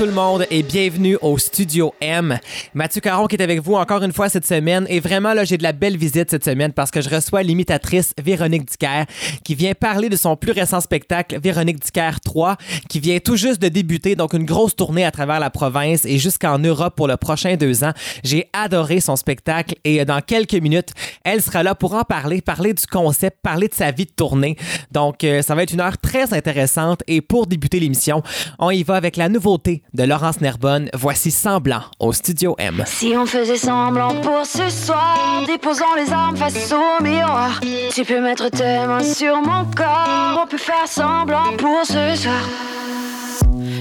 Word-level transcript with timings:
Tout 0.00 0.06
le 0.06 0.12
monde 0.12 0.46
et 0.50 0.62
bienvenue 0.62 1.18
au 1.20 1.36
Studio 1.36 1.92
M. 2.00 2.38
Mathieu 2.72 3.02
Caron 3.02 3.26
qui 3.26 3.36
est 3.36 3.42
avec 3.42 3.60
vous 3.60 3.74
encore 3.74 4.02
une 4.02 4.14
fois 4.14 4.30
cette 4.30 4.46
semaine 4.46 4.86
et 4.88 4.98
vraiment 4.98 5.34
là 5.34 5.44
j'ai 5.44 5.58
de 5.58 5.62
la 5.62 5.74
belle 5.74 5.98
visite 5.98 6.30
cette 6.30 6.42
semaine 6.42 6.72
parce 6.72 6.90
que 6.90 7.02
je 7.02 7.10
reçois 7.10 7.42
l'imitatrice 7.42 8.14
Véronique 8.16 8.64
Dicker 8.64 9.04
qui 9.44 9.54
vient 9.54 9.74
parler 9.74 10.08
de 10.08 10.16
son 10.16 10.36
plus 10.36 10.52
récent 10.52 10.80
spectacle 10.80 11.38
Véronique 11.38 11.80
Dicker 11.80 12.18
3 12.24 12.56
qui 12.88 12.98
vient 12.98 13.18
tout 13.18 13.36
juste 13.36 13.60
de 13.60 13.68
débuter 13.68 14.16
donc 14.16 14.32
une 14.32 14.46
grosse 14.46 14.74
tournée 14.74 15.04
à 15.04 15.10
travers 15.10 15.38
la 15.38 15.50
province 15.50 16.06
et 16.06 16.16
jusqu'en 16.16 16.58
Europe 16.58 16.96
pour 16.96 17.06
le 17.06 17.18
prochain 17.18 17.56
deux 17.56 17.84
ans. 17.84 17.92
J'ai 18.24 18.48
adoré 18.54 19.00
son 19.00 19.16
spectacle 19.16 19.74
et 19.84 20.06
dans 20.06 20.22
quelques 20.22 20.54
minutes 20.54 20.94
elle 21.24 21.42
sera 21.42 21.62
là 21.62 21.74
pour 21.74 21.92
en 21.92 22.04
parler, 22.04 22.40
parler 22.40 22.72
du 22.72 22.86
concept, 22.86 23.36
parler 23.42 23.68
de 23.68 23.74
sa 23.74 23.90
vie 23.90 24.06
de 24.06 24.12
tournée. 24.12 24.56
Donc 24.92 25.24
euh, 25.24 25.42
ça 25.42 25.54
va 25.54 25.62
être 25.62 25.74
une 25.74 25.82
heure 25.82 25.98
très 25.98 26.32
intéressante 26.32 27.02
et 27.06 27.20
pour 27.20 27.46
débuter 27.46 27.80
l'émission 27.80 28.22
on 28.58 28.70
y 28.70 28.82
va 28.82 28.94
avec 28.94 29.18
la 29.18 29.28
nouveauté 29.28 29.82
de 29.94 30.04
Laurence 30.04 30.40
Nerbonne. 30.40 30.90
Voici 30.94 31.30
Semblant 31.30 31.82
au 31.98 32.12
Studio 32.12 32.54
M. 32.58 32.82
Si 32.86 33.14
on 33.16 33.26
faisait 33.26 33.56
semblant 33.56 34.14
pour 34.20 34.44
ce 34.44 34.68
soir, 34.68 35.42
déposons 35.46 35.94
les 35.96 36.12
armes 36.12 36.36
face 36.36 36.72
au 36.72 37.02
miroir. 37.02 37.60
Tu 37.94 38.04
peux 38.04 38.20
mettre 38.20 38.48
tes 38.50 38.86
mains 38.86 39.02
sur 39.02 39.36
mon 39.36 39.64
corps, 39.76 40.40
on 40.42 40.46
peut 40.46 40.58
faire 40.58 40.86
semblant 40.86 41.56
pour 41.56 41.84
ce 41.84 42.14
soir. 42.16 42.42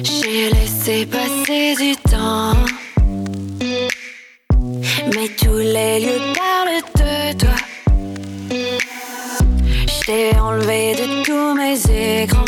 J'ai 0.03 0.49
laissé 0.51 1.05
passer 1.05 1.75
du 1.75 1.95
temps, 2.09 2.53
mais 3.61 5.29
tous 5.39 5.57
les 5.57 5.99
lieux 5.99 6.21
parlent 6.35 6.81
de 6.95 7.37
toi. 7.37 7.49
J'ai 10.05 10.37
enlevé 10.39 10.95
de 10.95 11.23
tous 11.23 11.53
mes 11.55 12.23
écrans. 12.23 12.45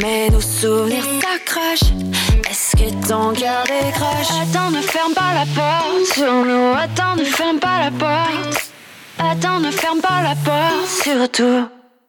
Mais 0.00 0.28
nos 0.30 0.40
souvenirs 0.40 1.04
s'accrochent. 1.20 1.92
Est-ce 2.50 2.76
que 2.76 3.08
ton 3.08 3.32
cœur 3.32 3.64
décroche? 3.64 4.30
Attends, 4.42 4.70
ne 4.70 4.80
ferme 4.82 5.14
pas 5.14 5.34
la 5.34 5.46
porte 5.54 6.06
sur 6.12 6.44
nous. 6.44 6.72
Attends, 6.76 7.16
ne 7.16 7.24
ferme 7.24 7.58
pas 7.58 7.84
la 7.84 7.90
porte. 7.90 8.70
Attends, 9.18 9.60
ne 9.60 9.70
ferme 9.70 10.00
pas 10.00 10.22
la 10.22 10.34
porte. 10.34 10.86
Surtout, 11.02 11.68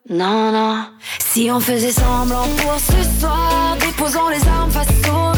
non, 0.10 0.52
non. 0.52 0.86
Si 1.20 1.50
on 1.52 1.60
faisait 1.60 1.92
semblant 1.92 2.48
pour 2.58 2.76
ce 2.80 3.20
soir, 3.20 3.78
déposons 3.80 4.30
les 4.30 4.48
armes 4.48 4.72
face 4.72 4.88
au 5.10 5.37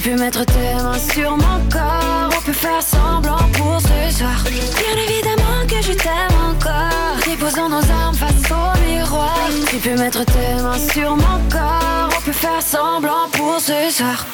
Tu 0.00 0.10
peux 0.10 0.16
mettre 0.16 0.44
tes 0.44 0.74
mains 0.74 0.96
sur 1.12 1.32
mon 1.32 1.58
corps. 1.72 2.30
On 2.36 2.42
peut 2.42 2.52
faire 2.52 2.80
semblant 2.80 3.48
pour 3.54 3.80
ce 3.80 4.16
soir. 4.16 4.44
Bien 4.44 4.96
évidemment 5.02 5.66
que 5.68 5.82
je 5.82 5.92
t'aime 5.92 6.38
encore. 6.50 7.18
Déposons 7.26 7.68
nos 7.68 7.90
armes 7.90 8.14
face 8.14 8.48
au 8.48 8.78
miroir. 8.86 9.34
Tu 9.68 9.76
peux 9.78 9.96
mettre 9.96 10.24
tes 10.24 10.62
mains 10.62 10.78
sur 10.92 11.16
mon 11.16 11.40
corps. 11.50 12.10
On 12.16 12.20
peut 12.20 12.30
faire 12.30 12.62
semblant 12.62 13.28
pour 13.32 13.58
ce 13.58 13.90
soir. 13.90 14.24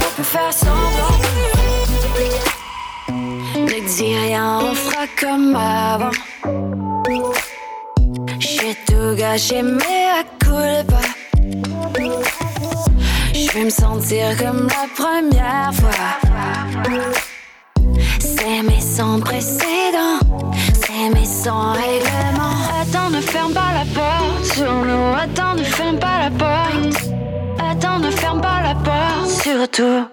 On 0.00 0.10
peut 0.16 0.22
faire 0.22 0.54
semblant. 0.54 1.18
Ne 3.66 3.86
dis 3.86 4.16
rien, 4.16 4.60
on 4.62 4.74
fera 4.74 5.06
comme 5.20 5.54
avant. 5.54 6.10
Gâché, 9.16 9.62
mais 9.62 10.06
à 10.20 10.22
culpa. 10.38 11.00
Je 13.34 13.52
vais 13.52 13.64
me 13.64 13.70
sentir 13.70 14.36
comme 14.36 14.68
la 14.68 14.86
première 14.96 15.72
fois. 15.74 15.90
S'aimer 18.20 18.80
sans 18.80 19.20
précédent, 19.20 20.18
s'aimer 20.74 21.24
sans 21.24 21.72
règlement. 21.72 22.54
Attends, 22.80 23.10
ne 23.10 23.20
ferme 23.20 23.52
pas 23.52 23.72
la 23.74 23.84
porte. 23.94 24.62
Attends, 25.22 25.54
ne 25.54 25.64
ferme 25.64 25.98
pas 25.98 26.18
la 26.24 26.30
porte. 26.30 27.10
Attends, 27.58 27.98
ne 27.98 28.10
ferme 28.10 28.40
pas 28.40 28.62
la 28.62 28.74
porte. 28.74 29.30
Surtout, 29.42 30.06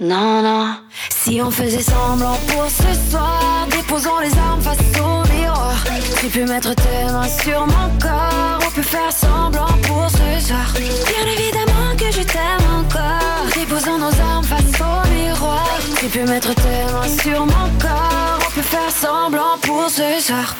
non, 0.00 0.42
non. 0.42 0.74
Si 1.10 1.40
on 1.42 1.50
faisait 1.50 1.82
semblant 1.82 2.38
pour 2.48 2.64
ce 2.68 3.10
soir, 3.10 3.66
déposons 3.70 4.18
les 4.20 4.36
armes 4.38 4.62
face 4.62 4.78
au 4.98 5.28
miroir. 5.32 5.76
Tu 6.20 6.26
peux 6.26 6.46
mettre 6.46 6.74
tes 6.74 7.04
mains 7.12 7.28
sur 7.42 7.66
mon 7.66 7.88
corps. 8.00 8.58
On 8.66 8.70
peut 8.70 8.82
faire 8.82 9.12
semblant 9.12 9.74
pour 9.82 10.08
ce 10.10 10.46
soir. 10.46 10.72
Bien 10.74 11.32
évidemment 11.32 11.94
que 11.98 12.10
je 12.10 12.22
t'aime 12.22 12.66
encore. 12.78 13.46
Déposons 13.54 13.98
nos 13.98 14.20
armes 14.20 14.44
face 14.44 14.80
au 14.80 15.08
miroir. 15.14 15.78
Tu 15.98 16.06
peux 16.06 16.24
mettre 16.24 16.54
tes 16.54 16.92
mains 16.92 17.22
sur 17.22 17.40
mon 17.40 17.68
corps. 17.78 18.38
On 18.46 18.50
peut 18.54 18.62
faire 18.62 18.90
semblant 18.90 19.58
pour 19.62 19.90
ce 19.90 20.20
soir. 20.20 20.54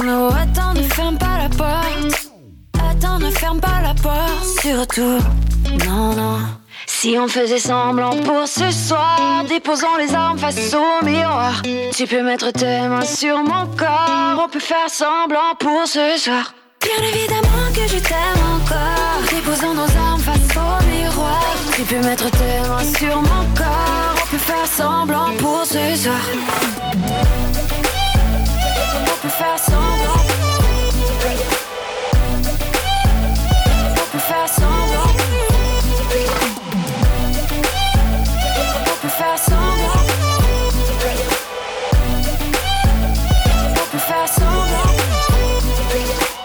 Attends, 0.00 0.74
ne 0.74 0.82
ferme 0.82 1.18
pas 1.18 1.38
la 1.38 1.48
porte. 1.48 2.30
Attends, 2.88 3.18
ne 3.18 3.30
ferme 3.30 3.60
pas 3.60 3.80
la 3.82 3.94
porte. 3.94 4.60
Surtout, 4.60 5.18
non, 5.86 6.14
non. 6.14 6.38
Si 6.86 7.16
on 7.18 7.26
faisait 7.26 7.58
semblant 7.58 8.16
pour 8.18 8.46
ce 8.46 8.70
soir, 8.70 9.42
déposons 9.48 9.96
les 9.98 10.14
armes 10.14 10.38
face 10.38 10.72
au 10.72 11.04
miroir. 11.04 11.62
Tu 11.96 12.06
peux 12.06 12.22
mettre 12.22 12.52
tes 12.52 12.86
mains 12.86 13.04
sur 13.04 13.38
mon 13.38 13.66
corps. 13.76 14.40
On 14.44 14.48
peut 14.48 14.60
faire 14.60 14.88
semblant 14.88 15.56
pour 15.58 15.84
ce 15.86 16.16
soir. 16.16 16.54
Bien 16.80 17.08
évidemment 17.08 17.66
que 17.74 17.88
je 17.88 17.98
t'aime 17.98 18.44
encore. 18.54 19.34
Déposons 19.34 19.74
nos 19.74 19.96
armes 19.98 20.20
face 20.20 20.56
au 20.56 20.84
miroir. 20.86 21.42
Tu 21.74 21.82
peux 21.82 22.00
mettre 22.06 22.30
tes 22.30 22.68
mains 22.68 22.92
sur 22.96 23.16
mon 23.16 23.44
corps. 23.56 24.14
On 24.22 24.26
peut 24.30 24.38
faire 24.38 24.66
semblant 24.66 25.34
pour 25.38 25.64
ce 25.64 25.96
soir. 25.96 26.77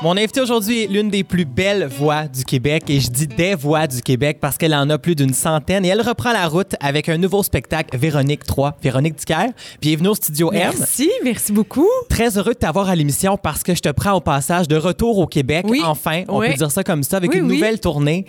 Mon 0.04 0.18
invité 0.18 0.42
aujourd'hui 0.42 0.84
est 0.84 0.88
l'une 0.88 1.10
des 1.10 1.24
plus 1.24 1.46
belles 1.46 1.86
voix 1.88 2.28
du 2.28 2.44
Québec 2.44 2.90
et 2.90 3.00
je 3.00 3.08
dis 3.10 3.26
des 3.26 3.56
voix 3.56 3.88
du 3.88 4.02
Québec 4.02 4.40
parce 4.42 4.58
qu'elle 4.58 4.76
en 4.76 4.90
a 4.90 4.98
plus 4.98 5.16
d'une 5.16 5.34
centaine 5.34 5.86
et 5.86 5.88
elle 5.88 6.02
reprend 6.02 6.34
la 6.34 6.46
route 6.50 6.76
avec 6.82 7.08
un 7.08 7.18
nouveau 7.18 7.42
spectacle 7.42 7.98
Véronique 7.98 8.44
3. 8.44 8.76
Véronique 8.84 9.16
Dicker, 9.16 9.46
bienvenue 9.82 10.10
au 10.10 10.16
Studio 10.16 10.52
M. 10.52 10.74
Merci, 10.78 11.10
merci 11.24 11.54
beaucoup. 11.54 11.88
Très 12.10 12.38
heureux 12.38 12.52
de 12.54 12.58
t'avoir 12.60 12.90
à 12.90 12.98
l'émission 12.98 13.38
parce 13.38 13.64
que 13.64 13.74
je 13.76 13.80
te 13.80 13.88
prends 13.88 14.12
au 14.12 14.20
passage 14.20 14.68
de 14.68 14.76
retour 14.76 15.20
au 15.20 15.26
Québec. 15.26 15.66
Oui. 15.70 15.82
Enfin, 15.86 16.24
on 16.28 16.40
Oui. 16.40 16.50
peut 16.50 16.58
dire 16.58 16.72
ça 16.72 16.84
comme 16.84 17.04
ça, 17.04 17.16
avec 17.16 17.32
Oui, 17.32 17.38
une 17.38 17.48
nouvelle 17.48 17.80
tournée. 17.80 18.26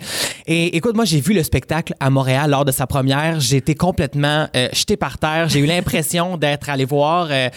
Et 0.47 0.77
écoute, 0.77 0.95
moi, 0.95 1.03
j'ai 1.03 1.19
vu 1.19 1.33
le 1.33 1.43
spectacle 1.43 1.93
à 1.99 2.09
Montréal 2.09 2.51
lors 2.51 2.63
de 2.63 2.71
sa 2.71 2.87
première. 2.87 3.41
J'ai 3.41 3.57
été 3.57 3.75
complètement 3.75 4.47
euh, 4.55 4.69
jeté 4.71 4.95
par 4.95 5.17
terre. 5.17 5.49
J'ai 5.49 5.59
eu 5.59 5.65
l'impression 5.65 6.37
d'être 6.37 6.69
allé 6.69 6.85
voir 6.85 7.27
euh, 7.31 7.49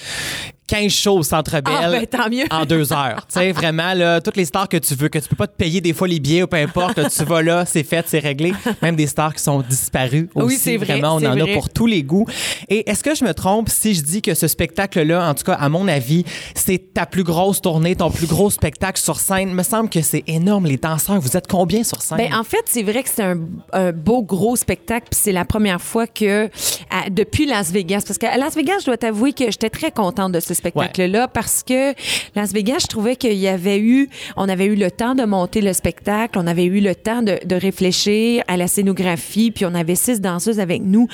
15 0.68 0.92
shows 0.92 1.18
au 1.18 1.22
Centre 1.22 1.50
Bell 1.60 1.74
Ah, 1.76 1.90
ben, 1.90 2.06
tant 2.06 2.28
mieux. 2.30 2.44
en 2.50 2.64
deux 2.64 2.92
heures. 2.92 3.26
tu 3.26 3.40
sais, 3.40 3.50
vraiment, 3.52 3.94
là, 3.94 4.20
toutes 4.20 4.36
les 4.36 4.44
stars 4.44 4.68
que 4.68 4.76
tu 4.76 4.94
veux, 4.94 5.08
que 5.08 5.18
tu 5.18 5.28
peux 5.28 5.34
pas 5.36 5.46
te 5.46 5.56
payer 5.56 5.80
des 5.80 5.92
fois 5.92 6.06
les 6.06 6.20
billets 6.20 6.42
ou 6.42 6.46
peu 6.46 6.56
importe, 6.58 7.00
tu 7.10 7.24
vas 7.24 7.42
là, 7.42 7.64
c'est 7.66 7.82
fait, 7.82 8.04
c'est 8.06 8.18
réglé. 8.20 8.52
Même 8.82 8.94
des 8.94 9.06
stars 9.06 9.34
qui 9.34 9.42
sont 9.42 9.60
disparues 9.62 10.28
Oui, 10.34 10.44
aussi. 10.44 10.56
c'est 10.58 10.76
vrai, 10.76 10.92
Vraiment, 10.98 11.14
on 11.16 11.24
en 11.24 11.32
vrai. 11.32 11.50
a 11.50 11.54
pour 11.54 11.68
tous 11.70 11.86
les 11.86 12.02
goûts. 12.02 12.26
Et 12.68 12.88
est-ce 12.88 13.02
que 13.02 13.14
je 13.14 13.24
me 13.24 13.32
trompe 13.34 13.68
si 13.68 13.94
je 13.94 14.02
dis 14.02 14.22
que 14.22 14.34
ce 14.34 14.46
spectacle-là, 14.46 15.28
en 15.28 15.34
tout 15.34 15.44
cas, 15.44 15.54
à 15.54 15.68
mon 15.68 15.88
avis, 15.88 16.24
c'est 16.54 16.92
ta 16.94 17.06
plus 17.06 17.24
grosse 17.24 17.60
tournée, 17.60 17.96
ton 17.96 18.10
plus 18.10 18.26
gros 18.26 18.50
spectacle 18.50 19.00
sur 19.00 19.18
scène? 19.18 19.48
Il 19.48 19.54
me 19.54 19.62
semble 19.62 19.88
que 19.88 20.02
c'est 20.02 20.22
énorme, 20.26 20.66
les 20.66 20.76
danseurs. 20.76 21.20
Vous 21.20 21.36
êtes 21.36 21.46
combien 21.46 21.82
sur 21.82 22.02
scène? 22.02 22.18
Ben, 22.18 22.34
en 22.34 22.44
fait, 22.44 22.62
c'est 22.66 22.82
vrai 22.82 23.02
que 23.02 23.08
c'est 23.08 23.22
un, 23.24 23.38
un 23.72 23.92
beau 23.92 24.22
gros 24.22 24.56
spectacle, 24.56 25.06
puis 25.10 25.18
c'est 25.22 25.32
la 25.32 25.44
première 25.44 25.80
fois 25.80 26.06
que, 26.06 26.46
à- 26.90 27.08
depuis 27.10 27.46
Las 27.46 27.70
Vegas, 27.70 28.02
parce 28.06 28.18
qu'à 28.18 28.36
Las 28.36 28.54
Vegas, 28.54 28.80
je 28.80 28.86
dois 28.86 28.96
t'avouer 28.98 29.32
que 29.32 29.44
j'étais 29.50 29.70
très 29.70 29.90
contente 29.90 30.32
de 30.32 30.40
ce 30.40 30.54
spectacle-là 30.58 31.28
parce 31.28 31.62
que 31.62 31.94
Las 32.34 32.52
Vegas, 32.52 32.80
je 32.82 32.86
trouvais 32.86 33.16
qu'il 33.16 33.32
y 33.32 33.48
avait 33.48 33.78
eu, 33.80 34.08
on 34.36 34.48
avait 34.48 34.66
eu 34.66 34.74
le 34.74 34.90
temps 34.90 35.14
de 35.14 35.24
monter 35.24 35.60
le 35.60 35.72
spectacle, 35.72 36.38
on 36.38 36.46
avait 36.46 36.64
eu 36.66 36.80
le 36.80 36.94
temps 36.94 37.22
de, 37.22 37.38
de 37.44 37.56
réfléchir 37.56 38.42
à 38.46 38.56
la 38.56 38.68
scénographie, 38.68 39.50
puis 39.50 39.64
on 39.64 39.74
avait 39.74 39.94
six 39.94 40.20
danseuses 40.20 40.60
avec 40.60 40.82
nous. 40.82 41.08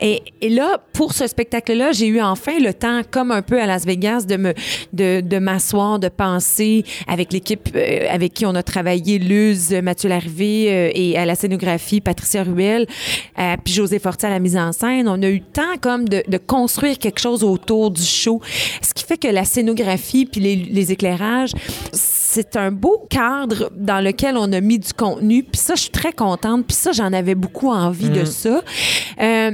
Et, 0.00 0.22
et 0.40 0.48
là, 0.48 0.78
pour 0.92 1.12
ce 1.12 1.26
spectacle-là, 1.26 1.92
j'ai 1.92 2.06
eu 2.06 2.20
enfin 2.20 2.58
le 2.58 2.72
temps, 2.72 3.02
comme 3.10 3.30
un 3.30 3.42
peu 3.42 3.60
à 3.60 3.66
Las 3.66 3.84
Vegas, 3.84 4.22
de 4.22 4.36
me, 4.36 4.54
de, 4.92 5.20
de 5.20 5.38
m'asseoir, 5.38 5.98
de 5.98 6.08
penser 6.08 6.84
avec 7.06 7.32
l'équipe 7.32 7.68
euh, 7.74 8.06
avec 8.10 8.34
qui 8.34 8.46
on 8.46 8.54
a 8.54 8.62
travaillé, 8.62 9.18
Luz, 9.18 9.72
Mathieu 9.82 10.08
Larrivée 10.08 10.66
euh, 10.70 10.90
et 10.94 11.18
à 11.18 11.26
la 11.26 11.34
scénographie, 11.34 12.00
Patricia 12.00 12.42
Ruel, 12.42 12.86
euh, 13.38 13.56
puis 13.62 13.74
José 13.74 13.98
Fortier 13.98 14.28
à 14.28 14.32
la 14.32 14.38
mise 14.38 14.56
en 14.56 14.72
scène. 14.72 15.08
On 15.08 15.20
a 15.22 15.28
eu 15.28 15.38
le 15.38 15.52
temps 15.52 15.76
comme 15.80 16.08
de, 16.08 16.22
de 16.26 16.38
construire 16.38 16.98
quelque 16.98 17.20
chose 17.20 17.42
autour 17.42 17.90
du 17.90 18.02
show, 18.02 18.40
ce 18.84 18.94
qui 18.94 19.04
fait 19.04 19.16
que 19.16 19.28
la 19.28 19.44
scénographie 19.44 20.26
puis 20.26 20.40
les, 20.40 20.56
les 20.56 20.92
éclairages, 20.92 21.52
c'est 21.92 22.56
un 22.56 22.70
beau 22.70 23.06
cadre 23.08 23.70
dans 23.76 24.02
lequel 24.02 24.36
on 24.36 24.52
a 24.52 24.60
mis 24.60 24.78
du 24.78 24.92
contenu. 24.92 25.42
Puis 25.42 25.60
ça, 25.60 25.74
je 25.74 25.82
suis 25.82 25.90
très 25.90 26.12
contente. 26.12 26.66
Puis 26.66 26.76
ça, 26.76 26.92
j'en 26.92 27.12
avais 27.12 27.34
beaucoup 27.34 27.70
envie 27.70 28.10
de 28.10 28.24
ça. 28.24 28.62
Euh, 29.20 29.52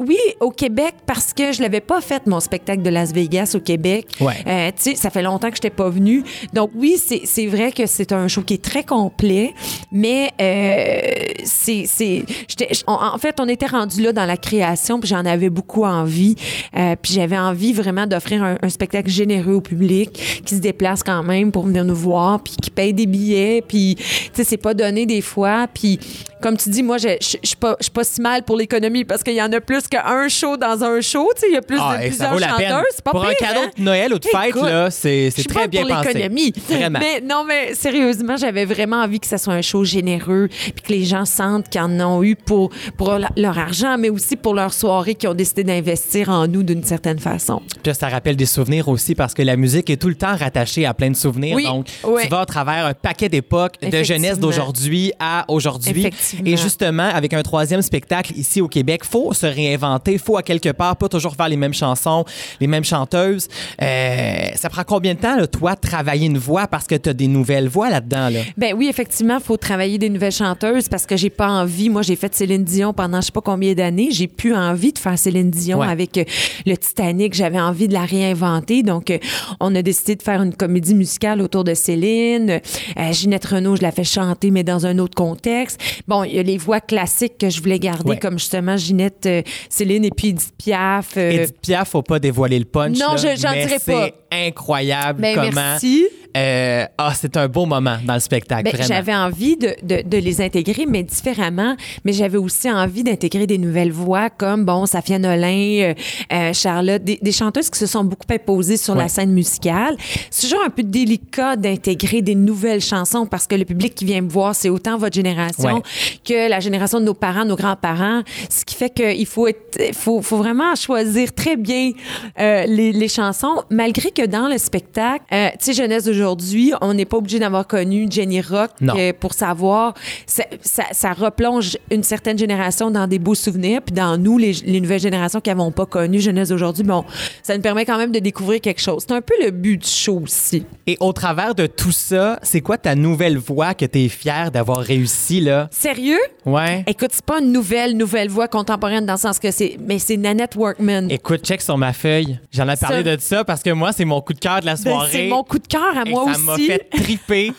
oui 0.00 0.18
au 0.40 0.50
Québec 0.50 0.94
parce 1.06 1.32
que 1.32 1.52
je 1.52 1.62
l'avais 1.62 1.80
pas 1.80 2.00
fait 2.00 2.26
mon 2.26 2.40
spectacle 2.40 2.82
de 2.82 2.90
Las 2.90 3.12
Vegas 3.12 3.52
au 3.54 3.60
Québec. 3.60 4.06
Ouais. 4.20 4.34
Euh, 4.46 4.70
tu 4.76 4.90
sais, 4.90 4.94
ça 4.96 5.10
fait 5.10 5.22
longtemps 5.22 5.48
que 5.50 5.56
je 5.56 5.60
n'étais 5.62 5.70
pas 5.74 5.88
venue. 5.88 6.22
Donc 6.52 6.70
oui, 6.74 6.96
c'est 7.04 7.22
c'est 7.24 7.46
vrai 7.46 7.72
que 7.72 7.86
c'est 7.86 8.12
un 8.12 8.28
show 8.28 8.42
qui 8.42 8.54
est 8.54 8.62
très 8.64 8.84
complet, 8.84 9.54
mais 9.92 10.30
euh, 10.40 11.32
c'est 11.44 11.84
c'est 11.86 12.24
j'étais- 12.48 12.68
on- 12.86 12.92
en 12.92 13.18
fait 13.18 13.36
on 13.40 13.48
était 13.48 13.66
rendu 13.66 14.02
là 14.02 14.12
dans 14.12 14.26
la 14.26 14.36
création 14.36 15.00
puis 15.00 15.08
j'en 15.08 15.24
avais 15.24 15.50
beaucoup 15.50 15.84
envie. 15.84 16.36
Euh, 16.76 16.96
puis 17.00 17.14
j'avais 17.14 17.38
envie 17.38 17.72
vraiment 17.72 18.06
d'offrir 18.06 18.42
un, 18.42 18.56
un 18.62 18.68
spectacle 18.68 19.10
généreux 19.10 19.54
au 19.54 19.60
public 19.60 20.42
qui 20.44 20.54
se 20.56 20.60
déplace 20.60 21.02
quand 21.02 21.22
même 21.22 21.52
pour 21.52 21.64
venir 21.66 21.84
nous 21.84 21.94
voir 21.94 22.42
puis 22.42 22.54
qui 22.60 22.70
paye 22.70 22.92
des 22.94 23.06
billets 23.06 23.62
puis 23.66 23.96
tu 23.96 24.04
sais 24.34 24.44
c'est 24.44 24.56
pas 24.56 24.74
donné 24.74 25.06
des 25.06 25.20
fois 25.20 25.66
puis 25.72 25.98
comme 26.42 26.56
tu 26.56 26.70
dis 26.70 26.82
moi 26.82 26.98
je 26.98 27.08
suis 27.20 27.56
pas 27.56 27.76
je 27.80 27.84
suis 27.84 27.92
pas 27.92 28.04
si 28.04 28.20
mal 28.20 28.42
pour 28.44 28.56
l'économie 28.56 29.04
parce 29.04 29.22
qu'il 29.22 29.34
y 29.34 29.42
en 29.42 29.52
a 29.52 29.60
plus 29.70 29.86
qu'un 29.86 30.26
show 30.28 30.56
dans 30.56 30.82
un 30.82 31.00
show, 31.00 31.30
tu 31.36 31.42
sais, 31.42 31.46
il 31.48 31.54
y 31.54 31.56
a 31.56 31.62
plus 31.62 31.78
Ah, 31.80 31.96
de 31.96 32.02
et 32.02 32.08
plusieurs 32.08 32.36
chanteurs, 32.40 32.82
c'est 32.90 33.04
pas 33.04 33.12
Pour 33.12 33.24
un 33.24 33.34
cadeau 33.34 33.60
hein? 33.66 33.70
de 33.78 33.82
Noël 33.84 34.12
ou 34.12 34.18
de 34.18 34.24
fête, 34.24 34.48
Écoute, 34.48 34.64
là, 34.64 34.90
c'est 34.90 35.30
c'est 35.30 35.44
très 35.44 35.68
bien 35.68 35.82
pour 35.86 35.90
pensé. 35.96 36.08
l'économie. 36.12 36.52
Vraiment. 36.68 36.98
Mais 36.98 37.20
non, 37.20 37.44
mais 37.46 37.74
sérieusement, 37.74 38.36
j'avais 38.36 38.64
vraiment 38.64 38.96
envie 38.96 39.20
que 39.20 39.28
ça 39.28 39.38
soit 39.38 39.54
un 39.54 39.62
show 39.62 39.84
généreux, 39.84 40.48
puis 40.50 40.82
que 40.82 40.92
les 40.92 41.04
gens 41.04 41.24
sentent 41.24 41.68
qu'ils 41.68 41.80
en 41.82 42.00
ont 42.00 42.24
eu 42.24 42.34
pour, 42.34 42.70
pour 42.96 43.16
leur 43.36 43.58
argent, 43.58 43.96
mais 43.96 44.08
aussi 44.10 44.34
pour 44.34 44.54
leur 44.54 44.72
soirée, 44.72 45.14
qui 45.14 45.28
ont 45.28 45.34
décidé 45.34 45.62
d'investir 45.62 46.30
en 46.30 46.48
nous 46.48 46.64
d'une 46.64 46.82
certaine 46.82 47.20
façon. 47.20 47.62
Puis 47.80 47.94
ça 47.94 48.08
rappelle 48.08 48.34
des 48.34 48.46
souvenirs 48.46 48.88
aussi 48.88 49.14
parce 49.14 49.34
que 49.34 49.42
la 49.42 49.54
musique 49.54 49.88
est 49.88 49.98
tout 49.98 50.08
le 50.08 50.16
temps 50.16 50.34
rattachée 50.36 50.84
à 50.84 50.94
plein 50.94 51.10
de 51.10 51.16
souvenirs. 51.16 51.54
Oui, 51.54 51.62
Donc, 51.64 51.86
ouais. 52.02 52.24
tu 52.24 52.28
vas 52.28 52.40
à 52.40 52.46
travers 52.46 52.86
un 52.86 52.94
paquet 52.94 53.28
d'époques, 53.28 53.74
de 53.80 54.02
jeunesse 54.02 54.40
d'aujourd'hui 54.40 55.12
à 55.20 55.44
aujourd'hui. 55.46 56.10
Et 56.44 56.56
justement, 56.56 57.08
avec 57.08 57.34
un 57.34 57.42
troisième 57.42 57.82
spectacle 57.82 58.32
ici 58.36 58.60
au 58.60 58.66
Québec, 58.66 59.04
faut 59.04 59.32
se 59.32 59.46
réinventer, 59.68 60.18
faut 60.18 60.36
à 60.36 60.42
quelque 60.42 60.70
part 60.70 60.96
pas 60.96 61.08
toujours 61.08 61.34
faire 61.36 61.48
les 61.48 61.56
mêmes 61.56 61.74
chansons, 61.74 62.24
les 62.60 62.66
mêmes 62.66 62.84
chanteuses. 62.84 63.48
Euh, 63.82 64.36
ça 64.54 64.68
prend 64.68 64.84
combien 64.84 65.14
de 65.14 65.20
temps, 65.20 65.36
là, 65.36 65.46
toi, 65.46 65.74
de 65.74 65.80
travailler 65.80 66.26
une 66.26 66.38
voix 66.38 66.66
parce 66.66 66.86
que 66.86 66.94
tu 66.94 67.08
as 67.08 67.12
des 67.12 67.28
nouvelles 67.28 67.68
voix 67.68 67.90
là-dedans? 67.90 68.28
Là? 68.30 68.40
Ben 68.56 68.74
oui, 68.76 68.88
effectivement, 68.88 69.38
il 69.38 69.44
faut 69.44 69.56
travailler 69.56 69.98
des 69.98 70.08
nouvelles 70.10 70.32
chanteuses 70.32 70.88
parce 70.88 71.06
que 71.06 71.16
j'ai 71.16 71.30
pas 71.30 71.48
envie. 71.48 71.88
Moi, 71.90 72.02
j'ai 72.02 72.16
fait 72.16 72.34
Céline 72.34 72.64
Dion 72.64 72.92
pendant 72.92 73.20
je 73.20 73.26
sais 73.26 73.32
pas 73.32 73.40
combien 73.40 73.74
d'années. 73.74 74.08
J'ai 74.10 74.26
plus 74.28 74.54
envie 74.54 74.92
de 74.92 74.98
faire 74.98 75.18
Céline 75.18 75.50
Dion 75.50 75.78
Ouais. 75.80 75.86
avec 75.86 76.18
euh, 76.18 76.24
le 76.66 76.76
Titanic. 76.76 77.34
J'avais 77.34 77.60
envie 77.60 77.88
de 77.88 77.92
la 77.94 78.04
réinventer. 78.04 78.82
Donc, 78.82 79.10
euh, 79.10 79.18
on 79.60 79.74
a 79.74 79.82
décidé 79.82 80.16
de 80.16 80.22
faire 80.22 80.42
une 80.42 80.54
comédie 80.54 80.94
musicale 80.94 81.40
autour 81.40 81.64
de 81.64 81.74
Céline. 81.74 82.60
Euh, 82.98 83.12
Ginette 83.12 83.44
Renault, 83.46 83.76
je 83.76 83.82
la 83.82 83.92
fais 83.92 84.04
chanter, 84.04 84.50
mais 84.50 84.62
dans 84.64 84.86
un 84.86 84.98
autre 84.98 85.14
contexte. 85.14 85.80
Bon, 86.08 86.24
il 86.24 86.34
y 86.34 86.38
a 86.38 86.42
les 86.42 86.58
voix 86.58 86.80
classiques 86.80 87.38
que 87.38 87.48
je 87.50 87.60
voulais 87.60 87.78
garder, 87.78 88.10
Ouais. 88.10 88.18
comme 88.18 88.38
justement 88.38 88.76
Ginette, 88.76 89.26
euh, 89.26 89.42
Céline 89.68 90.04
et 90.04 90.10
puis 90.10 90.28
Edith 90.28 90.52
Piaf. 90.58 91.16
euh, 91.16 91.30
Edith 91.30 91.60
Piaf, 91.60 91.90
faut 91.90 92.02
pas 92.02 92.18
dévoiler 92.18 92.58
le 92.58 92.64
punch. 92.64 92.98
Non, 92.98 93.12
là, 93.14 93.16
je- 93.16 93.40
j'en 93.40 93.50
mais 93.52 93.66
dirais 93.66 93.78
pas. 93.84 94.08
C'est 94.30 94.46
incroyable 94.48 95.20
Ben, 95.20 95.34
comment. 95.34 95.50
merci. 95.52 96.06
Euh, 96.36 96.84
ah, 96.98 97.12
c'est 97.14 97.36
un 97.36 97.48
beau 97.48 97.66
moment 97.66 97.96
dans 98.04 98.14
le 98.14 98.20
spectacle, 98.20 98.70
Ben, 98.72 98.82
j'avais 98.86 99.14
envie 99.14 99.56
de, 99.56 99.74
de, 99.82 100.02
de 100.08 100.16
les 100.18 100.40
intégrer, 100.40 100.86
mais 100.86 101.02
différemment. 101.02 101.74
Mais 102.04 102.12
j'avais 102.12 102.38
aussi 102.38 102.70
envie 102.70 103.02
d'intégrer 103.02 103.46
des 103.46 103.58
nouvelles 103.58 103.90
voix 103.92 104.30
comme, 104.30 104.64
bon, 104.64 104.86
Safia 104.86 105.18
Nolin, 105.18 105.48
euh, 105.90 105.94
euh, 106.32 106.52
Charlotte, 106.52 107.02
des, 107.02 107.18
des 107.20 107.32
chanteuses 107.32 107.68
qui 107.70 107.78
se 107.78 107.86
sont 107.86 108.04
beaucoup 108.04 108.26
imposées 108.32 108.76
sur 108.76 108.94
Ouais. 108.94 109.02
la 109.02 109.08
scène 109.08 109.32
musicale. 109.32 109.96
C'est 110.30 110.42
toujours 110.48 110.64
un 110.64 110.70
peu 110.70 110.82
délicat 110.82 111.56
d'intégrer 111.56 112.22
des 112.22 112.34
nouvelles 112.34 112.80
chansons 112.80 113.26
parce 113.26 113.46
que 113.46 113.54
le 113.54 113.64
public 113.64 113.94
qui 113.94 114.04
vient 114.04 114.20
me 114.20 114.28
voir, 114.28 114.54
c'est 114.54 114.68
autant 114.68 114.98
votre 114.98 115.14
génération 115.14 115.76
Ouais. 115.76 115.82
que 116.24 116.48
la 116.48 116.60
génération 116.60 117.00
de 117.00 117.04
nos 117.06 117.14
parents, 117.14 117.44
nos 117.44 117.56
grands-parents. 117.56 118.22
Ce 118.48 118.64
qui 118.64 118.74
fait 118.74 118.90
qu'il 118.90 119.26
faut 119.26 119.46
être, 119.48 119.94
faut, 119.94 120.22
faut 120.22 120.36
vraiment 120.38 120.74
choisir 120.74 121.32
très 121.34 121.56
bien 121.56 121.92
euh, 122.38 122.64
les, 122.66 122.92
les 122.92 123.08
chansons, 123.08 123.62
malgré 123.70 124.10
que 124.10 124.26
dans 124.26 124.48
le 124.48 124.58
spectacle, 124.58 125.24
tu 125.30 125.36
sais, 125.60 125.72
jeunesse 125.72 126.04
d'aujourd'hui, 126.20 126.72
on 126.80 126.94
n'est 126.94 127.04
pas 127.04 127.16
obligé 127.16 127.38
d'avoir 127.38 127.66
connu 127.66 128.06
Jenny 128.10 128.40
Rock 128.40 128.70
euh, 128.82 129.12
pour 129.18 129.32
savoir. 129.34 129.94
Ça, 130.26 130.44
ça, 130.62 130.84
ça 130.92 131.12
replonge 131.12 131.76
une 131.90 132.02
certaine 132.02 132.38
génération 132.38 132.90
dans 132.90 133.06
des 133.06 133.18
beaux 133.18 133.34
souvenirs, 133.34 133.80
puis 133.84 133.94
dans 133.94 134.16
nous, 134.18 134.38
les, 134.38 134.52
les 134.64 134.80
nouvelles 134.80 135.00
générations 135.00 135.40
qui 135.40 135.50
n'avons 135.50 135.70
pas 135.72 135.86
connu 135.86 136.20
jeunesse 136.20 136.48
d'aujourd'hui, 136.50 136.84
bon, 136.84 137.04
ça 137.42 137.56
nous 137.56 137.62
permet 137.62 137.84
quand 137.84 137.98
même 137.98 138.12
de 138.12 138.18
découvrir 138.18 138.60
quelque 138.60 138.80
chose. 138.80 139.04
C'est 139.06 139.14
un 139.14 139.20
peu 139.20 139.34
le 139.42 139.50
but 139.50 139.78
du 139.78 139.88
show 139.88 140.20
aussi. 140.24 140.64
Et 140.86 140.96
au 141.00 141.12
travers 141.12 141.54
de 141.54 141.66
tout 141.66 141.92
ça, 141.92 142.38
c'est 142.42 142.60
quoi 142.60 142.78
ta 142.78 142.94
nouvelle 142.94 143.38
voix 143.38 143.74
que 143.74 143.84
tu 143.86 144.04
es 144.04 144.08
fière 144.08 144.50
d'avoir 144.50 144.78
réussi, 144.78 145.40
là? 145.40 145.68
Sérieux? 145.70 146.18
Ouais. 146.44 146.84
Écoute, 146.86 147.10
c'est 147.12 147.24
pas 147.24 147.40
une 147.40 147.52
nouvelle, 147.52 147.96
nouvelle 147.96 148.28
voix 148.28 148.48
contemporaine 148.48 149.06
dans 149.06 149.14
le 149.14 149.18
sens 149.18 149.38
que 149.38 149.50
c'est. 149.50 149.76
Mais 149.86 149.98
c'est 149.98 150.16
Nanette 150.16 150.56
Workman. 150.56 151.08
Écoute, 151.10 151.44
check 151.44 151.60
sur 151.62 151.78
ma 151.78 151.92
feuille. 151.92 152.38
J'en 152.52 152.68
ai 152.68 152.76
parlé 152.76 153.04
Ça- 153.04 153.16
de 153.16 153.20
ça 153.20 153.44
parce 153.44 153.62
que 153.62 153.70
moi, 153.70 153.92
c'est 153.92 154.04
mon 154.04 154.20
coup 154.20 154.32
de 154.34 154.38
cœur 154.38 154.60
de 154.60 154.66
la 154.66 154.74
Ben, 154.74 154.82
soirée. 154.82 155.08
c'est 155.12 155.28
mon 155.28 155.42
coup 155.44 155.58
de 155.58 155.66
cœur 155.66 155.96
à 155.96 156.04
Et 156.10 156.14
moi 156.14 156.32
ça 156.34 156.38
m'a 156.40 156.54
aussi. 156.54 156.66
fait 156.66 156.86
triper 156.90 157.52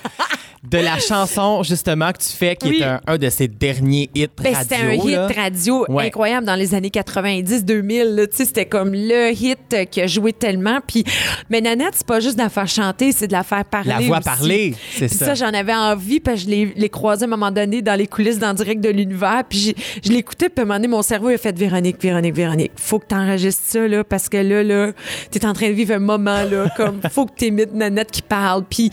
de 0.63 0.77
la 0.77 0.99
chanson, 1.07 1.63
justement, 1.63 2.11
que 2.11 2.19
tu 2.19 2.29
fais, 2.29 2.55
qui 2.55 2.69
Oui. 2.69 2.79
est 2.81 2.83
un, 2.85 3.01
un 3.07 3.17
de 3.17 3.29
ses 3.29 3.47
derniers 3.47 4.09
hits 4.13 4.27
Ben, 4.41 4.53
radio. 4.53 4.59
c'était 4.61 4.75
un 4.83 4.91
hit 4.93 5.15
là. 5.15 5.27
radio 5.35 5.85
Ouais. 5.89 6.05
incroyable 6.07 6.45
dans 6.45 6.53
les 6.55 6.75
années 6.75 6.91
90-2000. 6.91 8.03
là. 8.15 8.27
Tu 8.27 8.37
sais, 8.37 8.45
C'était 8.45 8.65
comme 8.65 8.91
le 8.93 9.31
hit 9.31 9.57
euh, 9.73 9.85
qui 9.85 10.01
a 10.01 10.07
joué 10.07 10.33
tellement. 10.33 10.79
Puis, 10.85 11.03
mais 11.49 11.61
Nanette, 11.61 11.93
c'est 11.95 12.05
pas 12.05 12.19
juste 12.19 12.37
de 12.37 12.43
la 12.43 12.49
faire 12.49 12.67
chanter, 12.67 13.11
c'est 13.11 13.25
de 13.27 13.31
la 13.31 13.43
faire 13.43 13.65
parler. 13.65 13.89
La 13.89 13.99
voix 14.01 14.17
aussi. 14.17 14.23
parler, 14.25 14.75
c'est 14.93 15.07
Puis 15.07 15.17
ça. 15.17 15.25
ça, 15.27 15.33
j'en 15.33 15.53
avais 15.57 15.73
envie, 15.73 16.19
parce 16.19 16.41
que 16.41 16.45
je 16.45 16.49
l'ai- 16.49 16.73
l'ai 16.75 16.89
croisé 16.89 17.23
à 17.23 17.27
un 17.27 17.29
moment 17.29 17.51
donné 17.51 17.81
dans 17.81 17.95
les 17.95 18.05
coulisses 18.07 18.37
d'en 18.39 18.53
direct 18.53 18.81
de 18.81 18.89
l'univers. 18.89 19.43
Puis 19.49 19.57
j'ai- 19.59 19.75
je 20.03 20.11
l'écoutais, 20.11 20.49
puis 20.49 20.59
à 20.59 20.61
un 20.61 20.65
moment 20.65 20.75
donné, 20.77 20.87
mon 20.89 21.01
cerveau 21.01 21.29
a 21.29 21.37
fait 21.37 21.57
Véronique, 21.57 21.97
Véronique, 22.01 22.35
Véronique. 22.35 22.71
Faut 22.75 22.99
que 22.99 23.07
t'enregistres 23.07 23.63
ça, 23.65 23.87
là, 23.87 24.03
parce 24.03 24.29
que 24.29 24.37
là, 24.37 24.63
là, 24.63 24.91
t'es 25.31 25.43
en 25.45 25.53
train 25.53 25.69
de 25.69 25.73
vivre 25.73 25.95
un 25.95 25.99
moment, 25.99 26.43
là, 26.43 26.69
comme 26.77 26.99
faut 27.09 27.25
que 27.25 27.33
t'imites 27.35 27.73
Nanette 27.73 28.11
qui 28.11 28.21
parle. 28.21 28.40
Puis 28.69 28.89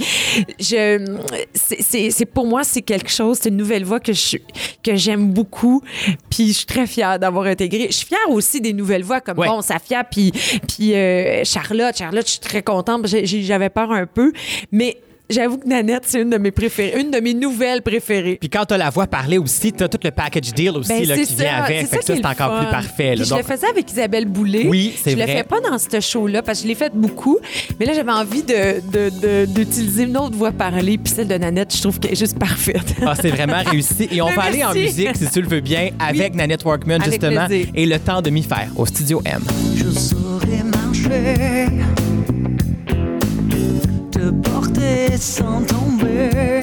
je, 0.59 1.05
c'est- 1.55 2.27
pour 2.27 2.47
moi, 2.47 2.65
c'est 2.65 2.83
quelque 2.83 3.11
chose, 3.11 3.39
c'est 3.41 3.49
une 3.49 3.57
nouvelle 3.57 3.85
voix 3.85 4.01
que 4.01 4.13
je 4.13 4.37
que 4.83 4.95
j'aime 4.97 5.33
beaucoup. 5.33 5.83
Puis 6.31 6.49
je 6.49 6.53
suis 6.53 6.67
très 6.67 6.87
fière 6.87 7.19
d'avoir 7.19 7.47
intégré. 7.47 7.87
Je 7.91 7.97
suis 7.97 8.07
fière 8.07 8.29
aussi 8.31 8.61
des 8.61 8.73
nouvelles 8.73 9.05
voix, 9.05 9.21
comme 9.21 9.39
Ouais. 9.39 9.47
bon, 9.49 9.61
Safia, 9.63 10.05
puis, 10.05 10.33
puis 10.69 10.95
euh, 10.95 11.43
Charlotte. 11.45 11.97
Charlotte, 11.97 12.27
je 12.27 12.31
suis 12.33 12.41
très 12.41 12.63
contente. 12.63 13.07
J'avais 13.07 13.71
peur 13.71 13.91
un 13.93 14.07
peu. 14.07 14.33
Mais 14.73 14.99
j'avoue 15.31 15.59
que 15.59 15.67
Nanette, 15.69 16.03
c'est 16.07 16.21
une 16.23 16.31
de 16.31 16.39
mes 16.39 16.51
préférées, 16.51 17.01
une 17.01 17.11
de 17.11 17.19
mes 17.21 17.35
nouvelles 17.35 17.83
préférées. 17.83 18.37
Puis 18.41 18.49
quand 18.49 18.65
t'as 18.65 18.77
la 18.77 18.91
voix 18.91 19.07
parler 19.07 19.39
aussi, 19.39 19.73
t'as 19.73 19.89
tout 19.89 19.99
le 20.03 20.11
package 20.11 20.53
deal 20.55 20.71
aussi 20.71 20.89
Ben, 20.89 21.05
là, 21.07 21.15
c'est 21.17 21.23
qui 21.27 21.35
ça, 21.35 21.43
vient 21.45 21.63
avec. 21.65 21.81
c'est 21.81 21.87
Fait 21.87 21.97
que 21.97 22.01
qui 22.01 22.07
ça, 22.07 22.13
est 22.13 22.17
c'est 22.17 22.23
le 22.23 22.29
encore 22.29 22.53
fun. 22.57 22.63
plus 22.65 22.71
parfait. 22.71 23.17
là. 23.17 23.25
Je 23.25 23.31
Donc, 23.31 23.39
le 23.39 23.45
faisais 23.45 23.67
avec 23.67 23.91
Isabelle 23.93 24.27
Boulay. 24.27 24.67
Oui, 24.69 24.95
c'est 25.03 25.11
Je 25.13 25.17
vrai. 25.17 25.27
le 25.27 25.33
fais 25.33 25.45
pas 25.45 25.61
dans 25.61 25.79
ce 25.79 26.01
show-là 26.01 26.43
parce 26.43 26.59
que 26.59 26.63
je 26.65 26.69
l'ai 26.69 26.75
fait 26.75 26.93
beaucoup. 26.95 27.39
Mais 27.79 27.87
là, 27.87 27.93
j'avais 27.95 28.13
envie 28.13 28.43
de- 28.43 28.81
de- 28.93 29.11
de- 29.21 29.45
d'utiliser 29.47 30.05
une 30.05 30.17
autre 30.17 30.37
voix 30.37 30.53
parlée. 30.53 30.99
Puis 30.99 31.13
celle 31.15 31.29
de 31.29 31.35
Nanette, 31.35 31.75
je 31.77 31.81
trouve 31.83 31.99
qu'elle 32.01 32.13
est 32.13 32.17
juste 32.19 32.39
parfaite. 32.39 32.95
Ah, 33.05 33.15
c'est 33.21 33.31
vraiment 33.31 33.63
réussi. 33.71 34.09
Et 34.11 34.21
on 34.23 34.29
va 34.31 34.43
aller 34.43 34.65
en 34.65 34.73
musique, 34.75 35.17
si 35.17 35.29
tu 35.31 35.41
le 35.43 35.49
veux 35.49 35.61
bien, 35.61 35.91
avec 35.99 36.35
Nanette 36.35 36.65
Workman, 36.65 37.01
Avec 37.03 37.21
justement, 37.21 37.47
plaisir. 37.47 37.67
et 37.75 37.87
le 37.87 37.99
temps 37.99 38.23
de 38.23 38.31
m'y 38.31 38.43
faire 38.43 38.69
au 38.77 38.87
Studio 38.87 39.21
M. 39.25 39.43
je 39.77 39.91
saurais 39.91 40.63
marcher, 40.65 41.67
laissant 45.19 45.63
tomber. 45.63 46.63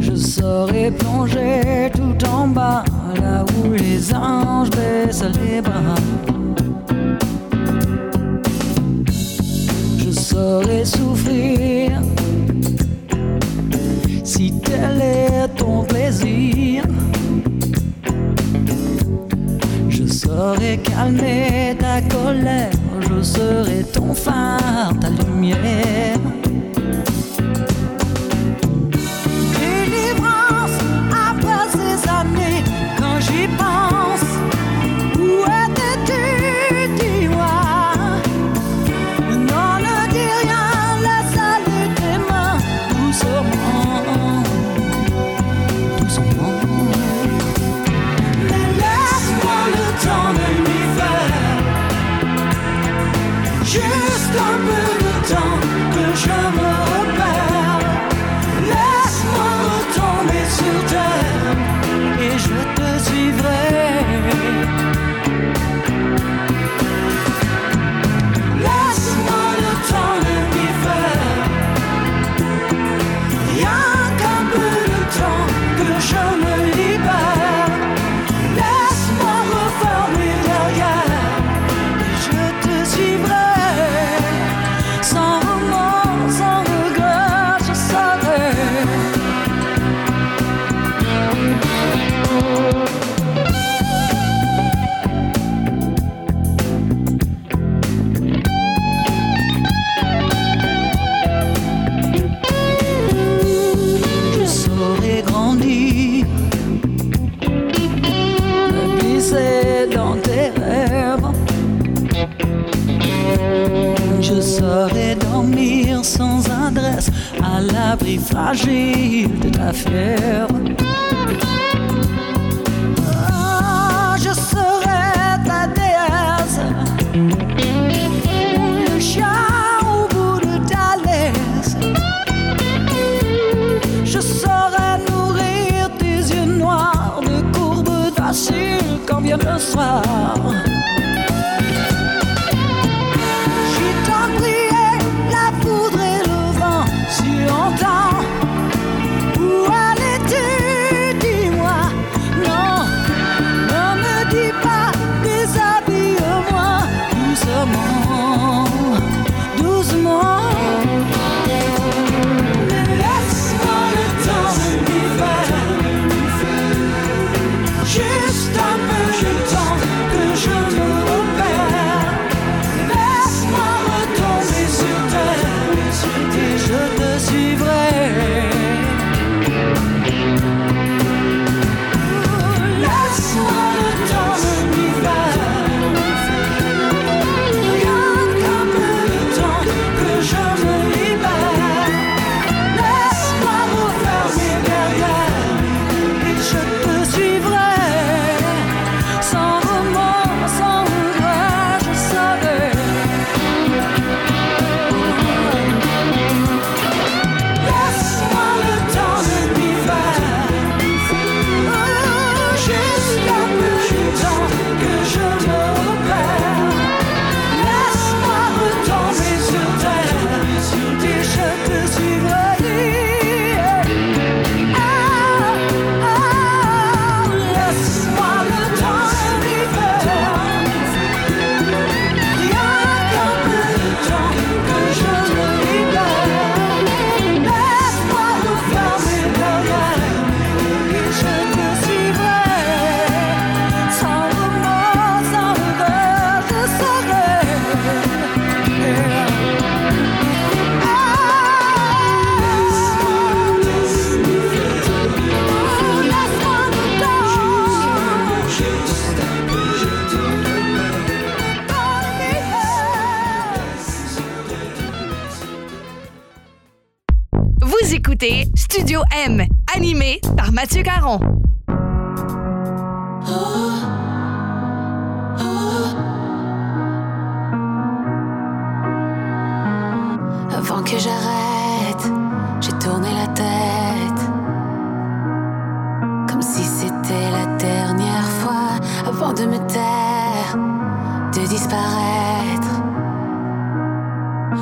Je 0.00 0.14
saurais 0.14 0.90
plonger 0.90 1.90
tout 1.94 2.26
en 2.26 2.48
bas, 2.48 2.82
là 3.20 3.44
où 3.58 3.72
les 3.74 4.14
anges 4.14 4.70
baissent 4.70 5.26
les 5.42 5.60
bras. 5.60 6.00
Je 9.98 10.10
saurais 10.10 10.86
souffrir 10.86 12.00
si 14.24 14.54
tel 14.64 15.02
est 15.02 15.48
ton 15.58 15.82
plaisir. 15.82 16.82
Je 19.90 20.06
saurais 20.06 20.78
calmer 20.78 21.76
ta 21.78 22.00
colère 22.00 22.70
je 23.18 23.22
serai 23.22 23.84
ton 23.84 24.14
phare, 24.14 24.92
ta 25.00 25.08
lumière. 25.08 26.18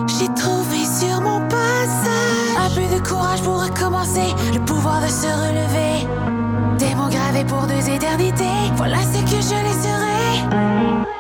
J'ai 0.07 0.29
trouvé 0.35 0.85
sur 0.85 1.21
mon 1.21 1.41
passage. 1.49 2.57
Un 2.59 2.71
peu 2.71 2.95
de 2.95 3.07
courage 3.07 3.43
pour 3.43 3.63
recommencer, 3.63 4.35
le 4.53 4.61
pouvoir 4.61 5.01
de 5.03 5.09
se 5.09 5.27
relever. 5.27 6.07
Des 6.79 6.95
mots 6.95 7.09
gravés 7.09 7.45
pour 7.45 7.67
deux 7.67 7.89
éternités, 7.89 8.45
voilà 8.77 8.99
ce 8.99 9.21
que 9.23 9.41
je 9.43 9.55
les 9.55 9.63
laisserai. 9.63 11.20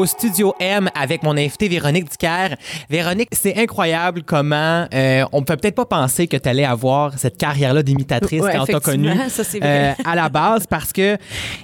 Au 0.00 0.06
Studio 0.06 0.54
M 0.60 0.88
avec 0.94 1.22
mon 1.22 1.36
invité 1.36 1.68
Véronique 1.68 2.10
Dicker. 2.10 2.56
Véronique, 2.88 3.28
c'est 3.32 3.58
incroyable 3.58 4.22
comment 4.22 4.86
euh, 4.94 5.24
on 5.32 5.42
peut 5.42 5.56
peut-être 5.58 5.74
pas 5.74 5.84
penser 5.84 6.26
que 6.26 6.38
tu 6.38 6.48
allais 6.48 6.64
avoir 6.64 7.18
cette 7.18 7.36
carrière-là 7.36 7.82
d'imitatrice 7.82 8.40
Ouais, 8.40 8.52
quand 8.54 8.62
on 8.62 8.66
t'a 8.66 8.80
connue 8.80 9.10
à 9.60 10.14
la 10.14 10.28
base 10.30 10.66
parce 10.66 10.92
que, 10.92 11.18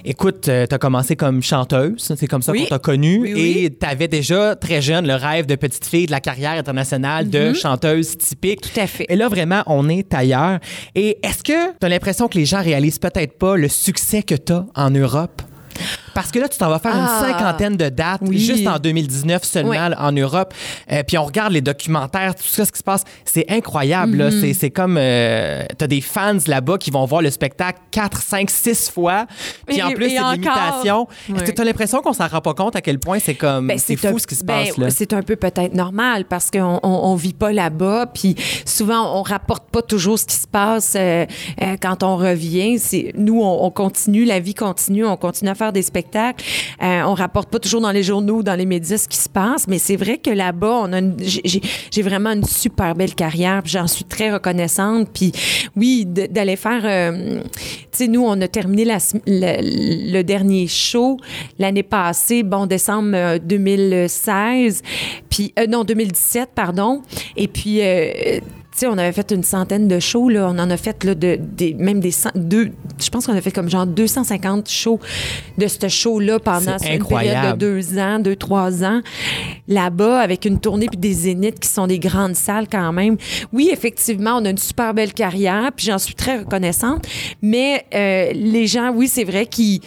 écoute, 0.05 0.41
tu 0.41 0.51
as 0.51 0.77
commencé 0.77 1.15
comme 1.15 1.41
chanteuse, 1.41 1.95
c'est 1.97 2.27
comme 2.27 2.43
ça 2.43 2.51
Oui. 2.51 2.63
qu'on 2.63 2.75
t'a 2.75 2.79
connue 2.79 3.19
Oui, 3.21 3.33
oui. 3.33 3.65
et 3.65 3.69
tu 3.75 3.85
avais 3.87 4.07
déjà 4.07 4.55
très 4.55 4.83
jeune 4.83 5.07
le 5.07 5.15
rêve 5.15 5.47
de 5.47 5.55
petite 5.55 5.85
fille 5.85 6.05
de 6.05 6.11
la 6.11 6.19
carrière 6.19 6.51
internationale 6.51 7.31
de 7.31 7.53
chanteuse 7.53 8.17
typique. 8.17 8.65
Mm-hmm. 8.67 8.73
Tout 8.73 8.79
à 8.79 8.87
fait. 8.87 9.05
Et 9.09 9.15
là, 9.15 9.29
vraiment, 9.29 9.63
on 9.65 9.89
est 9.89 10.13
ailleurs. 10.13 10.59
Et 10.93 11.17
est-ce 11.23 11.43
que 11.43 11.71
tu 11.79 11.85
as 11.85 11.89
l'impression 11.89 12.27
que 12.27 12.37
les 12.37 12.45
gens 12.45 12.61
réalisent 12.61 12.99
peut-être 12.99 13.35
pas 13.39 13.55
le 13.55 13.67
succès 13.67 14.21
que 14.21 14.35
tu 14.35 14.53
as 14.53 14.65
en 14.75 14.91
Europe? 14.91 15.41
Parce 16.17 16.31
que 16.31 16.39
là, 16.39 16.47
tu 16.49 16.57
t'en 16.57 16.69
vas 16.69 16.79
faire 16.79 16.93
Ah. 16.95 17.21
une 17.21 17.27
cinquantaine 17.31 17.77
de 17.77 17.89
dates 17.89 18.21
Oui. 18.23 18.39
juste 18.39 18.65
en 18.67 18.79
2019 18.79 19.43
seulement 19.43 19.89
en 19.99 20.11
Europe. 20.11 20.51
Euh, 20.91 21.03
puis 21.05 21.15
on 21.19 21.23
regarde 21.25 21.53
les 21.53 21.61
documentaires, 21.61 22.33
tout 22.33 22.41
ça, 22.47 22.65
ce 22.65 22.71
qui 22.71 22.79
se 22.79 22.83
passe. 22.83 23.03
C'est 23.23 23.45
incroyable. 23.51 24.17
là. 24.17 24.29
Mm-hmm. 24.31 24.53
C'est, 24.55 24.71
comme. 24.71 24.97
euh, 24.99 25.63
t'as 25.77 25.85
des 25.85 26.01
fans 26.01 26.37
là-bas 26.47 26.79
qui 26.79 26.89
vont 26.89 27.05
voir 27.05 27.21
le 27.21 27.29
spectacle 27.29 27.77
4, 27.91 28.19
5, 28.23 28.49
6 28.49 28.89
fois. 28.89 29.27
Puis 29.67 29.77
Et- 29.77 29.83
en 29.83 29.91
plus, 29.91 30.09
c'est 30.09 30.17
de 30.19 30.31
l'imitation. 30.31 31.07
Est-ce 31.29 31.33
que 31.35 31.45
Ouais. 31.49 31.53
tu 31.53 31.61
as 31.61 31.65
l'impression 31.65 32.01
qu'on 32.01 32.13
s'en 32.13 32.27
rend 32.27 32.41
pas 32.41 32.55
compte 32.55 32.75
à 32.75 32.81
quel 32.81 32.97
point 32.97 33.19
c'est 33.19 33.35
comme. 33.35 33.67
Ben, 33.67 33.77
c'est 33.77 33.95
fou 33.95 34.07
un- 34.07 34.17
ce 34.17 34.25
qui 34.25 34.33
se 34.33 34.43
ben, 34.43 34.65
passe 34.65 34.77
là? 34.77 34.89
C'est 34.89 35.13
un 35.13 35.21
peu 35.21 35.35
peut-être 35.35 35.75
normal 35.75 36.25
parce 36.25 36.49
qu'on 36.49 36.79
on, 36.81 36.89
on 37.11 37.13
vit 37.13 37.33
pas 37.33 37.51
là-bas, 37.53 38.07
puis 38.11 38.35
souvent 38.65 39.19
on 39.19 39.21
rapporte 39.21 39.69
pas 39.69 39.83
toujours 39.83 40.17
ce 40.17 40.25
qui 40.25 40.35
se 40.35 40.47
passe 40.47 40.93
euh, 40.95 41.27
euh, 41.61 41.75
quand 41.79 42.01
on 42.01 42.17
revient. 42.17 42.79
Nous, 43.15 43.39
on, 43.39 43.65
on 43.65 43.69
continue, 43.69 44.25
la 44.25 44.39
vie 44.39 44.55
continue, 44.55 45.05
on 45.05 45.15
continue 45.15 45.51
à 45.51 45.55
faire 45.55 45.71
des 45.71 45.83
spectacles. 45.83 46.06
Euh, 46.15 47.01
on 47.05 47.13
rapporte 47.13 47.49
pas 47.49 47.59
toujours 47.59 47.81
dans 47.81 47.91
les 47.91 48.03
journaux, 48.03 48.43
dans 48.43 48.55
les 48.55 48.65
médias 48.65 48.97
ce 48.97 49.07
qui 49.07 49.17
se 49.17 49.29
passe, 49.29 49.67
mais 49.67 49.79
c'est 49.79 49.95
vrai 49.95 50.17
que 50.17 50.29
là-bas, 50.29 50.81
on 50.83 50.93
a 50.93 51.01
j'ai- 51.21 52.01
vraiment 52.01 52.31
une 52.31 52.43
super 52.45 52.95
belle 52.95 53.15
carrière, 53.15 53.61
j'en 53.65 53.87
suis 53.87 54.05
très 54.05 54.31
reconnaissante. 54.31 55.09
Puis 55.13 55.31
oui, 55.75 56.05
d'aller 56.05 56.55
faire, 56.55 56.81
euh, 56.85 57.41
tu 57.41 57.87
sais, 57.91 58.07
nous, 58.07 58.23
on 58.23 58.39
a 58.41 58.47
terminé 58.47 58.85
le, 59.25 60.21
dernier 60.23 60.67
show 60.67 61.17
l'année 61.59 61.83
passée, 61.83 62.43
bon, 62.43 62.65
décembre 62.65 63.11
euh, 63.13 63.39
2016, 63.39 64.81
puis 65.29 65.53
euh, 65.59 65.67
non, 65.67 65.83
2017, 65.83 66.49
pardon. 66.55 67.01
Et 67.35 67.47
puis, 67.47 67.79
euh, 67.81 68.39
sais, 68.79 68.87
on 68.87 68.97
avait 68.97 69.11
fait 69.11 69.31
une 69.31 69.43
centaine 69.43 69.87
de 69.87 69.99
shows, 69.99 70.29
là. 70.29 70.47
On 70.49 70.59
en 70.59 70.69
a 70.69 70.77
fait, 70.77 71.03
là, 71.03 71.15
de, 71.15 71.39
même 71.77 71.99
des 71.99 72.11
deux, 72.35 72.71
je 72.99 73.09
pense 73.09 73.25
qu'on 73.25 73.35
a 73.35 73.41
fait 73.41 73.51
comme 73.51 73.69
genre 73.69 73.85
250 73.85 74.69
shows 74.69 74.99
de 75.57 75.67
ce 75.67 75.87
show-là 75.87 76.39
pendant 76.39 76.77
une 76.77 77.05
période 77.05 77.53
de 77.53 77.57
deux 77.57 77.97
ans, 77.97 78.19
deux, 78.19 78.35
trois 78.35 78.83
ans, 78.83 79.01
là-bas, 79.67 80.19
avec 80.19 80.45
une 80.45 80.59
tournée 80.59 80.87
puis 80.87 80.97
des 80.97 81.13
zéniths 81.13 81.59
qui 81.59 81.69
sont 81.69 81.87
des 81.87 81.99
grandes 81.99 82.35
salles 82.35 82.67
quand 82.69 82.91
même. 82.93 83.17
Oui, 83.53 83.69
effectivement, 83.71 84.37
on 84.37 84.45
a 84.45 84.49
une 84.49 84.57
super 84.57 84.93
belle 84.93 85.13
carrière, 85.13 85.71
puis 85.75 85.87
j'en 85.87 85.97
suis 85.97 86.15
très 86.15 86.39
reconnaissante, 86.39 87.07
mais 87.41 87.85
euh, 87.93 88.31
les 88.33 88.67
gens, 88.67 88.91
oui, 88.93 89.07
c'est 89.07 89.23
vrai 89.23 89.45
qu'ils 89.45 89.81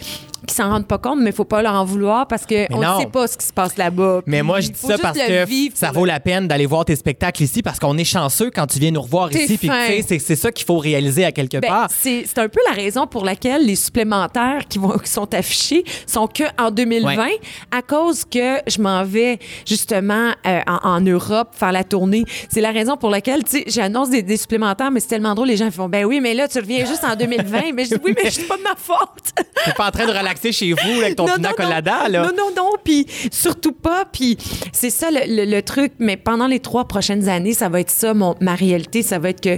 qui 0.47 0.55
s'en 0.55 0.69
rendent 0.69 0.87
pas 0.87 0.97
compte, 0.97 1.19
mais 1.19 1.29
il 1.29 1.35
faut 1.35 1.45
pas 1.45 1.61
leur 1.61 1.73
en 1.73 1.85
vouloir 1.85 2.27
parce 2.27 2.45
qu'on 2.45 2.55
ne 2.79 2.99
sait 2.99 3.07
pas 3.11 3.27
ce 3.27 3.37
qui 3.37 3.45
se 3.45 3.53
passe 3.53 3.77
là-bas. 3.77 4.21
Mais 4.25 4.41
moi, 4.41 4.59
je 4.59 4.69
dis 4.69 4.79
ça 4.79 4.97
parce 4.97 5.17
que 5.17 5.45
ça 5.75 5.91
vaut 5.91 6.05
la 6.05 6.19
peine 6.19 6.47
d'aller 6.47 6.65
voir 6.65 6.85
tes 6.85 6.95
spectacles 6.95 7.43
ici 7.43 7.61
parce 7.61 7.79
qu'on 7.79 7.97
est 7.97 8.03
chanceux 8.03 8.49
quand 8.53 8.67
tu 8.67 8.79
viens 8.79 8.91
nous 8.91 9.01
revoir 9.01 9.31
ici. 9.31 9.59
C'est, 10.07 10.35
ça 10.35 10.51
qu'il 10.51 10.65
faut 10.65 10.77
réaliser 10.77 11.25
à 11.25 11.31
quelque 11.31 11.57
Ben, 11.57 11.67
part. 11.67 11.87
c'est 11.91 12.25
un 12.37 12.47
peu 12.49 12.59
la 12.69 12.73
raison 12.75 13.05
pour 13.07 13.23
laquelle 13.25 13.65
les 13.65 13.75
supplémentaires 13.75 14.63
qui, 14.67 14.79
vont, 14.79 14.97
qui 15.03 15.09
sont 15.09 15.31
affichés 15.33 15.83
sont 16.07 16.27
que 16.27 16.43
en 16.61 16.71
2020 16.71 17.11
Ouais. 17.11 17.39
à 17.71 17.81
cause 17.81 18.23
que 18.25 18.57
je 18.67 18.81
m'en 18.81 19.03
vais 19.03 19.37
justement 19.67 20.31
euh, 20.47 20.61
en, 20.67 20.79
en 20.95 21.01
Europe 21.01 21.49
faire 21.53 21.71
la 21.71 21.83
tournée. 21.83 22.23
C'est 22.49 22.61
la 22.61 22.71
raison 22.71 22.95
pour 22.97 23.09
laquelle, 23.09 23.43
tu 23.43 23.57
sais, 23.59 23.63
j'annonce 23.67 24.09
des, 24.09 24.23
des 24.23 24.37
supplémentaires, 24.37 24.91
mais 24.91 24.99
c'est 24.99 25.07
tellement 25.09 25.35
drôle, 25.35 25.47
les 25.49 25.57
gens 25.57 25.69
font, 25.71 25.89
ben 25.89 26.05
oui, 26.05 26.19
mais 26.21 26.33
là, 26.33 26.47
tu 26.47 26.59
reviens 26.59 26.85
juste 26.85 27.03
en 27.03 27.15
2020. 27.15 27.73
mais 27.73 27.85
je 27.85 27.95
dis, 27.95 28.01
oui, 28.03 28.15
mais 28.23 28.29
c'est 28.31 28.47
pas 28.47 28.57
de 28.57 28.63
ma 28.63 28.75
faute. 28.75 28.97
T'es 29.65 29.73
pas 29.73 29.87
en 29.87 29.91
train 29.91 30.05
de 30.05 30.11
relaxer 30.11 30.30
chez 30.51 30.73
vous 30.73 31.01
avec 31.01 31.15
ton 31.15 31.25
Non, 31.27 31.35
pina 31.35 31.49
non, 31.49 31.55
colada, 31.55 32.03
non. 32.05 32.09
là. 32.11 32.21
Non, 32.23 32.31
non, 32.37 32.51
non, 32.55 32.69
puis 32.83 33.05
surtout 33.31 33.71
pas. 33.71 34.05
Puis 34.11 34.37
c'est 34.71 34.89
ça 34.89 35.09
le, 35.11 35.19
le- 35.27 35.49
le 35.49 35.61
truc. 35.61 35.93
Mais 35.99 36.17
pendant 36.17 36.47
les 36.47 36.59
trois 36.59 36.85
prochaines 36.87 37.27
années, 37.29 37.53
ça 37.53 37.69
va 37.69 37.79
être 37.81 37.89
ça, 37.91 38.13
mon, 38.13 38.35
ma 38.41 38.55
réalité. 38.55 39.01
Ça 39.03 39.19
va 39.19 39.29
être 39.29 39.41
que 39.41 39.57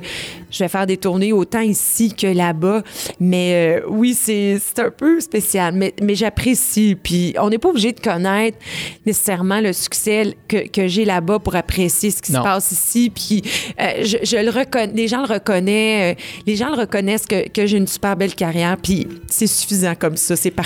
je 0.52 0.60
vais 0.64 0.68
faire 0.68 0.86
des 0.88 0.98
tournées 0.98 1.34
autant 1.34 1.62
ici 1.62 2.14
que 2.14 2.28
là-bas. 2.28 2.84
Mais 3.20 3.80
euh, 3.82 3.88
oui, 3.90 4.14
c'est 4.14 4.60
c'est 4.60 4.80
un 4.82 4.92
peu 4.92 5.20
spécial. 5.20 5.74
Mais, 5.76 5.94
mais 6.02 6.16
j'apprécie. 6.16 6.96
Puis 7.02 7.34
on 7.40 7.50
n'est 7.50 7.58
pas 7.58 7.70
obligé 7.70 7.92
de 7.92 8.00
connaître 8.00 8.58
nécessairement 9.06 9.60
le 9.60 9.74
succès 9.74 10.36
que, 10.48 10.68
que 10.68 10.88
j'ai 10.88 11.06
là-bas 11.06 11.40
pour 11.40 11.56
apprécier 11.56 12.12
ce 12.12 12.22
qui 12.22 12.32
Non. 12.32 12.40
se 12.40 12.44
passe 12.44 12.72
ici. 12.72 13.12
Puis 13.14 13.42
euh, 13.80 14.04
je, 14.04 14.18
je 14.24 14.38
le 14.38 14.50
reconnais, 14.50 14.94
les 14.94 15.08
gens 15.08 15.26
le 15.26 15.34
reconnaissent, 15.34 16.16
euh, 16.18 16.22
les 16.46 16.56
gens 16.56 16.70
le 16.70 16.80
reconnaissent 16.82 17.26
que, 17.26 17.48
que 17.50 17.66
j'ai 17.66 17.78
une 17.78 17.88
super 17.88 18.16
belle 18.16 18.36
carrière. 18.36 18.78
Puis 18.82 19.08
c'est 19.30 19.48
suffisant 19.48 19.94
comme 19.96 20.18
ça, 20.18 20.36
c'est 20.36 20.52
parfait. 20.52 20.63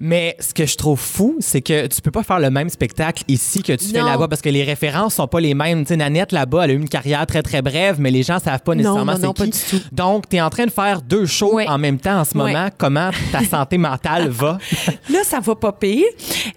Mais 0.00 0.36
ce 0.40 0.52
que 0.54 0.66
je 0.66 0.76
trouve 0.76 0.98
fou, 0.98 1.36
c'est 1.40 1.60
que 1.60 1.86
tu 1.86 2.00
peux 2.00 2.10
pas 2.10 2.22
faire 2.22 2.40
le 2.40 2.50
même 2.50 2.68
spectacle 2.68 3.22
ici 3.28 3.62
que 3.62 3.72
tu 3.72 3.86
fais 3.86 4.02
là-bas 4.02 4.28
parce 4.28 4.42
que 4.42 4.48
les 4.48 4.64
références 4.64 5.14
sont 5.14 5.28
pas 5.28 5.40
les 5.40 5.54
mêmes. 5.54 5.84
Tu 5.84 5.96
Nanette, 5.96 6.32
là-bas, 6.32 6.64
elle 6.64 6.70
a 6.70 6.74
eu 6.74 6.78
une 6.78 6.88
carrière 6.88 7.24
très, 7.26 7.42
très 7.42 7.62
brève, 7.62 7.96
mais 8.00 8.10
les 8.10 8.22
gens 8.22 8.38
savent 8.38 8.62
pas 8.62 8.74
nécessairement 8.74 9.04
non, 9.04 9.18
non, 9.18 9.32
c'est 9.36 9.44
pas 9.44 9.50
qui. 9.50 9.50
du 9.74 9.80
tout. 9.80 9.86
Donc, 9.92 10.28
tu 10.28 10.36
es 10.36 10.40
en 10.40 10.50
train 10.50 10.66
de 10.66 10.70
faire 10.70 11.02
deux 11.02 11.26
shows 11.26 11.54
Ouais. 11.54 11.68
en 11.68 11.78
même 11.78 11.98
temps 11.98 12.20
en 12.20 12.24
ce 12.24 12.36
Ouais. 12.36 12.52
moment. 12.52 12.68
Comment 12.78 13.10
ta 13.30 13.40
santé 13.44 13.78
mentale 13.78 14.28
va? 14.28 14.58
Là, 15.10 15.18
ça 15.24 15.40
va 15.40 15.54
pas 15.54 15.72
pire. 15.72 16.04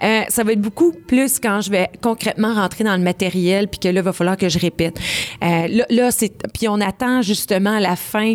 Euh, 0.03 0.21
ça 0.29 0.43
va 0.43 0.53
être 0.53 0.61
beaucoup 0.61 0.91
plus 0.91 1.39
quand 1.39 1.61
je 1.61 1.69
vais 1.69 1.89
concrètement 2.01 2.53
rentrer 2.53 2.83
dans 2.83 2.95
le 2.95 3.03
matériel, 3.03 3.67
puis 3.67 3.79
que 3.79 3.87
là, 3.89 3.99
il 3.99 4.03
va 4.03 4.13
falloir 4.13 4.37
que 4.37 4.49
je 4.49 4.57
répète. 4.59 4.97
Euh, 5.43 5.67
là, 5.67 5.85
là, 5.89 6.11
c'est 6.11 6.33
puis 6.53 6.67
on 6.67 6.79
attend 6.81 7.21
justement 7.21 7.75
à 7.77 7.79
la 7.79 7.95
fin, 7.95 8.33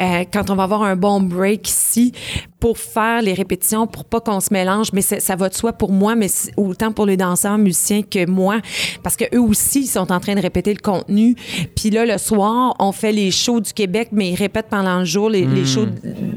euh, 0.00 0.24
quand 0.32 0.50
on 0.50 0.54
va 0.54 0.64
avoir 0.64 0.82
un 0.82 0.96
bon 0.96 1.20
break 1.20 1.68
ici, 1.68 2.12
pour 2.60 2.78
faire 2.78 3.22
les 3.22 3.32
répétitions, 3.34 3.88
pour 3.92 4.04
pas 4.04 4.20
qu'on 4.20 4.40
se 4.40 4.52
mélange. 4.52 4.88
Mais 4.92 5.02
ça 5.02 5.36
va 5.36 5.48
de 5.48 5.54
soi 5.54 5.72
pour 5.72 5.92
moi, 5.92 6.14
mais 6.16 6.28
autant 6.56 6.90
pour 6.92 7.06
les 7.06 7.16
danseurs, 7.16 7.58
musiciens 7.58 8.02
que 8.02 8.28
moi, 8.28 8.60
parce 9.02 9.16
que 9.16 9.24
eux 9.34 9.40
aussi, 9.40 9.82
ils 9.82 9.86
sont 9.86 10.10
en 10.10 10.18
train 10.20 10.34
de 10.34 10.40
répéter 10.40 10.72
le 10.74 10.80
contenu. 10.80 11.36
Puis 11.76 11.90
là, 11.90 12.04
le 12.06 12.18
soir, 12.18 12.74
on 12.78 12.92
fait 12.92 13.12
les 13.12 13.30
shows 13.30 13.60
du 13.60 13.72
Québec, 13.72 14.08
mais 14.12 14.30
ils 14.30 14.34
répètent 14.36 14.68
pendant 14.70 14.98
le 15.00 15.04
jour 15.04 15.28
les, 15.30 15.44
les 15.44 15.66
shows, 15.66 15.86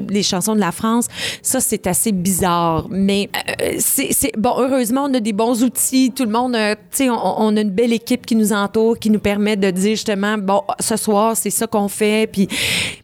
les 0.09 0.23
chansons 0.23 0.53
de 0.55 0.59
la 0.59 0.71
France. 0.71 1.07
Ça, 1.41 1.59
c'est 1.59 1.87
assez 1.87 2.11
bizarre. 2.11 2.87
Mais 2.89 3.29
euh, 3.61 3.75
c'est 3.79 4.11
c'est- 4.13 4.37
bon. 4.37 4.53
Heureusement, 4.57 5.05
on 5.09 5.13
a 5.13 5.19
des 5.19 5.33
bons 5.33 5.63
outils. 5.63 6.11
Tout 6.15 6.25
le 6.25 6.31
monde, 6.31 6.55
euh, 6.55 6.75
tu 6.91 6.97
sais, 7.05 7.09
on, 7.09 7.41
on 7.41 7.55
a 7.57 7.61
une 7.61 7.69
belle 7.71 7.93
équipe 7.93 8.25
qui 8.25 8.35
nous 8.35 8.51
entoure, 8.53 8.99
qui 8.99 9.09
nous 9.09 9.19
permet 9.19 9.55
de 9.55 9.71
dire 9.71 9.91
justement, 9.91 10.37
bon, 10.37 10.61
ce 10.79 10.97
soir, 10.97 11.35
c'est 11.37 11.49
ça 11.49 11.67
qu'on 11.67 11.87
fait. 11.87 12.27
Puis, 12.31 12.47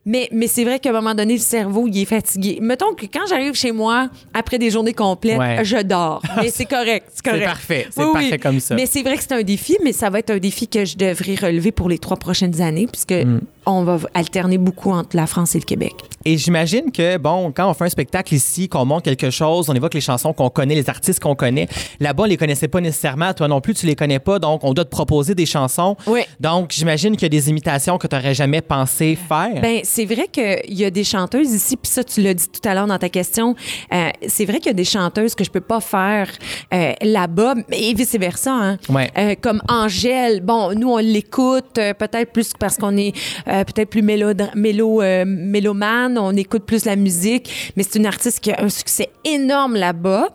mais 0.06 0.28
mais 0.32 0.48
c'est 0.48 0.64
vrai 0.64 0.80
qu'à 0.80 0.90
un 0.90 0.94
moment 0.94 1.14
donné, 1.16 1.34
le 1.36 1.40
cerveau, 1.40 1.88
il 1.88 2.00
est 2.02 2.06
fatigué. 2.06 2.58
Mettons 2.62 2.94
que 2.94 3.06
quand 3.06 3.26
j'arrive 3.30 3.54
chez 3.54 3.72
moi 3.72 4.10
après 4.42 4.58
des 4.60 4.70
journées 4.70 4.94
complètes, 4.94 5.38
Ouais. 5.40 5.64
je 5.64 5.78
dors. 5.84 6.22
Mais 6.42 6.50
c'est 6.50 6.66
correct, 6.66 7.08
c'est 7.14 7.24
correct. 7.24 7.46
parfait, 7.46 7.88
c'est 7.90 8.12
parfait 8.12 8.38
comme 8.40 8.60
ça. 8.60 8.76
Mais 8.76 8.86
c'est 8.86 9.02
vrai 9.04 9.16
que 9.16 9.24
c'est 9.24 9.34
un 9.34 9.44
défi, 9.44 9.78
mais 9.84 9.94
ça 9.94 10.10
va 10.10 10.20
être 10.20 10.32
un 10.32 10.38
défi 10.40 10.68
que 10.68 10.84
je 10.84 10.98
devrais 10.98 11.36
relever 11.36 11.72
pour 11.72 11.88
les 11.90 11.98
trois 12.00 12.18
prochaines 12.18 12.62
années, 12.62 12.88
puisque 12.92 13.12
Mm. 13.14 13.40
on 13.66 13.84
va 13.84 14.00
alterner 14.14 14.58
beaucoup 14.58 14.92
entre 14.92 15.16
la 15.16 15.28
France 15.28 15.56
et 15.56 15.60
le 15.60 15.64
Québec. 15.66 15.94
Et 16.26 16.38
j'imagine 16.38 16.92
que, 16.92 17.18
bon, 17.18 17.52
quand 17.56 17.70
on 17.70 17.74
fait 17.74 17.86
un 17.86 17.90
spectacle 17.90 18.34
ici, 18.34 18.68
qu'on 18.70 18.86
monte 18.86 19.04
quelque 19.06 19.30
chose, 19.30 19.70
on 19.70 19.74
évoque 19.74 19.94
les 19.94 20.02
chansons 20.02 20.34
qu'on 20.34 20.50
connaît, 20.50 20.76
les 20.76 20.90
artistes 20.90 21.20
qu'on 21.20 21.36
connaît. 21.36 21.68
Là-bas, 22.00 22.24
on 22.24 22.28
les 22.28 22.38
connaissait 22.38 22.68
pas 22.68 22.82
nécessairement. 22.82 23.34
Toi 23.34 23.48
non 23.48 23.62
plus, 23.62 23.74
tu 23.74 23.86
les 23.86 23.96
connais 23.96 24.20
pas. 24.20 24.40
Donc, 24.40 24.64
on 24.64 24.74
doit 24.74 24.86
te 24.86 24.90
proposer 24.90 25.36
des 25.36 25.46
chansons. 25.46 25.96
Oui. 26.08 26.22
Donc, 26.40 26.72
j'imagine 26.72 27.14
qu'il 27.16 27.24
y 27.24 27.26
a 27.26 27.30
des 27.30 27.50
imitations 27.50 27.98
que 27.98 28.08
tu 28.08 28.16
n'aurais 28.16 28.34
jamais 28.34 28.62
pensé 28.62 29.16
faire. 29.16 29.62
Ben, 29.62 29.82
c'est 29.84 30.06
vrai 30.06 30.28
qu'il 30.32 30.60
y 30.78 30.86
a 30.86 30.90
des 30.90 31.04
chanteuses 31.04 31.52
ici, 31.52 31.76
puis 31.78 31.92
ça, 31.92 32.04
tu 32.04 32.22
l'as 32.22 32.34
dit 32.34 32.48
tout 32.50 32.68
à 32.68 32.74
l'heure 32.74 32.88
dans 32.88 32.98
ta 33.00 33.10
question. 33.10 33.56
euh, 33.94 34.10
c'est 34.28 34.46
vrai 34.46 34.58
qu'il 34.58 34.68
y 34.68 34.70
a 34.70 34.74
des 34.74 34.84
chanteuses 34.86 35.36
que 35.36 35.44
je 35.44 35.50
peux 35.50 35.62
pas 35.62 35.80
faire 35.82 36.30
euh, 36.74 36.94
là-bas, 37.02 37.56
et 37.72 37.94
vice-versa. 37.94 38.52
Hein? 38.52 38.78
Ouais. 38.90 39.10
Euh, 39.18 39.36
comme 39.40 39.62
Angèle, 39.68 40.42
bon, 40.42 40.74
nous, 40.76 40.90
on 40.92 40.98
l'écoute 40.98 41.78
euh, 41.78 41.94
peut-être 41.94 42.32
plus 42.32 42.52
parce 42.58 42.78
qu'on 42.78 42.96
est 42.98 43.14
peut-être 43.46 43.90
plus 43.90 44.02
mélo, 44.02 44.28
mélo, 44.56 45.02
mélomane, 45.26 46.18
on 46.18 46.36
écoute 46.36 46.64
plus 46.66 46.86
la 46.86 46.96
musique, 46.96 47.74
mais 47.76 47.84
c'est 47.84 47.98
une 48.00 48.06
artiste 48.06 48.40
qui 48.40 48.52
a 48.52 48.62
un 48.64 48.70
succès 48.70 49.10
énorme 49.26 49.76
là-bas. 49.76 50.30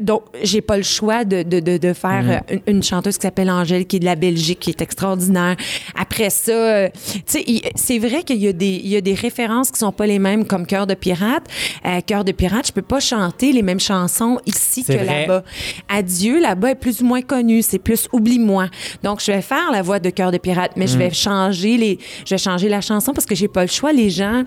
Donc, 0.00 0.22
j'ai 0.42 0.60
pas 0.60 0.76
le 0.76 0.82
choix 0.82 1.24
de, 1.24 1.42
de, 1.42 1.60
de, 1.60 1.76
de 1.78 1.92
faire 1.92 2.10
Mm. 2.22 2.30
euh, 2.30 2.40
une, 2.66 2.76
une 2.76 2.82
chanteuse 2.82 3.16
qui 3.18 3.22
s'appelle 3.22 3.50
Angèle, 3.50 3.86
qui 3.86 3.96
est 3.96 4.00
de 4.00 4.04
la 4.04 4.16
Belgique, 4.16 4.58
qui 4.60 4.70
est 4.70 4.80
extraordinaire. 4.82 5.56
Après 5.98 6.30
ça, 6.30 6.88
tu 6.90 7.20
sais, 7.26 7.44
c'est 7.74 7.98
vrai 7.98 8.22
qu'il 8.22 8.36
y, 8.38 8.48
a 8.48 8.52
des- 8.52 8.80
il 8.82 8.88
y 8.88 8.96
a 8.96 9.00
des 9.00 9.14
références 9.14 9.70
qui 9.70 9.78
sont 9.78 9.92
pas 9.92 10.06
les 10.06 10.18
mêmes, 10.18 10.44
comme 10.46 10.66
Cœur 10.66 10.86
de 10.86 10.94
pirate. 10.94 11.44
Cœur 12.06 12.24
de 12.24 12.32
pirate, 12.32 12.66
je 12.66 12.72
peux 12.72 12.82
pas 12.82 12.99
chanter 13.00 13.52
les 13.52 13.62
mêmes 13.62 13.80
chansons 13.80 14.38
ici 14.46 14.84
que 14.84 14.92
là-bas. 14.92 15.42
Adieu, 15.88 16.40
là-bas, 16.40 16.70
est 16.70 16.74
plus 16.74 17.00
ou 17.00 17.04
moins 17.06 17.22
connu, 17.22 17.62
c'est 17.62 17.78
plus 17.78 18.08
oublie-moi. 18.12 18.66
Donc, 19.02 19.20
je 19.24 19.32
vais 19.32 19.42
faire 19.42 19.70
la 19.72 19.82
voix 19.82 19.98
de 19.98 20.10
Cœur 20.10 20.30
de 20.32 20.38
pirate, 20.38 20.72
mais 20.76 20.86
je 20.86 20.96
Mm. 20.96 20.98
vais 20.98 21.10
changer 21.12 21.76
les, 21.76 21.98
je 22.24 22.34
vais 22.34 22.38
changer 22.38 22.68
la 22.68 22.80
chanson 22.80 23.12
parce 23.12 23.26
que 23.26 23.34
j'ai 23.34 23.48
pas 23.48 23.62
le 23.62 23.68
choix. 23.68 23.92
Les 23.92 24.10
gens 24.10 24.44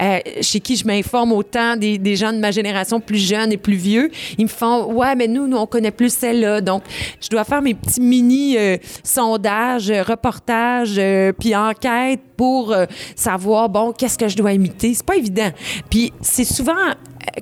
euh, 0.00 0.18
chez 0.40 0.60
qui 0.60 0.76
je 0.76 0.86
m'informe 0.86 1.32
autant, 1.32 1.76
des, 1.76 1.98
des 1.98 2.16
gens 2.16 2.32
de 2.32 2.38
ma 2.38 2.50
génération 2.50 3.00
plus 3.00 3.18
jeunes 3.18 3.52
et 3.52 3.56
plus 3.56 3.76
vieux, 3.76 4.10
ils 4.38 4.44
me 4.44 4.48
font 4.50 4.92
ouais, 4.92 5.14
mais 5.16 5.26
nous, 5.28 5.46
nous 5.46 5.56
on 5.56 5.66
connaît 5.66 5.90
plus 5.90 6.12
celle-là. 6.12 6.60
Donc, 6.60 6.82
je 7.20 7.28
dois 7.28 7.44
faire 7.44 7.62
mes 7.62 7.74
petits 7.74 8.00
mini 8.00 8.56
euh, 8.58 8.76
sondages, 9.02 9.90
euh, 9.90 10.02
reportages, 10.02 10.96
euh, 10.98 11.32
puis 11.32 11.54
enquêtes 11.56 12.20
pour 12.36 12.74
savoir 13.14 13.68
bon, 13.68 13.92
qu'est-ce 13.92 14.18
que 14.18 14.26
je 14.28 14.36
dois 14.36 14.52
imiter. 14.52 14.92
C'est 14.94 15.06
pas 15.06 15.16
évident. 15.16 15.50
Puis 15.88 16.12
c'est 16.20 16.44
souvent 16.44 16.74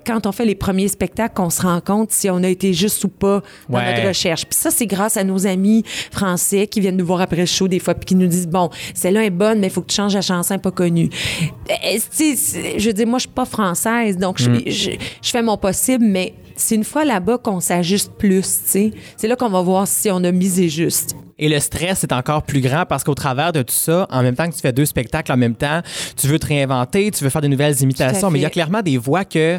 quand 0.07 0.27
on 0.27 0.33
fait 0.33 0.45
les 0.45 0.55
premiers 0.55 0.89
spectacles 0.89 1.35
qu'on 1.35 1.51
se 1.51 1.63
rend 1.63 1.81
compte 1.81 2.11
si 2.13 2.29
on 2.31 2.43
a 2.43 2.49
été 2.49 2.73
juste 2.73 3.03
ou 3.05 3.09
pas 3.09 3.43
dans 3.69 3.79
Ouais. 3.79 3.95
notre 3.95 4.09
recherche. 4.09 4.47
Puis 4.47 4.59
ça, 4.59 4.71
c'est 4.71 4.87
grâce 4.87 5.17
à 5.17 5.25
nos 5.25 5.47
amis 5.47 5.85
français 6.11 6.67
qui 6.67 6.81
viennent 6.81 6.97
nous 6.97 7.07
voir 7.07 7.21
après 7.21 7.37
le 7.37 7.47
show 7.47 7.69
des 7.69 7.79
fois 7.79 7.95
puis 7.95 8.07
qui 8.07 8.15
nous 8.15 8.27
disent 8.27 8.49
bon, 8.49 8.71
celle-là 8.95 9.25
est 9.25 9.31
bonne, 9.31 9.59
mais 9.61 9.67
il 9.69 9.73
faut 9.73 9.81
que 9.83 9.89
tu 9.91 9.97
changes 9.97 10.15
la 10.15 10.21
chanson, 10.23 10.59
pas 10.59 10.71
connue. 10.71 11.09
Euh, 11.71 11.75
tu 11.95 12.01
sais, 12.11 12.37
c'est- 12.37 12.79
je 12.79 12.87
veux 12.89 12.93
dire, 12.93 13.07
moi, 13.07 13.19
je 13.19 13.23
suis 13.23 13.31
pas 13.35 13.45
française, 13.45 14.17
donc 14.17 14.39
je, 14.39 14.51
je, 14.67 14.91
je 15.23 15.31
fais 15.31 15.43
mon 15.43 15.57
possible, 15.57 16.05
mais 16.05 16.35
c'est 16.57 16.75
une 16.75 16.85
fois 16.85 17.05
là-bas 17.05 17.39
qu'on 17.39 17.61
s'ajuste 17.61 18.13
plus, 18.19 18.43
tu 18.43 18.49
sais. 18.65 18.91
C'est 19.17 19.29
là 19.29 19.37
qu'on 19.37 19.49
va 19.51 19.61
voir 19.63 19.87
si 19.87 20.11
on 20.11 20.23
a 20.25 20.33
misé 20.33 20.69
juste. 20.69 21.15
Et 21.39 21.49
le 21.49 21.59
stress 21.59 22.05
est 22.05 22.13
encore 22.13 22.43
plus 22.45 22.61
grand 22.61 22.85
parce 22.87 23.03
qu'au 23.03 23.15
travers 23.15 23.53
de 23.53 23.63
tout 23.63 23.75
ça, 23.75 24.07
en 24.11 24.23
même 24.23 24.37
temps 24.37 24.49
que 24.49 24.55
tu 24.55 24.61
fais 24.61 24.73
deux 24.73 24.85
spectacles 24.85 25.33
en 25.33 25.37
même 25.37 25.57
temps, 25.57 25.81
tu 26.17 26.29
veux 26.29 26.39
te 26.39 26.47
réinventer, 26.47 27.11
tu 27.11 27.25
veux 27.25 27.31
faire 27.31 27.41
de 27.43 27.49
nouvelles 27.49 27.81
imitations, 27.83 28.31
mais 28.31 28.39
il 28.39 28.43
y 28.43 28.47
a 28.47 28.51
clairement 28.51 28.83
des 28.83 28.97
voix 28.97 29.25
que 29.25 29.59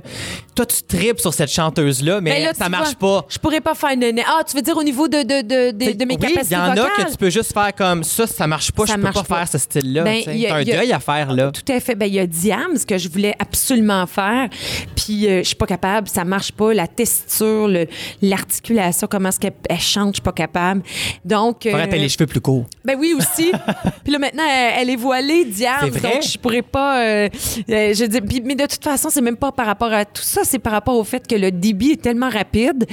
toi, 0.55 0.65
tu 0.65 0.81
tripes 0.83 1.19
sur 1.19 1.33
cette 1.33 1.49
chanteuse-là, 1.51 2.21
mais 2.21 2.31
Ben 2.35 2.43
là, 2.43 2.53
ça 2.53 2.69
marche 2.69 2.93
vois, 3.01 3.21
pas. 3.23 3.27
Je 3.27 3.37
pourrais 3.39 3.59
pas 3.59 3.73
faire 3.73 3.89
une. 3.89 4.19
Ah, 4.25 4.43
tu 4.47 4.55
veux 4.55 4.61
dire 4.61 4.77
au 4.77 4.83
niveau 4.83 5.07
de, 5.09 5.23
de, 5.23 5.41
de, 5.41 5.71
de, 5.71 5.91
de 5.97 6.05
mes 6.05 6.13
oui, 6.13 6.19
capacités 6.19 6.45
il 6.51 6.53
y 6.53 6.55
en 6.57 6.71
a 6.71 6.89
que 7.03 7.11
tu 7.11 7.17
peux 7.17 7.31
juste 7.31 7.51
faire 7.53 7.73
comme 7.75 8.03
ça, 8.03 8.27
ça 8.27 8.47
marche 8.47 8.71
pas, 8.71 8.85
Ça 8.85 8.93
je 8.95 9.01
peux 9.01 9.11
pas, 9.11 9.23
pas. 9.23 9.35
faire 9.39 9.47
ce 9.49 9.57
style-là. 9.57 10.03
Ben, 10.03 10.17
tu 10.19 10.23
sais. 10.25 10.35
il 10.35 10.41
y 10.41 10.47
a- 10.47 10.55
un 10.55 10.61
il 10.61 10.67
y 10.67 10.71
a- 10.71 10.77
deuil 10.77 10.93
à 10.93 10.99
faire, 10.99 11.33
là. 11.33 11.51
Tout 11.51 11.69
à 11.73 11.79
fait. 11.81 11.95
Ben, 11.95 12.05
il 12.05 12.13
y 12.13 12.19
a 12.19 12.27
Diams 12.27 12.77
que 12.87 12.97
je 12.97 13.09
voulais 13.09 13.35
absolument 13.39 14.05
faire. 14.07 14.47
Puis, 14.95 15.27
euh, 15.27 15.39
je 15.39 15.47
suis 15.47 15.55
pas 15.55 15.65
capable. 15.65 16.07
Ça 16.07 16.23
marche 16.23 16.51
pas. 16.53 16.73
La 16.73 16.82
texture, 16.87 17.67
le- 17.67 17.87
l'articulation, 18.21 19.07
comment 19.09 19.29
est-ce 19.29 19.39
qu'elle 19.39 19.53
elle 19.69 19.79
chante, 19.79 20.09
je 20.09 20.13
suis 20.15 20.21
pas 20.21 20.31
capable. 20.31 20.81
Donc. 21.25 21.63
Faudrait 21.63 21.87
euh, 21.91 21.95
les 21.97 22.09
cheveux 22.09 22.27
plus 22.27 22.41
courts. 22.41 22.65
ben 22.83 22.97
oui, 22.99 23.13
aussi. 23.17 23.51
puis 24.03 24.11
là, 24.13 24.19
maintenant, 24.19 24.43
elle, 24.49 24.73
elle 24.81 24.89
est 24.89 24.95
voilée, 24.95 25.45
vrai? 25.45 26.13
Donc, 26.13 26.23
je 26.23 26.37
pourrais 26.37 26.61
pas. 26.61 26.99
euh, 27.03 27.29
euh, 27.69 27.93
je 27.93 28.05
dis, 28.05 28.21
puis- 28.21 28.41
mais 28.43 28.55
de 28.55 28.65
toute 28.65 28.83
façon, 28.83 29.09
c'est 29.09 29.21
même 29.21 29.37
pas 29.37 29.51
par 29.51 29.65
rapport 29.65 29.91
à 29.93 30.05
tout 30.05 30.21
ça. 30.23 30.41
C'est 30.43 30.59
par 30.59 30.73
rapport 30.73 30.95
au 30.97 31.03
fait 31.03 31.25
que 31.27 31.35
le 31.35 31.51
débit 31.51 31.91
est 31.91 32.01
tellement 32.01 32.29
rapide 32.29 32.85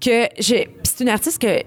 que 0.00 0.26
j'ai. 0.38 0.68
c'est 0.82 1.00
une 1.04 1.08
artiste 1.10 1.40
que, 1.40 1.46
euh, 1.46 1.62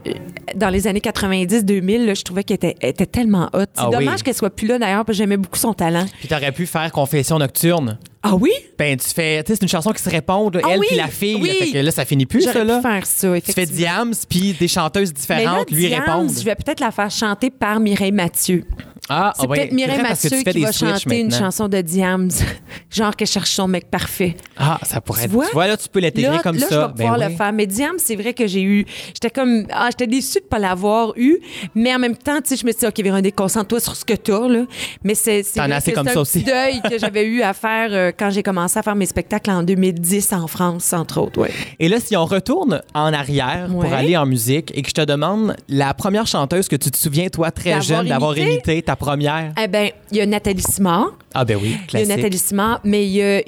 dans 0.55 0.69
les 0.69 0.87
années 0.87 0.99
90-2000, 0.99 2.05
là, 2.05 2.13
je 2.13 2.21
trouvais 2.23 2.43
qu'elle 2.43 2.55
était, 2.55 2.75
elle 2.81 2.89
était 2.89 3.05
tellement 3.05 3.45
hot. 3.53 3.59
C'est 3.73 3.81
Ah 3.83 3.89
oui. 3.89 3.97
dommage 4.05 4.23
qu'elle 4.23 4.35
soit 4.35 4.49
plus 4.49 4.67
là, 4.67 4.77
d'ailleurs, 4.79 5.05
parce 5.05 5.17
que 5.17 5.23
j'aimais 5.23 5.37
beaucoup 5.37 5.57
son 5.57 5.73
talent. 5.73 6.05
Puis 6.19 6.27
t'aurais 6.27 6.51
pu 6.51 6.65
faire 6.65 6.91
Confession 6.91 7.39
nocturne. 7.39 7.97
Ah 8.23 8.35
oui? 8.35 8.51
Ben, 8.77 8.97
tu 8.97 9.07
fais. 9.07 9.43
Tu 9.43 9.47
sais, 9.51 9.55
c'est 9.55 9.63
une 9.63 9.69
chanson 9.69 9.91
qui 9.91 10.01
se 10.01 10.09
répond, 10.09 10.51
Ah 10.63 10.67
elle 10.71 10.79
oui, 10.79 10.85
puis 10.89 10.97
la 10.97 11.07
fille. 11.07 11.33
là. 11.33 11.39
oui. 11.41 11.55
fait 11.57 11.71
que 11.71 11.77
là, 11.79 11.91
ça 11.91 12.05
finit 12.05 12.25
plus, 12.27 12.41
ça, 12.41 12.63
là. 12.63 12.77
pu 12.77 12.81
faire 12.83 13.05
ça, 13.05 13.41
Tu 13.41 13.51
fais. 13.51 13.65
Diams, 13.65 14.13
puis 14.29 14.53
des 14.53 14.67
chanteuses 14.67 15.09
là, 15.09 15.13
différentes 15.19 15.71
lui 15.71 15.87
Diams, 15.87 16.01
répondent. 16.01 16.29
Je 16.31 16.43
vais 16.43 16.55
peut-être 16.55 16.79
la 16.81 16.91
faire 16.91 17.09
chanter 17.09 17.49
par 17.49 17.79
Mireille 17.79 18.11
Mathieu. 18.11 18.63
Ah, 19.09 19.33
C'est 19.37 19.47
ouais, 19.47 19.57
peut-être 19.57 19.71
Mireille 19.73 19.97
que 19.97 20.01
Mathieu 20.03 20.41
qui 20.43 20.61
va 20.61 20.71
chanter 20.71 21.19
une 21.19 21.31
chanson 21.31 21.67
de 21.67 21.81
Diams. 21.81 22.29
Genre 22.91 23.15
qu'elle 23.15 23.27
cherche 23.27 23.49
son 23.51 23.67
mec 23.67 23.89
parfait. 23.89 24.35
Ah, 24.57 24.79
ça 24.83 25.01
pourrait 25.01 25.21
Tu 25.21 25.25
être. 25.25 25.31
vois? 25.31 25.47
Tu 25.47 25.53
vois, 25.53 25.67
là, 25.67 25.75
tu 25.77 25.89
peux 25.89 25.99
l'intégrer 25.99 26.35
Là, 26.35 26.41
comme 26.41 26.55
là, 26.57 26.67
ça. 26.67 26.75
je 26.75 26.75
vais 26.87 26.91
pouvoir 26.93 27.17
Ben 27.17 27.25
le 27.25 27.31
oui. 27.31 27.37
faire. 27.37 27.53
Mais 27.53 27.65
Diam, 27.65 27.95
c'est 27.97 28.15
vrai 28.15 28.33
que 28.33 28.47
j'ai 28.47 28.61
eu. 28.61 28.85
J'étais 29.07 29.29
comme. 29.29 29.65
Ah, 29.71 29.87
j'étais 29.91 30.07
déçue 30.07 30.39
de 30.39 30.43
ne 30.45 30.49
pas 30.49 30.59
l'avoir 30.59 31.13
eu. 31.17 31.39
Mais 31.75 31.93
en 31.95 31.99
même 31.99 32.15
temps, 32.15 32.37
tu 32.41 32.49
sais, 32.49 32.57
je 32.57 32.65
me 32.65 32.71
suis 32.71 32.79
dit, 32.81 32.85
OK, 32.85 32.99
Véronique, 33.01 33.35
concentre-toi 33.35 33.79
sur 33.79 33.95
ce 33.95 34.05
que 34.05 34.13
tu 34.13 34.31
as, 34.33 34.47
là. 34.47 34.63
Mais 35.03 35.15
c'est. 35.15 35.43
c'est 35.43 35.59
T'en 35.59 35.71
as 35.71 35.77
assez 35.77 35.91
que 35.91 35.95
comme 35.97 36.07
c'est 36.07 36.13
ça 36.13 36.19
un 36.19 36.21
aussi. 36.21 36.39
petit 36.43 36.51
deuil 36.51 36.81
que 36.89 36.97
j'avais 36.99 37.25
eu 37.25 37.41
à 37.41 37.53
faire 37.53 37.89
euh, 37.91 38.11
quand 38.17 38.29
j'ai 38.29 38.43
commencé 38.43 38.77
à 38.77 38.83
faire 38.83 38.95
mes 38.95 39.05
spectacles 39.07 39.49
en 39.51 39.63
2010 39.63 40.31
en 40.33 40.47
France, 40.47 40.93
entre 40.93 41.19
autres. 41.19 41.39
Ouais. 41.41 41.51
Et 41.79 41.89
là, 41.89 41.99
si 41.99 42.15
on 42.15 42.25
retourne 42.25 42.81
en 42.93 43.11
arrière 43.13 43.67
pour 43.69 43.83
aller 43.85 44.15
en 44.15 44.25
musique 44.25 44.71
et 44.75 44.81
que 44.83 44.89
je 44.89 44.93
te 44.93 45.01
demande 45.01 45.55
la 45.67 45.93
première 45.93 46.27
chanteuse 46.27 46.67
que 46.67 46.75
tu 46.75 46.91
te 46.91 46.97
souviens, 46.97 47.27
toi, 47.29 47.51
très 47.51 47.81
jeune, 47.81 48.07
d'avoir 48.07 48.37
imité? 48.37 48.81
Ta 48.91 48.95
première? 48.97 49.53
Eh 49.61 49.67
bien, 49.67 49.89
il 50.11 50.17
y 50.17 50.21
a 50.21 50.25
Nathalie 50.25 50.61
Simard. 50.61 51.13
Ah, 51.33 51.45
ben 51.45 51.57
oui, 51.61 51.69
Il 51.69 51.71
y 51.71 51.75
a 51.75 51.87
classique. 51.87 52.07
Nathalie 52.09 52.37
Simard, 52.37 52.81
mais 52.83 53.05
il 53.05 53.11
y 53.13 53.23
a, 53.23 53.41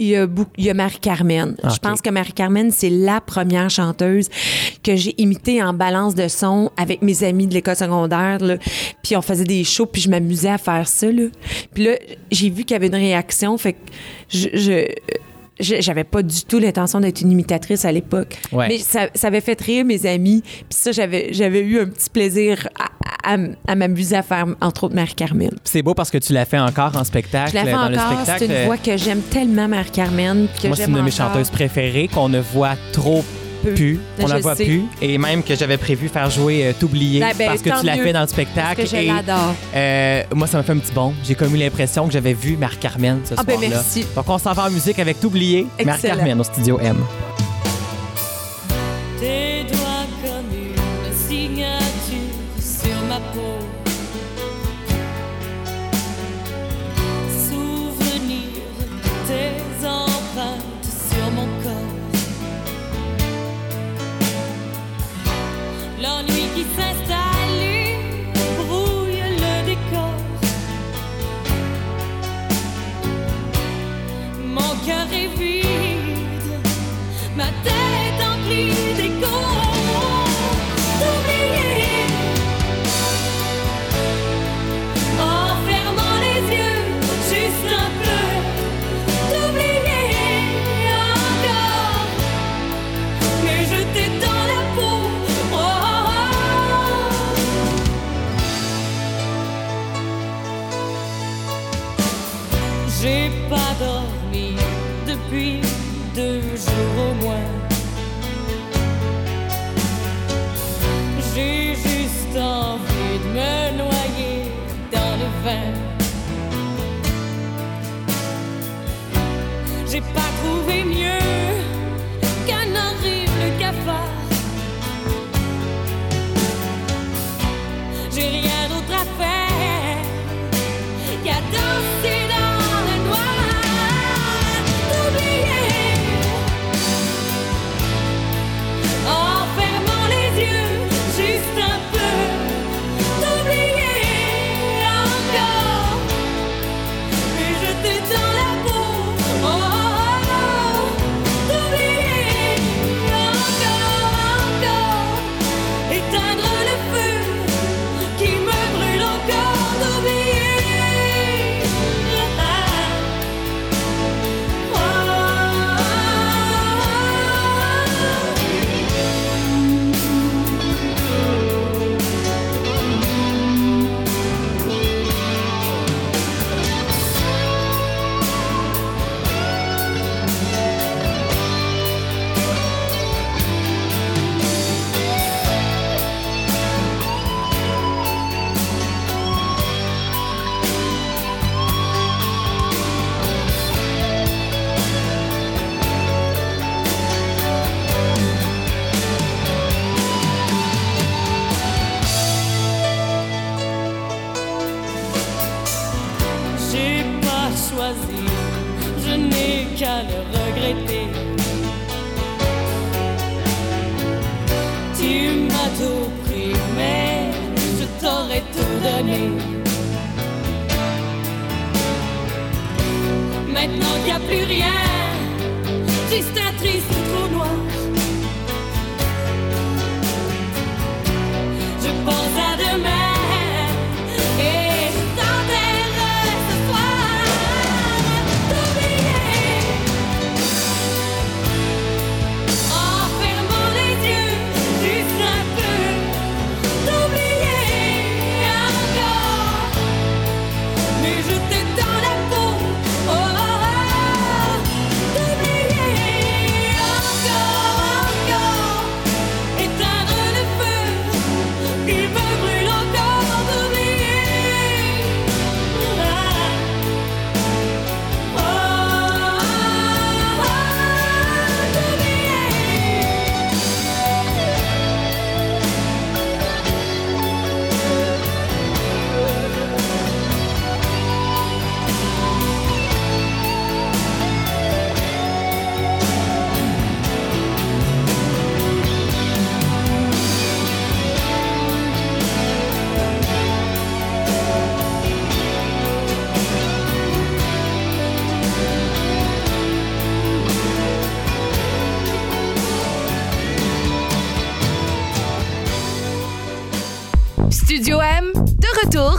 y 0.58 0.70
a, 0.70 0.74
Marie-Carmen. 0.74 1.56
Je 1.64 1.78
pense 1.80 2.02
que 2.02 2.10
Marie-Carmen, 2.10 2.72
c'est 2.72 2.90
la 2.90 3.20
première 3.20 3.70
chanteuse 3.70 4.30
que 4.84 4.96
j'ai 4.96 5.14
imitée 5.22 5.62
en 5.62 5.74
balance 5.74 6.16
de 6.16 6.28
son 6.30 6.72
avec 6.78 7.02
mes 7.02 7.24
amis 7.26 7.48
de 7.48 7.54
l'école 7.54 7.76
secondaire. 7.76 8.40
là. 8.40 8.56
Puis 9.04 9.18
on 9.18 9.22
faisait 9.22 9.44
des 9.44 9.64
shows, 9.66 9.86
puis 9.86 10.02
je 10.02 10.10
m'amusais 10.10 10.50
à 10.50 10.58
faire 10.58 10.88
ça. 10.88 11.12
Là. 11.12 11.24
Puis 11.74 11.84
là, 11.84 11.92
j'ai 12.32 12.50
vu 12.50 12.64
qu'il 12.64 12.76
y 12.76 12.78
avait 12.78 12.88
une 12.88 12.96
réaction, 12.96 13.58
fait 13.58 13.74
que 13.74 13.80
je- 14.30 14.88
j'avais 15.60 16.04
pas 16.04 16.24
du 16.24 16.44
tout 16.44 16.60
l'intention 16.60 17.00
d'être 17.00 17.22
une 17.22 17.32
imitatrice 17.32 17.86
à 17.86 17.92
l'époque. 17.92 18.38
Ouais. 18.52 18.68
Mais 18.68 18.78
ça, 18.80 19.08
ça 19.14 19.28
avait 19.28 19.42
fait 19.42 19.60
rire 19.62 19.86
mes 19.86 20.06
amis. 20.06 20.42
Puis 20.44 20.66
ça, 20.72 20.92
j'avais, 20.92 21.30
j'avais 21.32 21.62
eu 21.62 21.80
un 21.80 21.86
petit 21.86 22.10
plaisir 22.10 22.68
à, 22.80 23.34
à- 23.34 23.38
à 23.68 23.76
m'amuser 23.76 24.16
à 24.16 24.24
faire, 24.24 24.46
entre 24.62 24.86
autres, 24.86 24.96
Marie-Carmen. 24.96 25.52
C'est 25.64 25.82
beau 25.82 25.94
parce 25.94 26.12
que 26.12 26.18
tu 26.18 26.34
l'as 26.34 26.46
fait 26.46 26.60
encore 26.60 26.96
en 26.98 27.04
spectacle. 27.04 27.52
Je 27.52 27.56
la 27.56 27.64
fais 27.66 27.72
dans 27.72 27.92
encore. 27.92 28.26
C'est 28.38 28.46
une 28.46 28.52
euh, 28.52 28.66
voix 28.66 28.78
que 28.78 28.98
j'aime 28.98 29.22
tellement, 29.22 29.68
Marie-Carmen. 29.68 30.48
que 30.62 30.68
Moi, 30.68 30.76
c'est 30.76 30.86
une 30.86 30.94
de 30.94 31.02
mes 31.02 31.12
chanteuses 31.12 31.50
préférées 31.50 32.10
qu'on 32.14 32.30
ne 32.30 32.40
voit 32.40 32.76
trop 32.92 33.24
Plus. 33.76 34.00
On 34.20 34.28
Je 34.28 34.34
la 34.34 34.40
voit 34.40 34.56
sais. 34.56 34.66
plus. 34.66 34.84
Et 35.02 35.18
même 35.18 35.44
que 35.44 35.56
j'avais 35.56 35.78
prévu 35.78 36.10
faire 36.10 36.30
jouer 36.30 36.66
euh, 36.68 36.74
T'oublier 36.80 37.20
Ben, 37.20 37.32
ben, 37.38 37.48
parce 37.48 37.62
que 37.62 37.80
tu 37.80 37.86
l'as 37.86 37.96
fait 37.98 38.14
dans 38.14 38.22
le 38.22 38.28
spectacle. 38.28 38.76
Parce 38.82 38.92
que 38.92 38.98
je 38.98 39.02
Et, 39.04 39.08
l'adore. 39.08 39.54
euh, 39.76 40.24
moi, 40.36 40.48
ça 40.48 40.58
m'a 40.58 40.64
fait 40.64 40.74
un 40.74 40.78
petit 40.78 40.94
bon. 40.94 41.14
J'ai 41.24 41.36
comme 41.36 41.54
eu 41.56 41.58
l'impression 41.60 42.06
que 42.08 42.14
j'avais 42.14 42.34
vu 42.34 42.58
Marc-Carmen 42.58 43.20
ce 43.24 43.34
Ah, 43.38 43.44
ben, 43.44 43.54
soir-là. 43.54 43.70
merci. 43.70 44.06
Donc, 44.16 44.26
on 44.28 44.38
s'en 44.38 44.54
va 44.54 44.68
en 44.68 44.72
musique 44.72 45.00
avec 45.00 45.20
T'oublier. 45.20 45.68
Excellent. 45.78 45.92
Marc-Carmen 46.10 46.40
au 46.40 46.44
studio 46.44 46.80
M. 46.82 46.96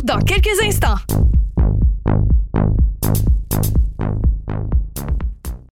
dans 0.04 0.18
quelques 0.18 0.60
instants. 0.62 0.98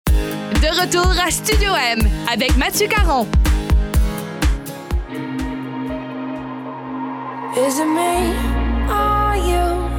De 0.07 0.81
retour 0.81 1.07
à 1.25 1.31
Studio 1.31 1.73
M 1.75 2.01
avec 2.33 2.57
Mathieu 2.57 2.89
Caron. 2.89 3.27
Is 7.55 7.79
it 7.79 7.85
me? 7.85 8.33
Are 8.89 9.37
you? 9.37 9.91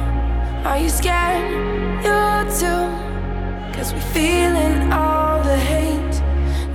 Are 0.64 0.78
you 0.78 0.88
scared? 0.88 1.52
You 2.02 2.44
too? 2.58 2.90
Cause 3.72 3.94
we 3.94 4.00
feeling 4.12 4.92
all 4.92 5.40
the 5.44 5.56
hate. 5.56 6.22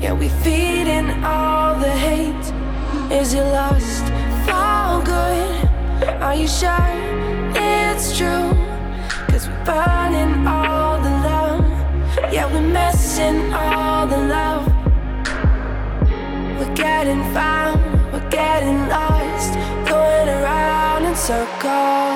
Yeah, 0.02 0.14
we 0.14 0.30
feeding 0.44 1.10
all 1.26 1.76
the 1.76 1.92
hate. 1.92 2.54
Is 3.12 3.34
it 3.34 3.44
lost 3.44 4.06
for 4.46 5.04
good? 5.04 5.70
Are 6.22 6.36
you 6.36 6.48
sure? 6.48 7.39
It's 8.00 8.18
true? 8.18 8.56
Cause 9.28 9.50
we're 9.50 9.66
burning 9.66 10.48
all 10.48 11.02
the 11.02 11.10
love. 11.28 11.66
Yeah, 12.32 12.46
we're 12.54 12.62
messing 12.62 13.52
all 13.54 14.08
the 14.08 14.18
love. 14.18 14.68
We're 16.58 16.76
getting 16.76 17.22
found, 17.34 17.82
we're 18.14 18.30
getting 18.30 18.88
lost, 18.88 19.54
going 19.90 20.30
around 20.30 21.06
in 21.08 21.16
circles. 21.16 22.09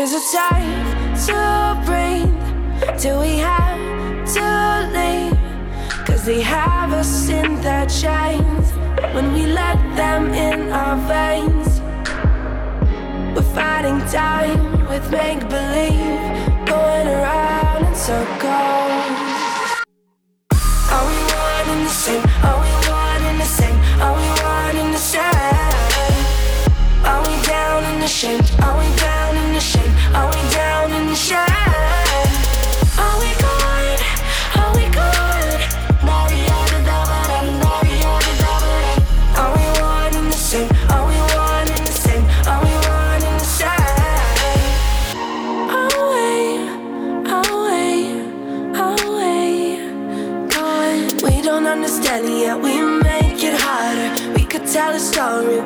Is 0.00 0.14
it 0.14 0.22
time 0.32 1.14
to 1.26 1.38
breathe? 1.84 3.02
Do 3.02 3.20
we 3.20 3.36
have 3.36 3.78
to 4.32 4.46
leave? 4.96 6.06
Cause 6.06 6.24
they 6.24 6.40
have 6.40 6.94
us 6.94 7.28
in 7.28 7.60
their 7.60 7.84
chains 7.84 8.72
when 9.12 9.34
we 9.34 9.44
let 9.44 9.76
them 9.96 10.32
in 10.32 10.72
our 10.72 10.96
veins. 11.06 11.82
We're 13.36 13.52
fighting 13.52 14.00
time 14.08 14.88
with 14.88 15.04
make 15.10 15.40
believe, 15.50 16.22
going 16.64 17.06
around 17.06 17.84
in 17.84 17.94
circles. 17.94 19.04
Are 20.94 21.04
we 21.10 21.18
one 21.44 21.68
and 21.74 21.84
the 21.84 21.94
same? 22.04 22.24
Are 22.48 22.58
we 22.64 22.72
one 22.88 23.22
and 23.30 23.38
the 23.38 23.50
same? 23.58 23.78
Are 24.00 24.16
we 24.16 24.28
one 24.40 24.76
and 24.82 24.94
the 24.94 25.04
same? 25.12 26.40
Are 27.04 27.20
we 27.20 27.42
down 27.42 27.84
in 27.92 28.00
the 28.00 28.08
shame? 28.08 28.40
Are 28.62 28.78
we 28.78 28.99
sorry. 55.30 55.59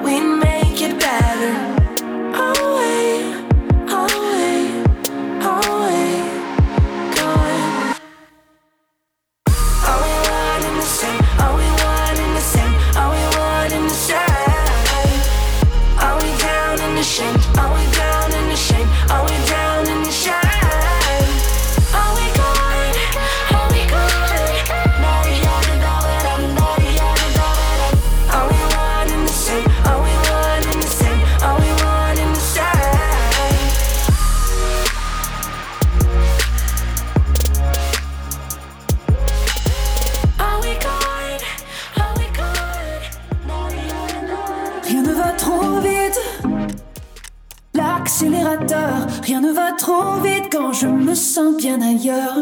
Vite 50.23 50.49
quand 50.53 50.73
je 50.73 50.87
me 50.87 51.15
sens 51.15 51.57
bien 51.57 51.81
ailleurs. 51.81 52.37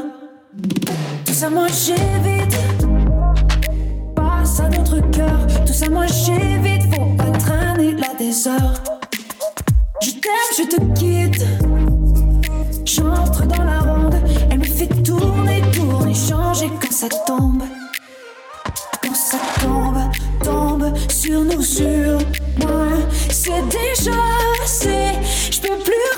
Tout 1.25 1.33
ça, 1.33 1.49
j'évite. 1.69 2.57
Passe 4.15 4.61
à 4.61 4.69
notre 4.69 4.99
cœur, 5.11 5.47
tout 5.67 5.73
ça, 5.73 5.87
j'évite. 6.07 6.83
Faut 6.95 7.17
pas 7.17 7.31
traîner 7.39 7.97
des 8.19 8.47
heures. 8.49 8.83
Je 10.03 10.11
t'aime, 10.11 10.53
je 10.59 10.63
te 10.65 10.99
quitte. 10.99 11.45
J'entre 12.85 13.47
dans 13.47 13.65
la 13.65 13.81
ronde, 13.81 14.17
elle 14.51 14.59
me 14.59 14.65
fait 14.65 14.89
tourner, 15.03 15.63
tourner, 15.73 16.15
changer 16.15 16.71
quand 16.81 16.93
ça 16.93 17.09
tombe. 17.27 17.63
Quand 19.03 19.15
ça 19.15 19.39
tombe, 19.61 19.99
tombe 20.45 20.93
sur 21.09 21.41
nous, 21.45 21.63
sur 21.63 22.19
moi, 22.61 22.89
c'est 23.31 23.63
déjà 23.69 24.19
assez. 24.63 25.13
Je 25.51 25.61
peux 25.61 25.79
plus 25.79 26.12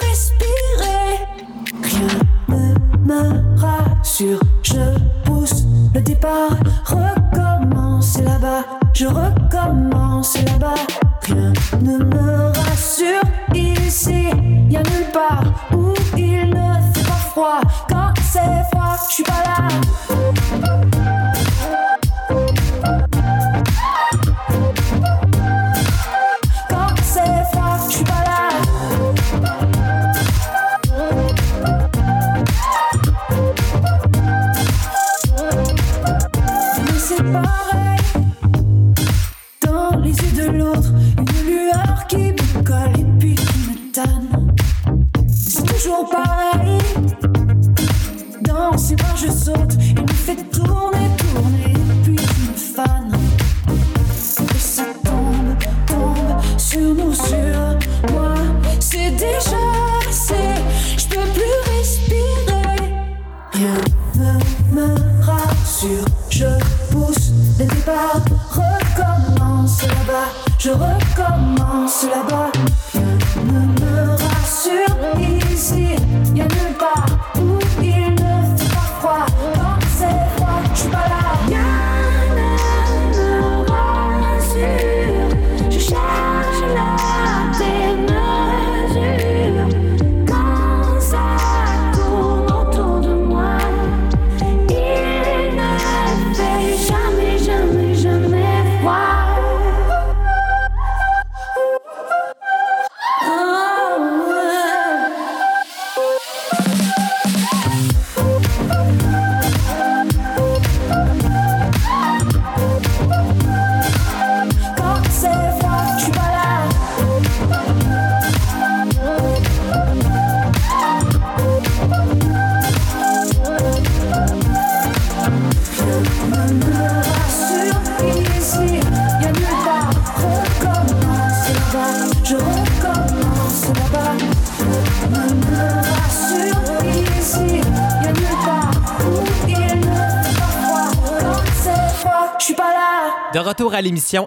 me 3.05 3.57
rassure. 3.57 4.41
Je 4.63 4.99
pousse 5.25 5.65
le 5.95 6.01
départ, 6.01 6.57
recommence 6.85 8.21
là-bas. 8.21 8.65
Je 8.93 9.07
recommence 9.07 10.37
là-bas. 10.45 10.75
Rien 11.23 11.53
ne 11.81 11.99
me 12.05 12.47
rassure. 12.49 13.23
Ici, 13.55 14.29
y 14.71 14.77
a 14.77 14.83
nulle 14.83 15.11
part 15.13 15.45
où 15.73 15.93
il 16.17 16.49
ne 16.51 16.93
fait 16.93 17.07
pas 17.07 17.25
froid. 17.31 17.61
Quand 17.89 18.13
c'est 18.23 18.65
froid, 18.73 18.97
je 19.09 19.15
suis 19.15 19.25
pas 19.25 19.43
là. 19.45 20.94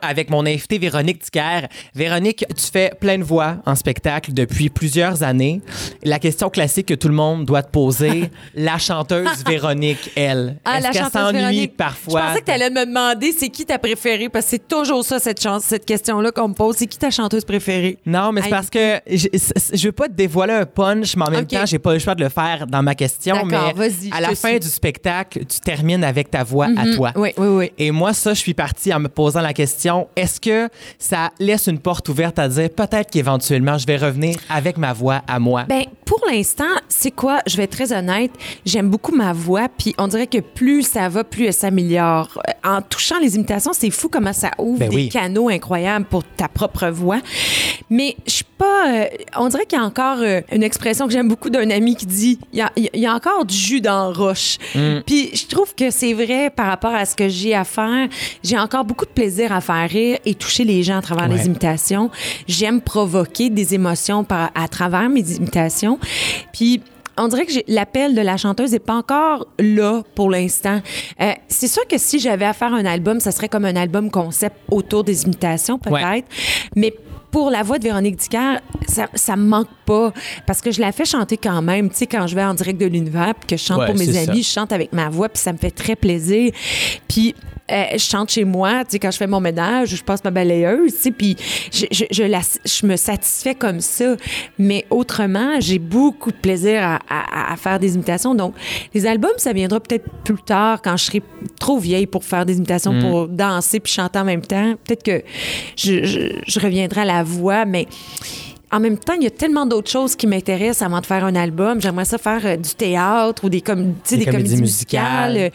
Avec 0.02 0.30
mon 0.30 0.46
invité 0.46 0.78
Véronique 0.78 1.24
Dicker. 1.24 1.68
Véronique, 1.96 2.46
tu 2.56 2.66
fais 2.72 2.92
plein 3.00 3.18
de 3.18 3.24
voix 3.24 3.58
en 3.66 3.76
spectacle 3.76 4.34
depuis 4.34 4.70
plusieurs 4.70 5.24
années. 5.24 5.62
La 6.04 6.20
question 6.20 6.50
classique 6.50 6.88
que 6.88 6.94
tout 6.94 7.08
le 7.08 7.14
monde 7.14 7.46
doit 7.46 7.64
te 7.64 7.72
poser, 7.72 8.30
la 8.56 8.78
chanteuse 8.78 9.44
Véronique, 9.46 10.12
elle, 10.16 10.58
Ah, 10.66 10.80
est-ce 10.80 10.92
qu'elle 10.92 11.12
s'ennuie 11.12 11.68
parfois? 11.68 12.22
Je 12.22 12.26
pensais 12.28 12.40
que 12.42 12.46
tu 12.46 12.52
allais 12.52 12.70
me 12.70 12.86
demander 12.86 13.32
c'est 13.38 13.50
qui 13.50 13.66
ta 13.66 13.80
préférée? 13.80 14.30
Parce 14.30 14.46
que 14.46 14.52
c'est 14.52 14.68
toujours 14.68 15.04
ça, 15.04 15.20
cette, 15.20 15.42
chance, 15.42 15.64
cette 15.64 15.86
question-là 15.86 16.32
qu'on 16.32 16.50
me 16.50 16.54
pose. 16.54 16.76
C'est 16.78 16.88
qui 16.88 16.98
ta 16.98 17.10
chanteuse 17.12 17.46
préférée? 17.46 17.98
Non, 18.06 18.32
mais 18.32 18.42
c'est 18.42 18.50
parce 18.50 18.70
que 18.70 19.00
je, 19.10 19.28
je 19.74 19.86
veux 19.88 19.92
pas 19.92 20.08
te 20.08 20.14
dévoiler 20.14 20.54
un 20.54 20.66
punch, 20.66 21.16
mais 21.16 21.26
en 21.26 21.32
même 21.32 21.44
Ok. 21.44 21.50
temps, 21.50 21.66
j'ai 21.66 21.80
pas 21.80 21.94
le 21.94 22.00
choix 22.00 22.16
de 22.16 22.24
le 22.24 22.30
faire 22.30 22.68
dans 22.68 22.84
ma 22.84 22.96
question. 22.96 23.46
Mais 23.46 23.58
à 24.12 24.22
la 24.22 24.36
fin 24.36 24.50
suis. 24.52 24.60
du 24.60 24.68
spectacle, 24.68 25.46
tu 25.46 25.60
termines 25.60 26.04
avec 26.04 26.32
ta 26.32 26.44
voix 26.44 26.68
à 26.78 26.94
toi. 26.96 27.12
Oui, 27.16 27.30
oui, 27.38 27.48
oui. 27.48 27.72
Et 27.78 27.92
moi, 27.92 28.14
ça, 28.14 28.34
je 28.34 28.40
suis 28.40 28.54
parti 28.54 28.94
en 28.94 29.00
me 29.00 29.08
posant 29.08 29.42
la 29.42 29.54
question 29.54 30.08
est-ce 30.16 30.40
que 30.40 30.70
ça 31.00 31.32
laisse 31.40 31.68
une 31.68 31.80
porte 31.80 32.08
ouverte 32.10 32.40
à 32.40 32.48
dire 32.48 32.70
peut-être 32.70 33.10
qu'éventuellement, 33.10 33.78
je 33.78 33.86
vais 33.86 33.98
revenir 33.98 34.36
avec 34.50 34.78
ma 34.78 34.94
voix 34.94 35.22
à 35.28 35.40
moi? 35.40 35.64
Ben, 35.68 35.84
pour 36.06 36.22
l'instant, 36.30 36.64
c'est 36.88 37.12
quoi? 37.12 37.40
Je 37.48 37.58
vais 37.58 37.64
être 37.64 37.72
très 37.72 37.92
honnête. 37.94 38.32
J'aime 38.66 38.90
beaucoup 38.90 39.14
ma 39.16 39.34
voix, 39.34 39.68
puis 39.70 39.94
on 39.98 40.08
dirait 40.08 40.28
que 40.28 40.40
plus 40.40 40.84
ça 40.84 41.10
va, 41.10 41.24
plus 41.24 41.46
elle 41.46 41.54
s'améliore. 41.54 42.30
Euh, 42.48 42.52
En 42.70 42.82
touchant 42.82 43.20
les 43.20 43.36
imitations, 43.36 43.72
c'est 43.74 43.90
fou 43.90 44.10
comment 44.10 44.34
ça 44.34 44.52
ouvre 44.58 44.80
Ben 44.80 44.90
des 44.90 44.96
oui. 44.96 45.10
canaux 45.10 45.50
incroyables 45.50 46.06
pour 46.06 46.24
ta 46.24 46.48
propre 46.48 46.88
voix. 46.88 47.20
Mais 47.90 48.18
je 48.26 48.32
suis 48.32 48.44
pas. 48.58 48.90
euh, 48.92 49.06
on 49.38 49.48
dirait 49.48 49.66
qu'il 49.66 49.78
y 49.80 49.82
a 49.82 49.86
encore 49.86 50.18
euh, 50.20 50.42
une 50.52 50.64
expression 50.64 51.08
que 51.08 51.14
j'aime 51.14 51.28
beaucoup 51.30 51.50
d'un 51.50 51.70
ami 51.70 51.96
qui 51.96 52.06
dit 52.06 52.40
il 52.52 52.60
y 52.60 52.62
a, 52.62 52.72
il 52.76 52.90
y 53.00 53.06
a 53.06 53.14
encore 53.14 53.46
du 53.46 53.56
jus 53.56 53.80
dans 53.82 54.10
la 54.10 54.14
roche. 54.14 54.58
Mm. 54.76 55.00
Puis 55.06 55.30
je 55.34 55.48
trouve 55.48 55.74
que 55.74 55.90
c'est 55.90 56.14
vrai 56.14 56.50
par 56.50 56.68
rapport 56.68 56.94
à 56.94 57.06
ce 57.06 57.16
que 57.16 57.30
j'ai 57.30 57.54
à 57.56 57.64
faire. 57.64 58.08
J'ai 58.44 58.58
encore 58.60 58.84
beaucoup 58.84 59.06
de 59.06 59.12
plaisir 59.12 59.52
à 59.54 59.62
faire 59.62 59.90
rire 59.90 60.18
et 60.26 60.36
toucher 60.36 60.64
les 60.66 60.84
gens 60.84 60.98
à 60.98 61.02
travers 61.02 61.30
Ouais. 61.30 61.38
les 61.38 61.46
imitations. 61.46 62.10
J'aime 62.48 62.82
provoquer 62.82 63.50
des 63.50 63.74
émotions 63.74 64.24
par, 64.24 64.52
à 64.56 64.68
travers 64.68 65.08
mes 65.10 65.22
imitations. 65.36 66.00
Puis 66.54 66.82
on 67.20 67.28
dirait 67.30 67.46
que 67.48 67.54
l'appel 67.68 68.14
de 68.14 68.22
la 68.22 68.38
chanteuse 68.38 68.74
n'est 68.74 68.80
pas 68.80 68.94
encore 68.96 69.48
là 69.58 70.04
pour 70.14 70.30
l'instant. 70.30 70.82
Euh, 71.20 71.32
c'est 71.48 71.68
sûr 71.68 71.88
que 71.88 71.98
si 71.98 72.20
j'avais 72.20 72.46
à 72.46 72.54
faire 72.54 72.74
un 72.74 72.86
album, 72.86 73.20
ça 73.20 73.32
serait 73.32 73.50
comme 73.50 73.66
un 73.66 73.76
album 73.76 74.12
concept 74.12 74.56
autour 74.70 75.04
des 75.04 75.24
imitations, 75.24 75.80
peut-être. 75.80 75.96
Ouais. 76.08 76.24
Mais 76.76 76.94
pour 77.32 77.50
la 77.50 77.62
voix 77.64 77.78
de 77.78 77.84
Véronique 77.84 78.16
Dicker, 78.16 78.60
ça, 78.88 79.08
ça 79.14 79.36
me 79.36 79.44
manque 79.46 79.68
pas 79.86 80.14
parce 80.46 80.62
que 80.62 80.72
je 80.72 80.80
la 80.82 80.92
fais 80.92 81.06
chanter 81.06 81.38
quand 81.38 81.62
même. 81.62 81.90
Tu 81.90 81.98
sais, 81.98 82.08
quand 82.08 82.26
je 82.28 82.36
vais 82.36 82.44
en 82.44 82.54
direct 82.54 82.80
de 82.80 82.86
l'univers 82.86 83.34
puis 83.36 83.48
que 83.48 83.58
je 83.58 83.64
chante 83.64 83.80
Ouais, 83.80 83.86
pour 83.88 83.96
mes 83.96 84.12
ça. 84.14 84.32
amis, 84.32 84.44
je 84.44 84.50
chante 84.50 84.72
avec 84.72 84.94
ma 84.94 85.10
voix 85.10 85.30
puis 85.30 85.42
ça 85.42 85.52
me 85.54 85.58
fait 85.58 85.72
très 85.72 85.96
plaisir. 85.96 86.52
Puis 87.08 87.36
euh, 87.72 87.84
je 87.94 87.98
chante 87.98 88.30
chez 88.32 88.44
moi, 88.46 88.86
tu 88.86 88.92
sais, 88.92 89.00
quand 89.00 89.12
je 89.12 89.18
fais 89.18 89.28
mon 89.28 89.40
ménage, 89.40 89.96
je 89.96 90.04
passe 90.04 90.24
ma 90.24 90.32
balayeuse, 90.32 90.94
tu 90.96 91.02
sais, 91.02 91.12
puis 91.12 91.36
je, 91.72 91.86
je, 91.92 92.06
je, 92.12 92.24
la- 92.24 92.42
je 92.66 92.86
me 92.86 92.96
satisfais 92.96 93.56
comme 93.56 93.82
ça. 93.82 94.16
Mais 94.58 94.86
autrement, 94.90 95.60
j'ai 95.60 95.80
beaucoup 95.80 96.32
de 96.32 96.38
plaisir 96.38 96.82
à, 96.82 97.00
à- 97.10 97.54
à 97.54 97.56
faire 97.58 97.80
des 97.80 97.96
imitations. 97.96 98.36
Donc, 98.36 98.54
les 98.94 99.06
albums, 99.06 99.32
ça 99.38 99.54
viendra 99.54 99.80
peut-être 99.80 100.06
plus 100.24 100.42
tard 100.44 100.82
quand 100.82 100.96
je 100.98 101.04
serai 101.06 101.22
trop 101.60 101.78
vieille 101.80 102.08
pour 102.08 102.24
faire 102.24 102.46
des 102.46 102.58
imitations, 102.58 102.94
Mm. 102.94 103.02
pour 103.02 103.28
danser 103.28 103.80
puis 103.80 103.92
chanter 103.92 104.20
en 104.20 104.26
même 104.26 104.42
temps. 104.42 104.76
Peut-être 104.86 105.04
que 105.04 105.22
je, 105.76 106.04
je, 106.06 106.20
je 106.48 106.60
reviendrai 106.60 107.02
à 107.02 107.06
la 107.06 107.24
voix, 107.24 107.66
mais 107.66 107.86
en 108.72 108.80
même 108.82 108.98
temps, 108.98 109.14
il 109.14 109.24
y 109.24 109.28
a 109.28 109.32
tellement 109.32 109.66
d'autres 109.66 109.90
choses 109.90 110.16
qui 110.16 110.28
m'intéressent 110.28 110.82
avant 110.86 111.00
de 111.00 111.06
faire 111.06 111.24
un 111.24 111.36
album. 111.36 111.80
J'aimerais 111.80 112.04
ça 112.06 112.18
faire 112.18 112.42
euh, 112.46 112.58
du 112.58 112.72
théâtre 112.76 113.46
ou 113.46 113.50
des, 113.50 113.62
com 113.62 113.94
Des 114.10 114.18
des 114.18 114.26
comédies, 114.26 114.26
comédies 114.50 114.62
musicales. 114.62 115.34
musicales. 115.34 115.52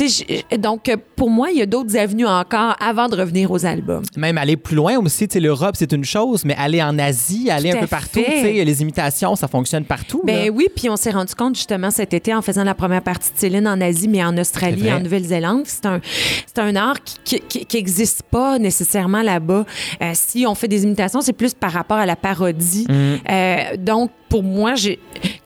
Euh, 0.00 0.08
je- 0.50 0.56
donc, 0.56 0.88
euh, 0.88 0.96
pour 1.14 1.30
moi, 1.30 1.50
il 1.52 1.58
y 1.58 1.62
a 1.62 1.66
d'autres 1.66 1.96
avenues 1.96 2.26
encore 2.26 2.74
avant 2.80 3.08
de 3.08 3.16
revenir 3.16 3.50
aux 3.50 3.64
albums. 3.64 4.02
Même 4.16 4.38
aller 4.38 4.56
plus 4.56 4.74
loin 4.74 4.96
aussi, 4.98 5.28
l'Europe, 5.36 5.76
c'est 5.78 5.92
une 5.92 6.04
chose, 6.04 6.44
mais 6.44 6.56
aller 6.56 6.82
en 6.82 6.98
Asie, 6.98 7.48
aller 7.50 7.70
Tout 7.70 7.76
un 7.76 7.80
peu 7.82 7.86
partout, 7.86 8.20
les 8.26 8.82
imitations, 8.82 9.36
ça 9.36 9.46
fonctionne 9.46 9.84
partout. 9.84 10.22
Ben 10.24 10.46
là. 10.46 10.50
oui, 10.50 10.66
puis 10.74 10.90
on 10.90 10.96
s'est 10.96 11.10
rendu 11.12 11.34
compte 11.34 11.54
justement 11.54 11.90
cet 11.92 12.12
été 12.12 12.34
en 12.34 12.42
faisant 12.42 12.64
la 12.64 12.74
première 12.74 13.02
partie 13.02 13.32
de 13.32 13.38
Céline 13.38 13.68
en 13.68 13.80
Asie, 13.80 14.08
mais 14.08 14.24
en 14.24 14.36
Australie, 14.36 14.92
en 14.92 15.00
Nouvelle-Zélande. 15.00 15.62
C'est 15.66 15.86
un, 15.86 16.00
un 16.56 16.76
art 16.76 16.96
qui 17.24 17.40
n'existe 17.74 18.22
pas 18.24 18.58
nécessairement 18.58 19.22
là-bas. 19.22 19.64
Euh, 20.02 20.10
si 20.14 20.44
on 20.46 20.54
fait 20.56 20.66
des 20.68 20.82
imitations, 20.82 21.20
c'est 21.20 21.32
plus 21.32 21.54
par 21.54 21.70
rapport 21.72 21.98
à 21.98 22.06
la 22.06 22.16
parodie. 22.16 22.47
Mm. 22.56 23.16
Euh, 23.30 23.76
donc, 23.78 24.10
pour 24.28 24.42
moi, 24.42 24.74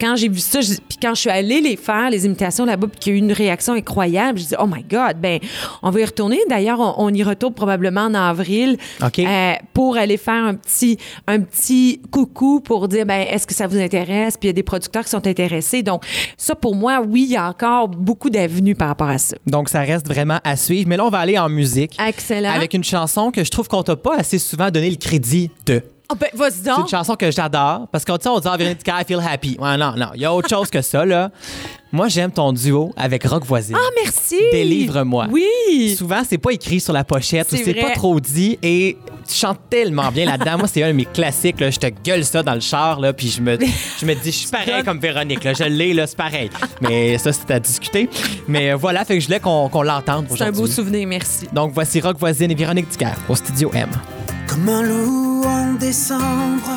quand 0.00 0.16
j'ai 0.16 0.28
vu 0.28 0.40
ça, 0.40 0.58
puis 0.60 0.98
quand 1.00 1.14
je 1.14 1.20
suis 1.20 1.30
allée 1.30 1.60
les 1.60 1.76
faire, 1.76 2.10
les 2.10 2.26
imitations 2.26 2.64
là-bas, 2.64 2.88
puis 2.88 2.98
qu'il 2.98 3.12
y 3.12 3.14
a 3.14 3.18
eu 3.18 3.22
une 3.22 3.32
réaction 3.32 3.74
incroyable, 3.74 4.40
je 4.40 4.46
dis 4.46 4.54
oh 4.58 4.66
my 4.66 4.82
God, 4.82 5.20
ben 5.20 5.38
on 5.82 5.90
va 5.90 6.00
y 6.00 6.04
retourner. 6.04 6.40
D'ailleurs, 6.50 6.80
on, 6.80 6.94
on 6.98 7.14
y 7.14 7.22
retourne 7.22 7.54
probablement 7.54 8.02
en 8.02 8.14
avril 8.14 8.76
euh, 9.00 9.52
pour 9.72 9.96
aller 9.96 10.16
faire 10.16 10.44
un 10.44 10.54
petit, 10.54 10.98
un 11.28 11.40
petit 11.40 12.00
coucou 12.10 12.60
pour 12.60 12.88
dire 12.88 13.06
ben 13.06 13.24
est-ce 13.30 13.46
que 13.46 13.54
ça 13.54 13.68
vous 13.68 13.78
intéresse? 13.78 14.36
Puis 14.36 14.48
il 14.48 14.50
y 14.50 14.50
a 14.50 14.54
des 14.54 14.64
producteurs 14.64 15.04
qui 15.04 15.10
sont 15.10 15.26
intéressés. 15.26 15.84
Donc 15.84 16.04
ça, 16.36 16.56
pour 16.56 16.74
moi, 16.74 17.00
oui, 17.06 17.22
il 17.28 17.32
y 17.32 17.36
a 17.36 17.48
encore 17.48 17.88
beaucoup 17.88 18.30
d'avenues 18.30 18.74
par 18.74 18.88
rapport 18.88 19.08
à 19.08 19.18
ça. 19.18 19.36
Donc, 19.46 19.68
ça 19.68 19.80
reste 19.80 20.06
vraiment 20.06 20.38
à 20.44 20.56
suivre. 20.56 20.88
Mais 20.88 20.96
là, 20.96 21.04
on 21.04 21.10
va 21.10 21.18
aller 21.18 21.38
en 21.38 21.48
musique. 21.48 21.96
Excellent. 22.04 22.50
Avec 22.50 22.74
une 22.74 22.84
chanson 22.84 23.30
que 23.30 23.44
je 23.44 23.50
trouve 23.50 23.68
qu'on 23.68 23.82
t'a 23.82 23.96
pas 23.96 24.16
assez 24.16 24.38
souvent 24.38 24.70
donné 24.70 24.90
le 24.90 24.96
crédit 24.96 25.50
de. 25.66 25.82
Ah, 26.08 26.14
ben, 26.18 26.28
vas-y 26.34 26.52
C'est 26.64 26.70
une 26.70 26.88
chanson 26.88 27.14
que 27.14 27.30
j'adore 27.30 27.86
parce 27.90 28.04
qu'on 28.04 28.16
dit, 28.16 28.28
on 28.28 28.38
dit 28.38 28.48
ah, 28.50 28.56
Véronique 28.56 28.78
Dicker, 28.78 28.92
I 29.00 29.04
feel 29.06 29.20
happy. 29.20 29.56
Ouais, 29.58 29.76
non, 29.76 29.94
non, 29.96 30.08
il 30.14 30.20
y 30.20 30.24
a 30.24 30.34
autre 30.34 30.48
chose 30.48 30.68
que 30.68 30.82
ça, 30.82 31.04
là. 31.04 31.30
Moi, 31.90 32.08
j'aime 32.08 32.30
ton 32.30 32.52
duo 32.52 32.90
avec 32.96 33.24
Rock 33.24 33.44
Voisine. 33.44 33.76
Ah, 33.78 33.90
merci. 34.02 34.38
Délivre-moi. 34.50 35.26
Oui. 35.30 35.94
Souvent, 35.96 36.22
c'est 36.26 36.38
pas 36.38 36.50
écrit 36.50 36.80
sur 36.80 36.92
la 36.94 37.04
pochette 37.04 37.52
ou 37.52 37.56
C'est 37.56 37.74
pas 37.74 37.90
trop 37.90 38.18
dit 38.18 38.58
et 38.62 38.96
tu 39.28 39.34
chantes 39.34 39.58
tellement 39.68 40.10
bien 40.10 40.24
là-dedans. 40.24 40.58
Moi, 40.58 40.68
c'est 40.68 40.82
un 40.82 40.88
de 40.88 40.92
mes 40.94 41.04
classiques. 41.04 41.60
là. 41.60 41.70
Je 41.70 41.78
te 41.78 41.86
gueule 41.86 42.24
ça 42.24 42.42
dans 42.42 42.54
le 42.54 42.60
char, 42.60 42.98
là, 42.98 43.12
puis 43.12 43.28
je 43.28 43.42
me, 43.42 43.58
je 44.00 44.06
me 44.06 44.14
dis, 44.14 44.32
je 44.32 44.36
suis 44.38 44.48
pareil 44.50 44.82
comme 44.84 44.98
Véronique. 45.00 45.44
Là. 45.44 45.52
Je 45.52 45.64
l'ai, 45.64 45.92
là, 45.92 46.06
c'est 46.06 46.16
pareil. 46.16 46.50
Mais 46.80 47.18
ça, 47.18 47.30
c'est 47.32 47.50
à 47.50 47.60
discuter. 47.60 48.08
Mais 48.48 48.72
euh, 48.72 48.76
voilà, 48.76 49.04
fait 49.04 49.14
que 49.14 49.20
je 49.20 49.26
voulais 49.26 49.40
qu'on 49.40 49.82
l'entende 49.82 50.26
C'est 50.34 50.42
un 50.44 50.50
beau 50.52 50.66
souvenir, 50.66 51.06
merci. 51.06 51.46
Donc, 51.52 51.72
voici 51.74 52.00
Rock 52.00 52.18
Voisine 52.18 52.50
et 52.50 52.54
Véronique 52.54 52.88
Dicker 52.88 53.12
au 53.28 53.34
Studio 53.34 53.70
M. 53.74 53.88
comme 54.52 54.68
un 54.68 54.82
loup 54.82 55.42
en 55.46 55.72
décembre. 55.74 56.76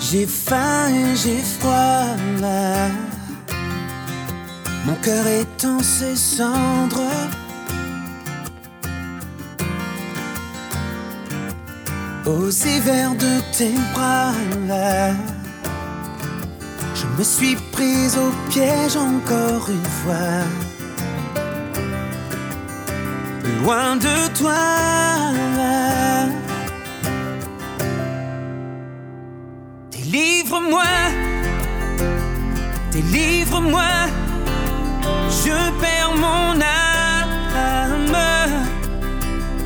J'ai 0.00 0.26
faim 0.26 0.88
et 0.88 1.16
j'ai 1.16 1.42
froid. 1.58 2.16
Mon 4.86 4.94
cœur 5.02 5.26
est 5.26 5.64
en 5.64 5.80
ses 5.80 6.16
cendres. 6.16 7.12
Aux 12.26 12.50
hivers 12.50 13.14
de 13.16 13.34
tes 13.56 13.74
bras. 13.92 14.32
Je 16.94 17.06
me 17.18 17.24
suis 17.24 17.56
prise 17.72 18.16
au 18.16 18.30
piège 18.50 18.96
encore 18.96 19.68
une 19.68 19.90
fois 20.00 20.71
loin 23.44 23.96
de 23.96 24.28
toi. 24.38 24.52
Délivre-moi, 29.90 30.92
délivre-moi, 32.90 33.92
je 35.44 35.56
perds 35.80 36.16
mon 36.16 36.60
âme, 36.60 38.16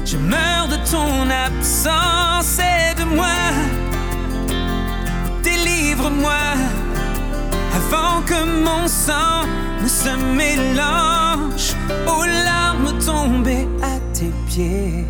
je 0.04 0.16
meurs 0.16 0.68
de 0.68 0.76
ton 0.90 1.28
absence, 1.30 2.58
aide-moi, 2.58 3.38
délivre-moi, 5.42 6.44
avant 7.74 8.22
que 8.22 8.44
mon 8.64 8.86
sang 8.86 9.42
ne 9.82 9.88
se 9.88 10.16
mélange 10.34 11.74
aux 12.06 12.24
larmes 12.44 12.98
tombées 13.04 13.68
à 13.82 13.98
tes 14.12 14.32
pieds. 14.48 15.04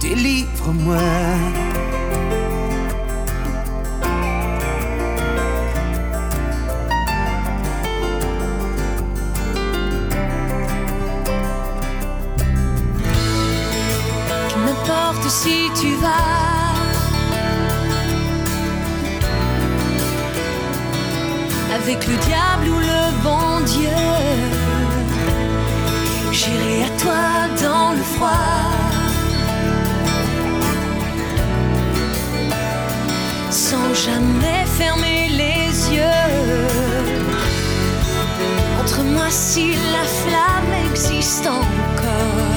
Délivre-moi. 0.00 0.96
N'importe 14.64 15.28
si 15.28 15.70
tu 15.80 15.94
vas 15.96 16.31
avec 21.84 22.06
le 22.06 22.16
diable 22.16 22.68
ou 22.68 22.78
le 22.78 23.22
bon 23.22 23.60
Dieu, 23.64 23.88
j'irai 26.30 26.84
à 26.84 26.90
toi 27.02 27.22
dans 27.62 27.92
le 27.92 28.02
froid. 28.14 28.30
Sans 33.50 33.94
jamais 33.94 34.64
fermer 34.78 35.28
les 35.30 35.96
yeux. 35.96 36.28
Montre-moi 38.76 39.28
si 39.30 39.72
la 39.96 40.04
flamme 40.20 40.74
existe 40.90 41.46
encore 41.46 42.51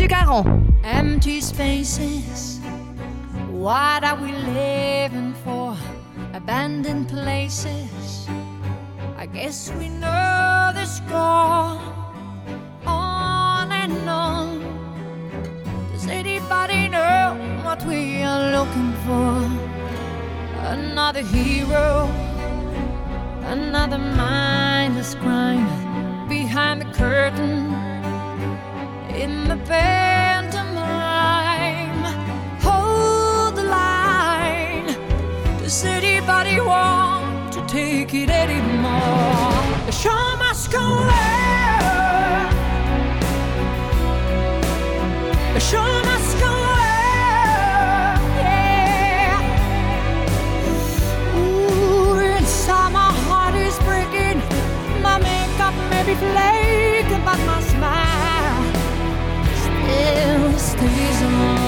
Mathieu 0.00 0.16
Caron. 0.16 0.80
Empty 0.82 1.42
spaces. 1.42 2.58
What 3.50 4.02
are 4.02 4.16
we 4.16 4.32
living 4.32 5.34
for? 5.44 5.76
Abandoned 6.32 7.06
places. 7.06 8.26
I 9.18 9.26
guess 9.26 9.70
we 9.72 9.90
know 9.90 10.29
take 38.10 38.28
it 38.28 38.30
anymore? 38.30 39.52
The 39.86 39.92
show 39.92 40.36
must 40.36 40.70
go 40.72 40.80
on. 40.80 41.10
Show 45.60 46.02
must 46.10 46.38
go. 46.40 46.52
Yeah. 48.40 49.40
Ooh, 51.36 52.18
inside 52.38 52.92
my 52.92 53.12
heart 53.26 53.54
is 53.54 53.78
breaking. 53.80 54.38
My 55.02 55.18
makeup 55.18 55.74
may 55.90 56.02
be 56.04 56.14
flaking, 56.14 57.24
but 57.24 57.38
my 57.46 57.60
smile 57.72 58.64
still 59.62 60.58
stays 60.58 61.22
on. 61.22 61.59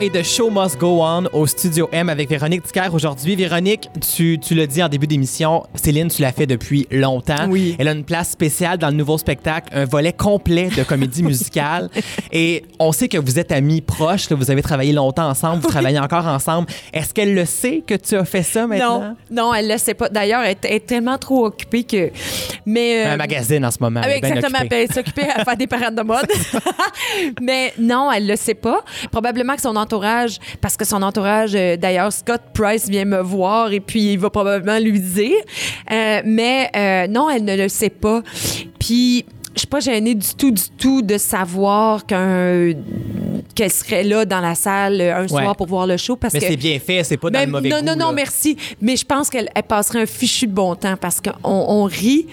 Et 0.00 0.10
The 0.10 0.22
Show 0.22 0.48
Must 0.50 0.78
Go 0.78 1.00
On 1.02 1.24
au 1.32 1.46
Studio 1.48 1.88
M 1.90 2.08
avec 2.08 2.28
Véronique 2.30 2.62
Dicker 2.64 2.88
aujourd'hui. 2.92 3.34
Véronique, 3.34 3.90
tu, 4.14 4.38
tu 4.38 4.54
l'as 4.54 4.68
dit 4.68 4.80
en 4.80 4.88
début 4.88 5.08
d'émission, 5.08 5.64
Céline, 5.74 6.06
tu 6.08 6.22
l'as 6.22 6.30
fait 6.30 6.46
depuis 6.46 6.86
longtemps. 6.92 7.48
Oui. 7.48 7.74
Elle 7.80 7.88
a 7.88 7.92
une 7.92 8.04
place 8.04 8.30
spéciale 8.30 8.78
dans 8.78 8.88
le 8.90 8.94
nouveau 8.94 9.18
spectacle, 9.18 9.68
un 9.72 9.86
volet 9.86 10.12
complet 10.12 10.68
de 10.76 10.84
comédie 10.84 11.24
musicale. 11.24 11.90
Et 12.32 12.64
on 12.78 12.92
sait 12.92 13.08
que 13.08 13.18
vous 13.18 13.40
êtes 13.40 13.50
amis 13.50 13.80
proches, 13.80 14.30
là, 14.30 14.36
vous 14.36 14.52
avez 14.52 14.62
travaillé 14.62 14.92
longtemps 14.92 15.28
ensemble, 15.28 15.62
vous 15.62 15.68
travaillez 15.68 15.98
encore 15.98 16.26
ensemble. 16.28 16.68
Est-ce 16.92 17.12
qu'elle 17.12 17.34
le 17.34 17.44
sait 17.44 17.82
que 17.84 17.94
tu 17.94 18.14
as 18.14 18.24
fait 18.24 18.44
ça 18.44 18.68
maintenant? 18.68 19.00
Non, 19.00 19.16
non, 19.48 19.54
elle 19.54 19.66
le 19.68 19.78
sait 19.78 19.94
pas. 19.94 20.08
D'ailleurs, 20.08 20.42
elle 20.42 20.52
est- 20.52 20.64
elle 20.64 20.74
est 20.76 20.86
tellement 20.86 21.18
trop 21.18 21.46
occupée 21.46 21.82
que. 21.82 22.10
Mais. 22.66 23.04
euh, 23.04 23.14
Un 23.14 23.16
magazine 23.16 23.64
en 23.64 23.70
ce 23.72 23.78
moment. 23.80 24.00
Ah 24.04 24.08
elle 24.08 24.20
oui, 24.22 24.28
exactement. 24.28 24.58
Elle 24.70 24.92
s'occupait 24.92 25.28
à 25.34 25.44
faire 25.44 25.56
des 25.56 25.66
parades 25.66 25.96
de 25.96 26.02
mode. 26.02 26.26
Mais 27.42 27.72
non, 27.80 28.12
elle 28.12 28.26
le 28.28 28.36
sait 28.36 28.54
pas. 28.54 28.84
Probablement 29.10 29.56
que 29.56 29.62
son 29.62 29.74
parce 30.60 30.76
que 30.76 30.84
son 30.84 31.02
entourage, 31.02 31.54
euh, 31.54 31.76
d'ailleurs, 31.76 32.12
Scott 32.12 32.42
Price 32.54 32.88
vient 32.88 33.04
me 33.04 33.20
voir 33.20 33.72
et 33.72 33.80
puis 33.80 34.12
il 34.12 34.18
va 34.18 34.30
probablement 34.30 34.78
lui 34.78 35.00
dire. 35.00 35.36
Euh, 35.90 36.22
mais 36.24 36.70
euh, 36.76 37.06
non, 37.06 37.30
elle 37.30 37.44
ne 37.44 37.56
le 37.56 37.68
sait 37.68 37.90
pas. 37.90 38.22
Puis 38.78 39.24
je 39.54 39.60
suis 39.60 39.66
pas 39.66 39.80
gênée 39.80 40.14
du 40.14 40.34
tout, 40.36 40.50
du 40.50 40.70
tout 40.78 41.02
de 41.02 41.18
savoir 41.18 42.06
qu'un 42.06 42.72
qu'elle 43.58 43.72
serait 43.72 44.04
là 44.04 44.24
dans 44.24 44.40
la 44.40 44.54
salle 44.54 45.00
euh, 45.00 45.16
un 45.16 45.22
Ouais. 45.22 45.28
soir 45.28 45.56
pour 45.56 45.66
voir 45.66 45.86
le 45.86 45.96
show 45.96 46.14
parce 46.16 46.32
Mais 46.32 46.40
que 46.40 46.46
c'est 46.46 46.56
bien 46.56 46.78
fait, 46.78 47.02
c'est 47.02 47.16
pas 47.16 47.28
dans 47.28 47.38
Ben, 47.40 47.46
le 47.46 47.50
mauvais 47.52 47.68
non, 47.68 47.78
goût. 47.80 47.84
non, 47.86 47.96
non, 47.96 48.06
là. 48.08 48.12
merci. 48.12 48.56
Mais 48.80 48.96
je 48.96 49.04
pense 49.04 49.28
qu'elle 49.30 49.48
elle 49.54 49.62
passerait 49.64 50.02
un 50.02 50.06
fichu 50.06 50.46
de 50.46 50.52
bon 50.52 50.76
temps 50.76 50.96
parce 50.96 51.20
qu'on 51.20 51.32
on 51.44 51.84
rit, 51.84 52.26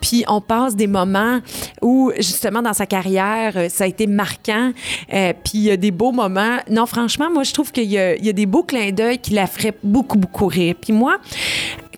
puis 0.00 0.24
on 0.28 0.40
passe 0.40 0.76
des 0.76 0.86
moments 0.86 1.40
où, 1.82 2.12
justement, 2.16 2.62
dans 2.62 2.72
sa 2.74 2.86
carrière, 2.86 3.52
euh, 3.56 3.68
ça 3.68 3.84
a 3.84 3.86
été 3.88 4.06
marquant, 4.06 4.72
euh, 5.12 5.32
puis 5.44 5.52
il 5.54 5.62
y 5.62 5.70
a 5.70 5.76
des 5.76 5.90
beaux 5.90 6.12
moments. 6.12 6.58
Non, 6.70 6.86
franchement, 6.86 7.28
moi, 7.32 7.42
je 7.42 7.52
trouve 7.52 7.72
qu'il 7.72 7.84
y, 7.84 7.94
y 7.94 7.98
a 8.28 8.32
des 8.32 8.46
beaux 8.46 8.62
clins 8.62 8.92
d'œil 8.92 9.18
qui 9.18 9.32
la 9.32 9.46
feraient 9.48 9.74
beaucoup, 9.82 10.16
beaucoup 10.18 10.46
rire. 10.46 10.74
Puis 10.80 10.92
moi, 10.92 11.16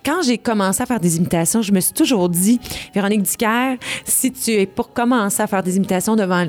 quand 0.05 0.21
j'ai 0.23 0.37
commencé 0.37 0.81
à 0.81 0.85
faire 0.85 0.99
des 0.99 1.17
imitations, 1.17 1.61
je 1.61 1.71
me 1.71 1.79
suis 1.79 1.93
toujours 1.93 2.29
dit, 2.29 2.59
Véronique 2.93 3.21
Dicker, 3.23 3.77
si 4.05 4.31
tu 4.31 4.51
es 4.51 4.65
pour 4.65 4.93
commencer 4.93 5.41
à 5.43 5.47
faire 5.47 5.63
des 5.63 5.77
imitations 5.77 6.15
devant, 6.15 6.45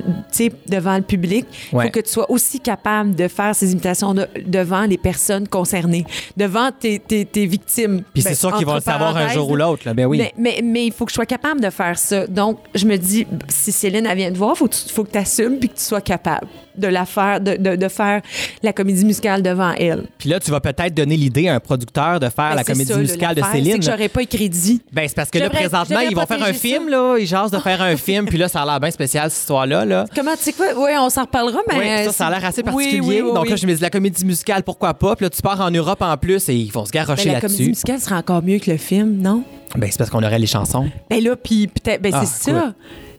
devant 0.67 0.95
le 0.97 1.03
public, 1.03 1.45
il 1.71 1.77
Ouais. 1.77 1.85
faut 1.85 1.91
que 1.91 1.99
tu 1.99 2.09
sois 2.11 2.29
aussi 2.31 2.59
capable 2.59 3.15
de 3.15 3.27
faire 3.27 3.55
ces 3.55 3.71
imitations 3.71 4.13
de- 4.13 4.27
devant 4.45 4.83
les 4.83 4.97
personnes 4.97 5.47
concernées, 5.47 6.05
devant 6.37 6.71
tes, 6.71 6.99
tes- 6.99 7.25
tes 7.25 7.45
victimes. 7.45 8.03
Puis 8.13 8.21
c'est 8.23 8.29
Ben, 8.29 8.35
sûr 8.35 8.53
qu'ils 8.57 8.65
vont 8.65 8.75
le 8.75 8.81
savoir 8.81 9.15
un 9.17 9.27
jour 9.29 9.49
ou 9.49 9.55
l'autre. 9.55 9.83
là. 9.85 9.93
Ben 9.93 10.05
oui. 10.05 10.17
mais, 10.17 10.33
mais, 10.37 10.61
mais 10.63 10.85
il 10.87 10.91
faut 10.91 11.05
que 11.05 11.11
je 11.11 11.15
sois 11.15 11.25
capable 11.25 11.61
de 11.61 11.69
faire 11.69 11.97
ça. 11.97 12.27
Donc, 12.27 12.59
je 12.75 12.85
me 12.85 12.97
dis, 12.97 13.27
si 13.49 13.71
Céline, 13.71 14.05
elle 14.05 14.17
vient 14.17 14.31
te 14.31 14.37
voir, 14.37 14.53
il 14.55 14.57
faut, 14.59 14.67
que 14.67 14.73
tu- 14.75 14.89
faut 14.93 15.03
que 15.03 15.11
tu 15.11 15.17
assumes 15.17 15.57
puis 15.59 15.69
que 15.69 15.75
tu 15.75 15.83
sois 15.83 16.01
capable 16.01 16.47
de 16.77 16.87
la 16.87 17.05
faire, 17.05 17.39
de, 17.41 17.55
de, 17.55 17.75
de 17.75 17.87
faire 17.87 18.21
la 18.61 18.73
comédie 18.73 19.05
musicale 19.05 19.41
devant 19.41 19.71
elle. 19.73 20.03
Puis 20.17 20.29
là, 20.29 20.39
tu 20.39 20.51
vas 20.51 20.59
peut-être 20.59 20.93
donner 20.93 21.17
l'idée 21.17 21.47
à 21.49 21.55
un 21.55 21.59
producteur 21.59 22.19
de 22.19 22.29
faire 22.29 22.49
Ben, 22.49 22.55
la 22.55 22.63
comédie 22.63 22.91
ça, 22.91 22.97
musicale 22.97 23.35
de 23.35 23.41
l'affaire, 23.41 23.55
C'est 23.55 23.63
Céline. 23.63 23.79
que 23.79 23.85
j'aurais 23.85 24.09
pas 24.09 24.21
eu 24.23 24.27
crédit. 24.27 24.81
Ben, 24.91 25.07
c'est 25.07 25.15
parce 25.15 25.29
que 25.29 25.39
là, 25.39 25.49
présentement, 25.49 25.99
ils 25.99 26.15
vont 26.15 26.25
faire 26.25 26.43
un 26.43 26.53
film, 26.53 26.89
là. 26.89 27.17
Ils 27.19 27.27
jasent 27.27 27.51
de 27.51 27.59
faire 27.59 27.81
un 27.81 27.95
film, 27.95 28.25
puis 28.25 28.37
là, 28.37 28.47
ça 28.47 28.61
a 28.61 28.65
l'air 28.65 28.79
bien 28.79 28.91
spécial, 28.91 29.29
cette 29.29 29.41
histoire-là. 29.41 29.85
Là. 29.85 30.05
Comment, 30.15 30.35
tu 30.35 30.43
sais 30.43 30.53
quoi? 30.53 30.67
Oui, 30.77 30.91
on 30.97 31.09
s'en 31.09 31.21
reparlera, 31.21 31.59
mais. 31.69 31.77
Oui, 31.99 32.05
ça, 32.05 32.11
ça 32.11 32.27
a 32.27 32.31
l'air 32.31 32.45
assez 32.45 32.63
particulier. 32.63 32.99
oui, 33.01 33.21
oui, 33.21 33.33
Donc 33.33 33.49
là, 33.49 33.55
je 33.55 33.65
me 33.67 33.73
dis, 33.73 33.81
la 33.81 33.89
comédie 33.89 34.25
musicale, 34.25 34.63
pourquoi 34.63 34.93
pas? 34.93 35.15
Puis 35.15 35.25
là, 35.25 35.29
tu 35.29 35.41
pars 35.41 35.59
en 35.61 35.71
Europe 35.71 36.01
en 36.01 36.17
plus 36.17 36.47
et 36.49 36.55
ils 36.55 36.71
vont 36.71 36.85
se 36.85 36.91
Ben, 36.91 36.99
garrocher 36.99 37.29
la 37.31 37.41
comédie 37.41 37.53
là-dessus. 37.57 37.69
musicale 37.69 37.99
sera 37.99 38.17
encore 38.17 38.41
mieux 38.43 38.59
que 38.59 38.71
le 38.71 38.77
film, 38.77 39.17
non? 39.21 39.43
Ben, 39.75 39.89
c'est 39.91 39.97
parce 39.97 40.09
qu'on 40.09 40.23
aurait 40.23 40.37
les 40.39 40.45
chansons. 40.47 40.89
Ben 41.09 41.23
là, 41.23 41.35
puis 41.35 41.67
peut-être, 41.67 42.01
ben 42.01 42.11
Ah, 42.13 42.23
c'est 42.25 42.51
ça. 42.51 42.73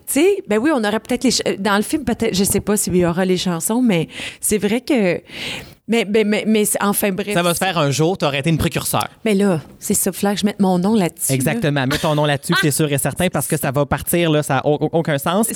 Tu 0.07 0.13
sais, 0.21 0.43
ben 0.47 0.59
oui, 0.59 0.71
on 0.75 0.85
aurait 0.85 1.01
peut-être 1.01 1.25
les. 1.25 1.35
euh, 1.47 1.57
Dans 1.59 1.77
le 1.77 1.83
film, 1.83 2.05
peut-être, 2.05 2.35
je 2.35 2.45
sais 2.45 2.61
pas 2.61 2.77
s'il 2.77 2.97
y 2.97 3.07
aura 3.07 3.25
les 3.25 3.37
chansons, 3.39 3.81
mais 3.83 4.09
c'est 4.41 4.59
vrai 4.59 4.81
que. 4.81 5.21
Mais, 5.87 6.07
ben, 6.07 6.27
mais, 6.27 6.45
mais 6.47 6.65
c'est- 6.65 6.83
enfin, 6.83 7.11
bref. 7.13 7.35
Ça 7.35 7.43
va 7.43 7.53
se 7.53 7.59
faire 7.59 7.77
un 7.77 7.91
jour, 7.91 8.17
tu 8.17 8.25
aurais 8.25 8.39
été 8.39 8.49
une 8.49 8.57
précurseur. 8.57 9.07
Mais 9.25 9.35
là, 9.35 9.61
c'est 9.79 9.93
ça, 9.93 10.11
il 10.15 10.29
que 10.35 10.41
je 10.41 10.47
mette 10.47 10.59
mon 10.61 10.79
nom 10.79 10.95
là-dessus. 10.95 11.31
là. 11.31 11.35
Exactement. 11.35 11.87
Mets 11.87 11.99
ton 11.99 12.15
nom 12.15 12.25
là-dessus, 12.25 12.55
c'est 12.63 12.71
sûr 12.71 12.91
et 12.91 12.97
certain, 12.97 13.29
parce 13.29 13.47
que 13.47 13.59
ça 13.59 13.71
va 13.71 13.85
partir, 13.85 14.31
là, 14.31 14.43
ça 14.43 14.55
n'a 14.55 14.63
aucun 14.67 15.19
sens. 15.19 15.49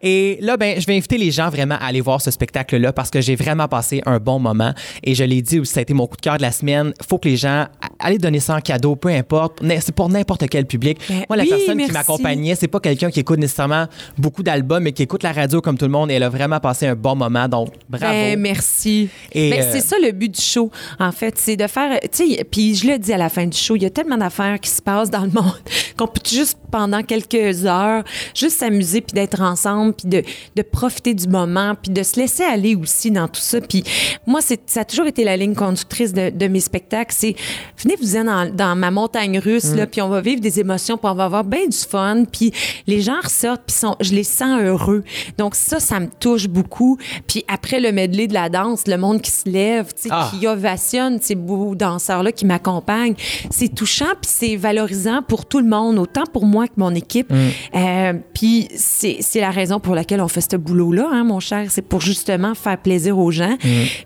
Et 0.00 0.38
là, 0.40 0.56
ben, 0.56 0.80
je 0.80 0.86
vais 0.86 0.96
inviter 0.96 1.18
les 1.18 1.30
gens 1.30 1.50
vraiment 1.50 1.74
à 1.74 1.86
aller 1.86 2.00
voir 2.00 2.22
ce 2.22 2.30
spectacle-là 2.30 2.94
parce 2.94 3.10
que 3.10 3.20
j'ai 3.20 3.36
vraiment 3.36 3.68
passé 3.68 4.00
un 4.06 4.18
bon 4.18 4.38
moment. 4.38 4.72
Et 5.02 5.14
je 5.14 5.22
l'ai 5.24 5.42
dit 5.42 5.60
aussi, 5.60 5.72
ça 5.74 5.80
a 5.80 5.82
été 5.82 5.92
mon 5.92 6.06
coup 6.06 6.16
de 6.16 6.22
cœur 6.22 6.38
de 6.38 6.42
la 6.42 6.52
semaine. 6.52 6.94
faut 7.06 7.18
que 7.18 7.28
les 7.28 7.36
gens 7.36 7.66
allez 7.98 8.16
donner 8.18 8.40
ça 8.40 8.56
en 8.56 8.60
cadeau, 8.60 8.96
peu 8.96 9.10
importe. 9.10 9.60
C'est 9.80 9.94
pour 9.94 10.08
n'importe 10.08 10.48
quel 10.48 10.64
public. 10.66 10.98
Ben 11.10 11.24
Moi, 11.28 11.36
la 11.36 11.42
oui, 11.42 11.50
personne 11.50 11.76
merci. 11.76 11.90
qui 11.92 11.98
m'accompagnait, 11.98 12.54
c'est 12.54 12.68
pas 12.68 12.80
quelqu'un 12.80 13.10
qui 13.10 13.20
écoute 13.20 13.38
nécessairement 13.38 13.86
beaucoup 14.16 14.42
d'albums, 14.42 14.82
mais 14.82 14.92
qui 14.92 15.02
écoute 15.02 15.22
la 15.22 15.32
radio 15.32 15.60
comme 15.60 15.76
tout 15.76 15.84
le 15.84 15.90
monde. 15.90 16.10
Et 16.10 16.14
elle 16.14 16.22
a 16.22 16.30
vraiment 16.30 16.58
passé 16.60 16.86
un 16.86 16.94
bon 16.94 17.14
moment. 17.16 17.48
Donc, 17.48 17.68
bravo. 17.88 18.12
Ben, 18.12 18.40
merci. 18.40 19.10
Et, 19.32 19.50
Ben, 19.50 19.62
euh, 19.62 19.72
c'est 19.80 19.86
ça 19.88 19.96
le 19.98 20.12
but 20.12 20.30
du 20.30 20.40
show, 20.40 20.70
en 20.98 21.12
fait, 21.12 21.34
c'est 21.38 21.56
de 21.56 21.66
faire. 21.66 21.98
Tu 22.12 22.36
sais, 22.36 22.44
puis 22.44 22.74
je 22.74 22.86
le 22.86 22.98
dis 22.98 23.12
à 23.12 23.18
la 23.18 23.28
fin 23.28 23.46
du 23.46 23.56
show, 23.56 23.76
il 23.76 23.82
y 23.82 23.86
a 23.86 23.90
tellement 23.90 24.16
d'affaires 24.16 24.60
qui 24.60 24.70
se 24.70 24.80
passent 24.80 25.10
dans 25.10 25.24
le 25.24 25.30
monde 25.30 25.58
qu'on 25.96 26.06
peut 26.06 26.20
juste 26.26 26.58
pendant 26.70 27.02
quelques 27.02 27.66
heures 27.66 28.04
juste 28.34 28.58
s'amuser 28.58 29.00
puis 29.00 29.14
d'être 29.14 29.40
ensemble 29.40 29.94
puis 29.94 30.08
de, 30.08 30.22
de 30.56 30.62
profiter 30.62 31.14
du 31.14 31.28
moment 31.28 31.74
puis 31.80 31.92
de 31.92 32.02
se 32.02 32.18
laisser 32.18 32.44
aller 32.44 32.74
aussi 32.74 33.10
dans 33.10 33.28
tout 33.28 33.40
ça. 33.40 33.60
Puis 33.60 33.84
moi, 34.26 34.40
ça 34.40 34.80
a 34.80 34.84
toujours 34.84 35.06
été 35.06 35.24
la 35.24 35.36
ligne 35.36 35.54
conductrice 35.54 36.12
de, 36.12 36.30
de 36.30 36.46
mes 36.46 36.60
spectacles. 36.60 37.14
C'est 37.16 37.36
venez 37.76 37.96
vous 38.00 38.16
en 38.16 38.24
dans, 38.24 38.54
dans 38.54 38.76
ma 38.76 38.90
montagne 38.90 39.38
russe 39.38 39.64
Mm. 39.72 39.76
là, 39.76 39.86
puis 39.86 40.02
on 40.02 40.08
va 40.08 40.20
vivre 40.20 40.40
des 40.40 40.60
émotions, 40.60 40.96
puis 40.96 41.08
on 41.10 41.14
va 41.14 41.24
avoir 41.24 41.44
bien 41.44 41.66
du 41.66 41.76
fun, 41.76 42.24
puis 42.30 42.52
les 42.86 43.00
gens 43.00 43.20
ressortent 43.22 43.62
puis 43.66 43.76
sont, 43.76 43.96
je 44.00 44.12
les 44.12 44.24
sens 44.24 44.60
heureux. 44.60 45.04
Donc 45.38 45.54
ça, 45.54 45.80
ça 45.80 46.00
me 46.00 46.08
touche 46.20 46.48
beaucoup. 46.48 46.98
Puis 47.26 47.44
après 47.48 47.80
le 47.80 47.92
medley 47.92 48.26
de 48.26 48.34
la 48.34 48.48
danse, 48.48 48.86
le 48.86 48.96
monde 48.96 49.20
qui 49.20 49.30
se 49.30 49.48
lève, 49.48 49.63
Ah. 50.10 50.30
qui 50.30 50.46
ovationne 50.46 51.18
ces 51.20 51.34
beaux 51.34 51.74
danseurs-là 51.74 52.32
qui 52.32 52.46
m'accompagnent. 52.46 53.14
C'est 53.50 53.74
touchant, 53.74 54.12
puis 54.20 54.30
c'est 54.32 54.56
valorisant 54.56 55.22
pour 55.22 55.46
tout 55.46 55.58
le 55.60 55.66
monde, 55.68 55.98
autant 55.98 56.24
pour 56.32 56.44
moi 56.46 56.66
que 56.66 56.72
mon 56.76 56.94
équipe. 56.94 57.32
Euh, 57.74 58.12
puis 58.34 58.68
c'est 58.76 59.18
la 59.40 59.50
raison 59.50 59.80
pour 59.80 59.94
laquelle 59.94 60.20
on 60.20 60.28
fait 60.28 60.40
ce 60.40 60.56
boulot-là, 60.56 61.08
hein, 61.12 61.24
mon 61.24 61.40
cher. 61.40 61.66
C'est 61.70 61.82
pour 61.82 62.00
justement 62.00 62.54
faire 62.54 62.78
plaisir 62.78 63.18
aux 63.18 63.30
gens. 63.30 63.56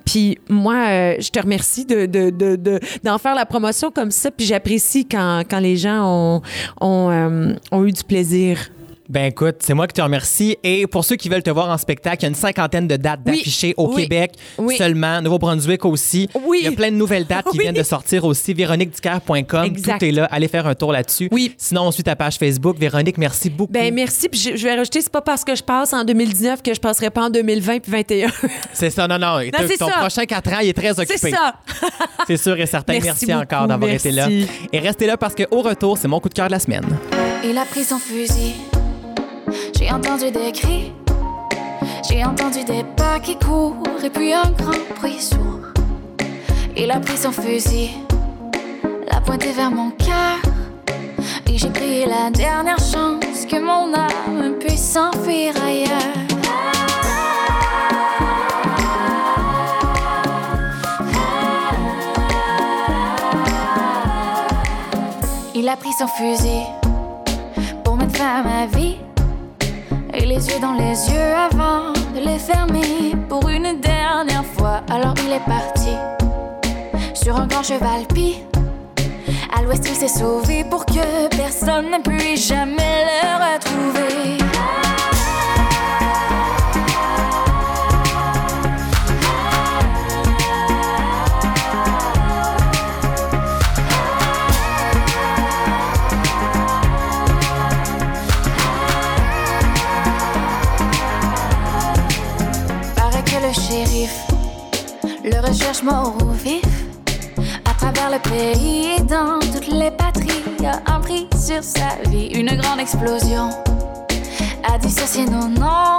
Puis 0.04 0.38
moi, 0.48 0.74
euh, 0.88 1.14
je 1.18 1.30
te 1.30 1.40
remercie 1.40 1.84
de, 1.84 2.06
de, 2.06 2.30
de, 2.30 2.56
de- 2.56 2.80
d'en 3.04 3.18
faire 3.18 3.34
la 3.34 3.46
promotion 3.46 3.90
comme 3.90 4.10
ça, 4.10 4.30
puis 4.30 4.46
j'apprécie 4.46 5.06
quand, 5.06 5.42
quand 5.48 5.60
les 5.60 5.76
gens 5.76 6.04
ont, 6.04 6.42
ont, 6.80 7.10
euh, 7.10 7.52
ont 7.72 7.84
eu 7.84 7.92
du 7.92 8.04
plaisir. 8.04 8.58
Ben 9.08 9.24
écoute, 9.24 9.56
c'est 9.60 9.72
moi 9.72 9.86
qui 9.86 9.94
te 9.94 10.02
remercie. 10.02 10.58
Et 10.62 10.86
pour 10.86 11.02
ceux 11.02 11.16
qui 11.16 11.30
veulent 11.30 11.42
te 11.42 11.48
voir 11.48 11.70
en 11.70 11.78
spectacle, 11.78 12.18
il 12.20 12.22
y 12.24 12.26
a 12.26 12.28
une 12.28 12.34
cinquantaine 12.34 12.86
de 12.86 12.96
dates 12.96 13.20
Oui. 13.24 13.38
d'affichés 13.38 13.72
au 13.78 13.88
Oui. 13.94 14.02
Québec 14.02 14.32
Oui. 14.58 14.76
seulement, 14.76 15.22
Nouveau-Brunswick 15.22 15.84
aussi. 15.86 16.28
Oui. 16.44 16.58
Il 16.60 16.64
y 16.64 16.68
a 16.68 16.72
plein 16.72 16.90
de 16.90 16.96
nouvelles 16.96 17.24
dates 17.24 17.46
qui 17.46 17.56
Oui. 17.56 17.62
viennent 17.64 17.74
de 17.74 17.82
sortir 17.82 18.26
aussi. 18.26 18.52
VéroniqueDucaire.com, 18.52 19.64
Exact. 19.64 19.98
tout 20.00 20.04
est 20.04 20.10
là. 20.12 20.24
Allez 20.30 20.48
faire 20.48 20.66
un 20.66 20.74
tour 20.74 20.92
là-dessus. 20.92 21.28
Oui. 21.32 21.54
Sinon, 21.56 21.84
on 21.86 21.90
suit 21.90 22.02
ta 22.02 22.16
page 22.16 22.36
Facebook. 22.36 22.76
Véronique, 22.78 23.16
merci 23.16 23.48
beaucoup. 23.48 23.72
Ben 23.72 23.94
merci, 23.94 24.28
puis 24.28 24.38
je, 24.40 24.56
je 24.56 24.62
vais 24.64 24.74
rajouter, 24.76 25.00
c'est 25.00 25.10
pas 25.12 25.22
parce 25.22 25.42
que 25.42 25.54
je 25.54 25.62
passe 25.62 25.94
en 25.94 26.04
2019 26.04 26.62
que 26.62 26.74
je 26.74 26.80
passerai 26.80 27.08
pas 27.08 27.22
en 27.26 27.30
2020 27.30 27.78
puis 27.80 27.90
21. 27.90 28.28
c'est 28.74 28.90
ça, 28.90 29.08
non, 29.08 29.18
non. 29.18 29.38
Ton- 29.50 29.64
c'est 29.66 29.78
ton 29.78 29.86
ça. 29.88 29.92
prochain 30.00 30.26
4 30.26 30.52
ans, 30.52 30.58
il 30.62 30.68
est 30.68 30.72
très 30.74 30.90
occupé. 30.90 31.16
c'est 31.16 31.30
ça. 31.30 31.54
C'est 32.26 32.36
sûr 32.36 32.60
et 32.60 32.66
certain. 32.66 32.92
Merci, 32.92 33.24
Merci 33.26 33.34
encore 33.34 33.66
d'avoir 33.66 33.90
été 33.90 34.10
là. 34.10 34.28
merci. 34.28 34.46
Et 34.70 34.78
restez 34.80 35.06
là 35.06 35.16
parce 35.16 35.34
qu'au 35.34 35.62
retour, 35.62 35.96
c'est 35.96 36.08
mon 36.08 36.20
coup 36.20 36.28
de 36.28 36.34
cœur 36.34 36.48
de 36.48 36.52
la 36.52 36.58
semaine. 36.58 36.84
Il 37.42 37.56
a 37.56 37.64
pris 37.64 37.84
son 37.84 37.98
fusil. 37.98 38.52
J'ai 39.76 39.90
entendu 39.90 40.30
des 40.30 40.52
cris. 40.52 40.92
J'ai 42.08 42.24
entendu 42.24 42.64
des 42.64 42.84
pas 42.96 43.18
qui 43.20 43.36
courent. 43.36 43.82
Et 44.02 44.10
puis 44.10 44.32
un 44.32 44.50
grand 44.50 44.78
bruit 44.98 45.20
sourd. 45.20 45.72
Il 46.76 46.90
a 46.90 47.00
pris 47.00 47.16
son 47.16 47.32
fusil. 47.32 47.90
L'a 49.10 49.20
pointé 49.20 49.52
vers 49.52 49.70
mon 49.70 49.90
cœur. 49.90 50.38
Et 51.46 51.58
j'ai 51.58 51.70
pris 51.70 52.04
la 52.06 52.30
dernière 52.30 52.78
chance 52.78 53.46
que 53.48 53.58
mon 53.58 53.92
âme 53.94 54.54
puisse 54.60 54.92
s'enfuir 54.92 55.54
ailleurs. 55.62 56.18
Il 65.54 65.68
a 65.68 65.76
pris 65.76 65.92
son 65.98 66.06
fusil 66.06 66.62
pour 67.82 67.96
mettre 67.96 68.16
fin 68.16 68.36
à 68.36 68.42
ma 68.42 68.66
vie. 68.66 68.97
Les 70.38 70.46
yeux 70.50 70.60
dans 70.60 70.74
les 70.74 71.10
yeux 71.10 71.34
avant 71.34 71.92
de 72.14 72.24
les 72.24 72.38
fermer 72.38 73.16
pour 73.28 73.48
une 73.48 73.80
dernière 73.80 74.44
fois. 74.44 74.82
Alors 74.88 75.14
il 75.26 75.32
est 75.32 75.44
parti 75.44 75.96
sur 77.12 77.34
un 77.34 77.48
grand 77.48 77.64
cheval 77.64 78.06
pis. 78.14 78.44
À 79.52 79.62
l'ouest, 79.62 79.84
il 79.88 79.96
s'est 79.96 80.06
sauvé 80.06 80.62
pour 80.62 80.86
que 80.86 81.28
personne 81.36 81.86
ne 81.90 82.00
puisse 82.00 82.46
jamais 82.46 83.04
le 83.04 83.56
retrouver. 83.56 84.37
Recherche 105.48 105.82
mort 105.82 106.14
ou 106.22 106.30
vif. 106.32 106.64
À 107.64 107.72
travers 107.74 108.10
le 108.10 108.18
pays 108.18 108.96
et 108.98 109.00
dans 109.00 109.38
toutes 109.40 109.68
les 109.68 109.90
patries, 109.90 110.44
a 110.64 110.94
un 110.94 111.00
prix 111.00 111.26
sur 111.32 111.62
sa 111.62 111.96
vie. 112.10 112.28
Une 112.34 112.54
grande 112.56 112.80
explosion 112.80 113.50
a 114.70 114.78
dissocié 114.78 115.24
nos 115.24 115.48
noms. 115.48 115.98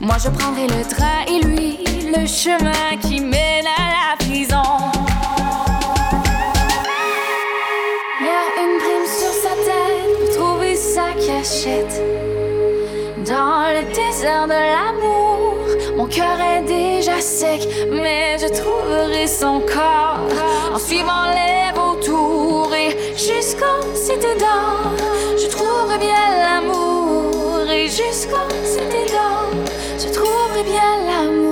Moi 0.00 0.16
je 0.22 0.30
prendrai 0.30 0.66
le 0.68 0.82
train 0.88 1.20
et 1.28 1.44
lui 1.44 1.78
le 2.06 2.26
chemin 2.26 2.96
qui 3.02 3.20
mène 3.20 3.66
à 3.66 3.86
la 3.96 4.24
prison. 4.24 4.70
Y 8.20 8.28
a 8.28 8.44
une 8.62 8.78
prime 8.82 9.08
sur 9.20 9.32
sa 9.44 9.54
tête 9.66 10.08
pour 10.18 10.30
trouver 10.36 10.74
sa 10.76 11.08
cachette. 11.26 12.00
Dans 13.26 13.66
le 13.74 13.82
désert 13.92 14.46
de 14.46 14.52
l'amour, 14.52 15.25
mon 16.06 16.12
cœur 16.12 16.38
est 16.40 16.62
déjà 16.62 17.20
sec, 17.20 17.66
mais 17.90 18.36
je 18.38 18.46
trouverai 18.46 19.26
son 19.26 19.60
corps 19.60 20.20
en 20.72 20.78
suivant 20.78 21.26
les 21.34 21.72
vautours 21.74 22.72
et 22.74 22.90
jusqu'en 23.16 23.82
cité 23.92 24.34
d'or, 24.38 24.92
je 25.36 25.48
trouverai 25.48 25.98
bien 25.98 26.24
l'amour 26.44 27.68
et 27.68 27.88
jusqu'en 27.88 28.48
cité 28.64 29.04
d'or, 29.10 29.50
je 29.98 30.08
trouverai 30.12 30.62
bien 30.62 30.90
l'amour. 31.08 31.45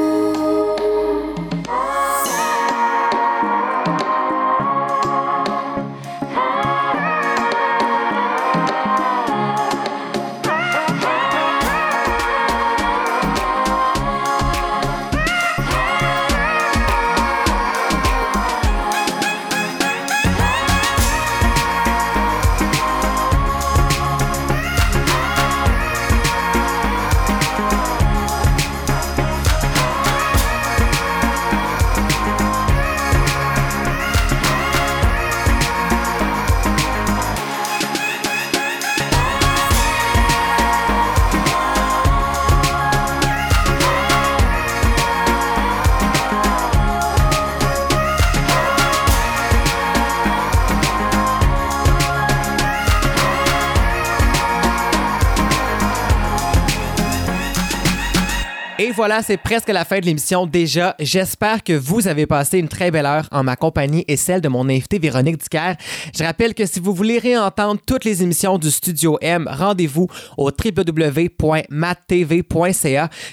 Voilà, 58.95 59.23
c'est 59.23 59.37
presque 59.37 59.69
la 59.71 59.85
fin 59.85 59.99
de 59.99 60.07
l'émission 60.07 60.47
déjà. 60.47 60.95
J'espère 61.01 61.65
que 61.65 61.73
vous 61.73 62.07
avez 62.07 62.27
passé 62.27 62.59
une 62.59 62.69
très 62.69 62.93
belle 62.93 63.07
heure 63.07 63.29
en 63.33 63.43
ma 63.43 63.57
compagnie 63.57 64.05
et 64.07 64.17
celle 64.17 64.41
de 64.41 64.49
mon 64.49 64.69
invité 64.69 65.01
Véronique 65.01 65.39
Ducaire. 65.39 65.77
Je 66.17 66.23
rappelle 66.23 66.55
que 66.55 66.65
si 66.65 66.79
vous 66.79 66.95
voulez 66.95 67.19
réentendre 67.19 67.81
toutes 67.85 68.05
les 68.05 68.23
émissions 68.23 68.57
du 68.57 68.71
Studio 68.71 69.19
M, 69.21 69.49
rendez-vous 69.51 70.07
au 70.39 70.51
www.mattv.ca. 70.51 71.69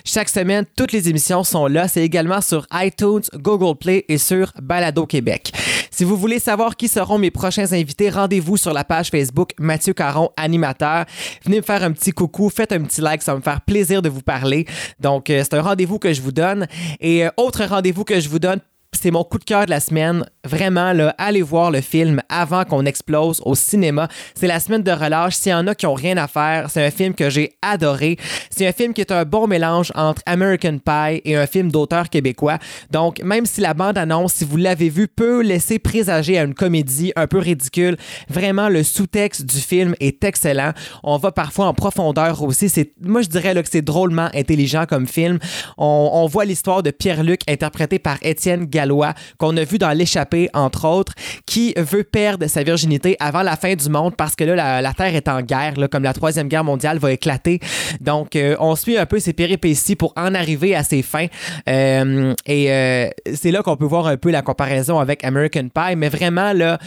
Chaque 0.03 0.30
semaine, 0.30 0.66
toutes 0.76 0.93
les 0.93 1.09
émissions 1.09 1.43
sont 1.43 1.68
là. 1.68 1.88
C'est 1.88 2.03
également 2.03 2.41
sur 2.41 2.66
iTunes, 2.74 3.22
Google 3.36 3.78
Play 3.78 4.05
et 4.07 4.18
sur 4.18 4.51
Balado 4.62 5.05
Québec. 5.05 5.51
Si 5.91 6.03
vous 6.05 6.18
voulez 6.18 6.39
savoir 6.39 6.76
qui 6.78 6.88
seront 6.88 7.18
mes 7.20 7.30
prochains 7.30 7.72
invités, 7.74 8.09
rendez-vous 8.09 8.57
sur 8.57 8.74
la 8.74 8.84
page 8.84 9.09
Facebook 9.09 9.51
Mathieu 9.59 9.93
Caron, 9.93 10.32
animateur. 10.38 11.05
Venez 11.43 11.57
me 11.57 11.62
faire 11.62 11.84
un 11.84 11.91
petit 11.91 12.12
coucou, 12.12 12.49
faites 12.49 12.72
un 12.72 12.82
petit 12.82 13.01
like, 13.01 13.22
ça 13.22 13.34
va 13.34 13.38
me 13.38 13.43
faire 13.43 13.62
plaisir 13.62 14.01
de 14.01 14.09
vous 14.09 14.22
parler. 14.22 14.66
Donc, 14.99 15.30
euh, 15.30 15.43
c'est 15.52 15.58
un 15.58 15.62
rendez-vous 15.62 15.99
que 15.99 16.14
je 16.14 16.22
vous 16.22 16.32
donne. 16.32 16.66
Et 17.02 17.26
euh, 17.26 17.30
autre 17.36 17.66
rendez-vous 17.66 18.06
que 18.06 18.22
je 18.22 18.30
vous 18.30 18.39
donne, 18.39 18.62
c'est 18.94 19.10
mon 19.10 19.24
coup 19.24 19.39
de 19.39 19.46
cœur 19.46 19.66
de 19.66 19.70
la 19.70 19.80
semaine. 19.80 20.26
Vraiment, 20.44 20.92
là, 20.92 21.16
allez 21.18 21.42
voir 21.42 21.72
le 21.72 21.82
film 21.82 22.22
avant 22.28 22.66
qu'on 22.66 22.86
explose 22.86 23.42
au 23.46 23.56
cinéma. 23.56 24.10
C'est 24.36 24.48
la 24.48 24.60
semaine 24.60 24.84
de 24.84 24.92
relâche. 24.92 25.36
S'il 25.36 25.52
y 25.52 25.56
en 25.56 25.66
a 25.68 25.76
qui 25.76 25.86
ont 25.86 25.94
rien 25.94 26.18
à 26.18 26.28
faire, 26.28 26.70
c'est 26.70 26.86
un 26.86 26.92
film 26.92 27.14
que 27.14 27.30
j'ai 27.30 27.54
adoré. 27.62 28.18
C'est 28.50 28.68
un 28.68 28.74
film 28.74 28.94
qui 28.94 29.02
est 29.02 29.12
un 29.12 29.24
bon 29.24 29.48
mélange 29.48 29.94
entre 29.96 30.22
American 30.26 30.78
Pie 30.78 31.22
et 31.24 31.38
un 31.38 31.48
film 31.48 31.72
d'auteur 31.72 32.10
québécois. 32.10 32.58
Donc, 32.92 33.22
même 33.24 33.46
si 33.46 33.62
la 33.62 33.74
bande-annonce, 33.74 34.34
si 34.34 34.46
vous 34.46 34.58
l'avez 34.58 34.89
vu, 34.89 35.08
peut 35.08 35.42
laisser 35.42 35.80
présager 35.80 36.38
à 36.38 36.44
une 36.44 36.54
comédie 36.54 37.14
un 37.16 37.28
peu 37.28 37.38
ridicule, 37.38 37.96
vraiment, 38.30 38.68
le 38.68 38.84
sous-texte 38.84 39.46
du 39.46 39.60
film 39.60 39.96
est 40.02 40.24
excellent. 40.24 40.74
On 41.04 41.18
va 41.18 41.32
parfois 41.32 41.68
en 41.68 41.74
profondeur 41.74 42.44
aussi. 42.44 42.70
Moi, 43.02 43.22
je 43.22 43.30
dirais 43.30 43.54
là, 43.54 43.64
que 43.64 43.70
c'est 43.72 43.82
drôlement 43.82 44.30
intelligent 44.34 44.86
comme 44.86 45.08
film. 45.08 45.39
On, 45.78 46.28
voit 46.28 46.46
l'histoire 46.46 46.84
de 46.84 46.92
Pierre-Luc 46.92 47.42
interprété 47.48 48.00
par 48.00 48.18
Étienne 48.22 48.66
Gallois, 48.82 49.14
qu'on 49.38 49.56
a 49.58 49.64
vu 49.64 49.78
dans 49.78 49.92
L'échappée, 49.92 50.50
entre 50.54 50.88
autres, 50.88 51.14
qui 51.46 51.74
veut 51.78 52.04
perdre 52.04 52.48
sa 52.48 52.64
virginité 52.64 53.16
avant 53.20 53.44
la 53.44 53.56
fin 53.56 53.76
du 53.76 53.90
monde 53.90 54.16
parce 54.16 54.36
que 54.36 54.44
là, 54.44 54.82
la, 54.82 54.94
Terre 54.94 55.16
est 55.16 55.28
en 55.28 55.42
guerre, 55.42 55.80
là, 55.80 55.88
comme 55.88 56.04
la 56.04 56.14
Troisième 56.14 56.48
Guerre 56.48 56.64
mondiale 56.64 56.98
va 56.98 57.12
éclater. 57.12 57.60
Donc, 58.00 58.36
euh, 58.36 58.56
on 58.60 58.76
suit 58.76 58.98
un 58.98 59.06
peu 59.06 59.20
ses 59.20 59.34
péripéties 59.34 59.96
pour 59.96 60.14
en 60.16 60.34
arriver 60.34 60.76
à 60.76 60.84
ses 60.84 61.02
fins. 61.02 61.28
Euh, 61.70 62.34
et 62.46 62.72
euh, 62.72 63.10
c'est 63.34 63.52
là 63.52 63.62
qu'on 63.62 63.78
peut 63.78 63.86
voir 63.86 64.08
un 64.08 64.18
peu 64.18 64.32
la 64.32 64.42
comparaison 64.42 65.00
avec 65.00 65.24
American 65.24 65.68
Pie. 65.74 65.96
Mais 65.96 66.10
vraiment, 66.10 66.54
là, 66.54 66.80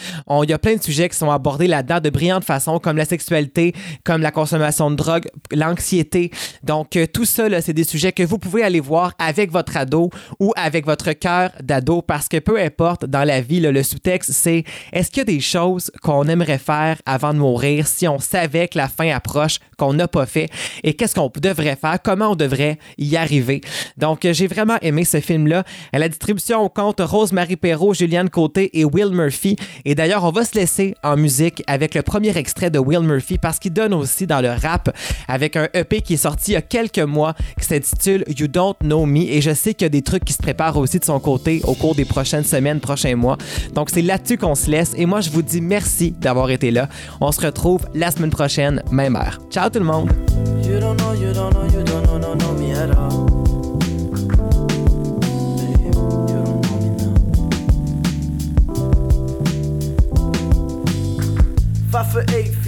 il 0.43 0.51
y 0.51 0.53
a 0.53 0.59
plein 0.59 0.75
de 0.75 0.83
sujets 0.83 1.09
qui 1.09 1.17
sont 1.17 1.31
abordés 1.31 1.69
là-dedans 1.69 2.01
de 2.01 2.11
brillantes 2.11 2.45
façons, 2.45 2.79
comme 2.79 2.97
la 2.97 3.05
sexualité, 3.05 3.73
comme 4.03 4.23
la 4.23 4.33
consommation 4.33 4.91
de 4.91 4.97
drogue, 4.97 5.27
l'anxiété. 5.53 6.31
Donc, 6.63 6.99
tout 7.13 7.25
ça, 7.25 7.45
c'est 7.61 7.73
des 7.73 7.85
sujets 7.85 8.13
que 8.13 8.23
vous 8.23 8.39
pouvez 8.39 8.63
aller 8.63 8.81
voir 8.81 9.13
avec 9.19 9.53
votre 9.53 9.77
ado 9.77 10.11
ou 10.41 10.53
avec 10.57 10.87
votre 10.87 11.13
cœur 11.13 11.51
d'ado 11.63 11.84
parce 12.07 12.29
que 12.29 12.39
peu 12.39 12.61
importe 12.61 13.05
dans 13.07 13.25
la 13.25 13.41
vie, 13.41 13.61
le 13.61 13.83
sous-texte, 13.83 14.33
c'est 14.33 14.65
est-ce 14.93 15.11
qu'il 15.11 15.19
y 15.19 15.23
a 15.23 15.25
des 15.25 15.41
choses 15.41 15.91
qu'on 16.03 16.25
aimerait 16.25 16.59
faire 16.59 16.97
avant 17.07 17.33
de 17.33 17.39
mourir 17.39 17.87
si 17.87 18.09
on 18.09 18.19
savait 18.19 18.69
que 18.69 18.79
la 18.79 18.89
fin 18.89 19.11
approche, 19.11 19.59
qu'on 19.77 19.93
n'a 19.93 20.09
pas 20.09 20.27
fait 20.27 20.49
et 20.83 20.95
qu'est-ce 20.95 21.15
qu'on 21.15 21.31
devrait 21.41 21.77
faire, 21.77 21.99
comment 22.03 22.31
on 22.31 22.37
devrait 22.37 22.79
y 22.99 23.17
arriver. 23.17 23.61
Donc, 23.97 24.25
euh, 24.25 24.33
j'ai 24.33 24.47
vraiment 24.47 24.77
aimé 24.83 25.05
ce 25.05 25.21
film-là. 25.21 25.65
À 25.93 25.99
la 25.99 26.09
distribution, 26.09 26.65
on 26.65 26.69
compte 26.69 27.01
Rose-Marie 27.01 27.57
Perrault, 27.57 27.95
Juliane 27.95 28.31
Côté 28.31 28.79
et 28.79 28.85
Will 28.85 29.11
Murphy. 29.11 29.57
Et 29.85 29.95
d'ailleurs, 29.95 30.25
on 30.25 30.31
va 30.31 30.45
se 30.45 30.55
laisser 30.55 30.95
en 31.03 31.17
musique 31.17 31.63
avec 31.67 31.95
le 31.95 32.03
premier 32.03 32.37
extrait 32.37 32.71
de 32.71 32.79
Will 32.79 33.01
Murphy 33.01 33.39
parce 33.39 33.59
qu'il 33.59 33.73
donne 33.73 33.95
aussi 33.95 34.27
dans 34.27 34.41
le 34.41 34.51
rap 34.51 34.95
avec 35.29 35.57
un 35.57 35.69
EP 35.75 36.01
qui 36.01 36.15
est 36.15 36.19
sorti 36.19 36.53
il 36.53 36.55
y 36.55 36.57
a 36.57 36.63
quelques 36.63 36.99
mois 36.99 37.35
qui 37.59 37.67
s'intitule 37.67 38.25
You 38.29 38.49
Don't 38.49 38.75
Know 38.81 39.07
Me. 39.07 39.23
Et 39.23 39.41
je 39.41 39.53
sais 39.53 39.75
qu'il 39.75 39.85
y 39.85 39.87
a 39.87 39.91
des 39.91 40.03
trucs 40.03 40.25
qui 40.25 40.33
se 40.33 40.43
préparent 40.43 40.77
aussi 40.77 40.99
de 40.99 41.05
son 41.05 41.21
côté 41.21 41.61
cours 41.75 41.95
des 41.95 42.05
prochaines 42.05 42.45
semaines, 42.45 42.81
prochains 42.81 43.17
mois. 43.17 43.37
Donc, 43.75 43.91
c'est 43.91 44.03
là-dessus 44.03 44.39
qu'on 44.39 44.55
se 44.55 44.71
laisse. 44.71 44.93
Et 44.97 45.07
moi, 45.07 45.21
je 45.21 45.31
vous 45.31 45.43
dis 45.43 45.61
merci 45.61 46.13
d'avoir 46.13 46.51
été 46.51 46.71
là. 46.71 46.89
On 47.21 47.33
se 47.33 47.41
retrouve 47.41 47.87
la 47.95 48.11
semaine 48.11 48.31
prochaine, 48.31 48.83
même 48.91 49.17
heure. 49.17 49.41
Ciao 49.51 49.69
tout 49.71 49.79
le 49.79 49.85
monde! 49.85 50.11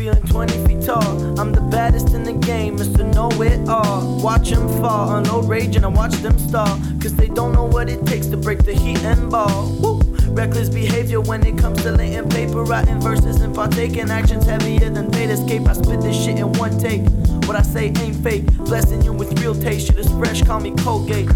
Feeling 0.07 0.23
20 0.23 0.67
feet 0.67 0.83
tall. 0.87 1.41
I'm 1.41 1.51
the 1.53 1.61
baddest 1.61 2.11
in 2.15 2.23
the 2.23 2.33
game, 2.33 2.77
Mr. 2.79 3.03
Know 3.13 3.29
It 3.43 3.69
All. 3.69 4.21
Watch 4.23 4.51
them 4.51 4.69
fall, 4.81 5.17
unload 5.17 5.49
rage, 5.49 5.75
and 5.75 5.85
I 5.85 5.89
watch 5.89 6.15
them 6.17 6.39
stall. 6.39 6.79
Cause 7.01 7.17
they 7.17 7.29
don't 7.29 7.53
know 7.53 7.65
what 7.65 7.89
it 7.89 8.07
takes 8.07 8.27
to 8.29 8.37
break 8.37 8.65
the 8.65 8.73
heat 8.73 9.03
and 9.03 9.29
ball. 9.29 9.73
Woo! 9.81 10.01
Reckless 10.29 10.69
behavior 10.69 11.21
when 11.21 11.45
it 11.45 11.59
comes 11.59 11.83
to 11.83 11.91
laying 11.91 12.29
paper, 12.29 12.63
writing 12.63 13.01
verses 13.01 13.41
and 13.41 13.53
partaking 13.53 14.11
actions 14.11 14.45
heavier 14.45 14.91
than 14.91 15.11
fate 15.11 15.31
escape. 15.31 15.67
I 15.67 15.73
spit 15.73 16.01
this 16.01 16.17
shit 16.25 16.39
in 16.39 16.53
one 16.53 16.79
take. 16.79 17.03
What 17.49 17.57
I 17.57 17.63
say 17.63 17.87
ain't 17.99 18.23
fake. 18.23 18.47
Blessing 18.59 19.03
you 19.03 19.13
with 19.13 19.41
real 19.41 19.57
taste, 19.57 19.89
shit 19.89 19.99
is 19.99 20.09
fresh, 20.13 20.43
call 20.43 20.61
me 20.61 20.73
Colgate. 20.85 21.27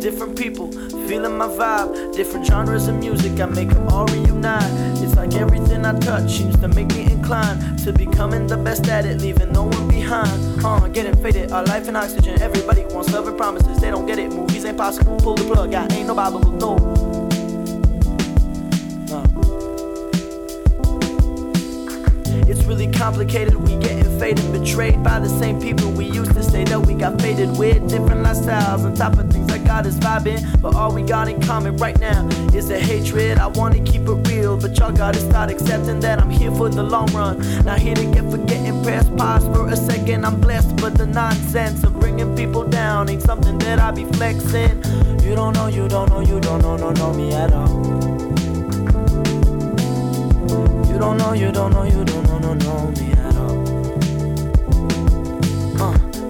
Different 0.00 0.38
people, 0.38 0.72
feeling 1.08 1.36
my 1.36 1.48
vibe. 1.48 2.14
Different 2.14 2.46
genres 2.46 2.88
of 2.88 2.94
music, 2.96 3.38
I 3.40 3.46
make 3.46 3.68
them 3.68 3.86
all 3.88 4.06
reunite. 4.06 4.62
It's 5.02 5.14
like 5.14 5.34
everything 5.34 5.84
I 5.84 5.98
touch 5.98 6.30
seems 6.30 6.58
to 6.60 6.68
make 6.68 6.88
me 6.94 7.13
inclined 7.24 7.78
to 7.78 7.90
becoming 7.90 8.46
the 8.46 8.56
best 8.56 8.86
at 8.88 9.06
it, 9.06 9.18
leaving 9.18 9.50
no 9.50 9.62
one 9.62 9.88
behind. 9.88 10.62
Uh, 10.62 10.86
getting 10.88 11.16
faded, 11.22 11.50
our 11.52 11.64
life 11.64 11.88
and 11.88 11.96
oxygen. 11.96 12.38
Everybody 12.42 12.84
wants 12.84 13.10
love 13.12 13.26
and 13.26 13.36
promises, 13.38 13.80
they 13.80 13.90
don't 13.90 14.04
get 14.04 14.18
it. 14.18 14.28
Movies 14.28 14.66
ain't 14.66 14.76
possible, 14.76 15.16
pull 15.16 15.34
the 15.34 15.44
plug, 15.44 15.72
I 15.72 15.86
ain't 15.94 16.06
no 16.06 16.14
Bible, 16.14 16.40
no. 16.40 16.76
Uh. 19.10 19.24
It's 22.46 22.62
really 22.64 22.90
complicated. 22.92 23.54
We 23.56 23.78
getting 23.78 23.93
faded, 24.18 24.52
betrayed 24.52 25.02
by 25.02 25.18
the 25.18 25.28
same 25.28 25.60
people 25.60 25.90
we 25.90 26.06
used 26.06 26.34
to 26.34 26.42
say 26.42 26.64
that 26.64 26.80
we 26.80 26.94
got 26.94 27.20
faded 27.20 27.56
with. 27.58 27.88
Different 27.88 28.24
lifestyles 28.24 28.84
on 28.84 28.94
top 28.94 29.18
of 29.18 29.30
things 29.30 29.50
I 29.52 29.58
got 29.58 29.86
is 29.86 29.98
vibing. 29.98 30.40
But 30.60 30.74
all 30.74 30.92
we 30.92 31.02
got 31.02 31.28
in 31.28 31.40
common 31.40 31.76
right 31.76 31.98
now 31.98 32.26
is 32.52 32.68
the 32.68 32.78
hatred. 32.78 33.38
I 33.38 33.46
wanna 33.46 33.82
keep 33.82 34.02
it 34.02 34.28
real, 34.28 34.56
but 34.56 34.76
y'all 34.78 34.92
gotta 34.92 35.20
start 35.20 35.50
accepting 35.50 36.00
that 36.00 36.20
I'm 36.20 36.30
here 36.30 36.50
for 36.52 36.68
the 36.68 36.82
long 36.82 37.06
run. 37.12 37.38
Not 37.64 37.78
here 37.78 37.94
to 37.94 38.04
get 38.04 38.30
forgetting 38.30 38.82
press 38.82 39.08
pause 39.10 39.44
for 39.46 39.68
a 39.68 39.76
second. 39.76 40.24
I'm 40.24 40.40
blessed, 40.40 40.76
but 40.76 40.96
the 40.96 41.06
nonsense 41.06 41.84
of 41.84 41.98
bringing 41.98 42.36
people 42.36 42.64
down 42.64 43.08
ain't 43.08 43.22
something 43.22 43.58
that 43.58 43.78
I 43.78 43.90
be 43.90 44.04
flexing. 44.04 44.82
You 45.22 45.34
don't 45.34 45.54
know, 45.54 45.68
you 45.68 45.88
don't 45.88 46.08
know, 46.10 46.20
you 46.20 46.40
don't 46.40 46.62
know, 46.62 46.76
no, 46.76 46.90
know 46.92 47.12
me 47.12 47.32
at 47.32 47.52
all. 47.52 47.68
You 50.88 50.98
don't 50.98 51.16
know, 51.16 51.32
you 51.32 51.50
don't 51.50 51.72
know, 51.72 51.84
you 51.84 52.04
don't 52.04 52.24
know, 52.24 52.38
no, 52.38 52.54
know 52.54 52.83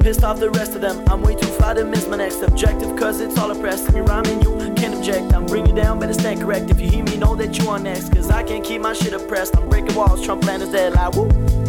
pissed 0.04 0.22
off 0.22 0.38
the 0.38 0.50
rest 0.50 0.74
of 0.74 0.82
them. 0.82 1.02
I'm 1.08 1.22
way 1.22 1.34
too 1.34 1.46
fly 1.46 1.72
to 1.72 1.82
miss 1.82 2.06
my 2.06 2.18
next 2.18 2.42
objective, 2.42 2.94
cause 2.94 3.22
it's 3.22 3.38
all 3.38 3.50
oppressed. 3.50 3.90
Me 3.94 4.00
rhyming, 4.00 4.42
you 4.42 4.74
can't 4.76 4.94
object. 4.94 5.32
I'm 5.32 5.46
bringing 5.46 5.74
you 5.74 5.82
down, 5.82 5.98
better 5.98 6.12
stand 6.12 6.42
correct. 6.42 6.70
If 6.70 6.78
you 6.78 6.90
hear 6.90 7.04
me, 7.04 7.16
know 7.16 7.34
that 7.36 7.58
you 7.58 7.70
are 7.70 7.78
next, 7.78 8.12
cause 8.12 8.30
I 8.30 8.42
can't 8.42 8.62
keep 8.62 8.82
my 8.82 8.92
shit 8.92 9.14
oppressed. 9.14 9.56
I'm 9.56 9.66
breaking 9.66 9.94
walls, 9.94 10.22
Trump 10.22 10.44
land 10.44 10.62
is 10.62 10.68
dead, 10.68 10.92
like 10.92 11.14
woo. 11.14 11.63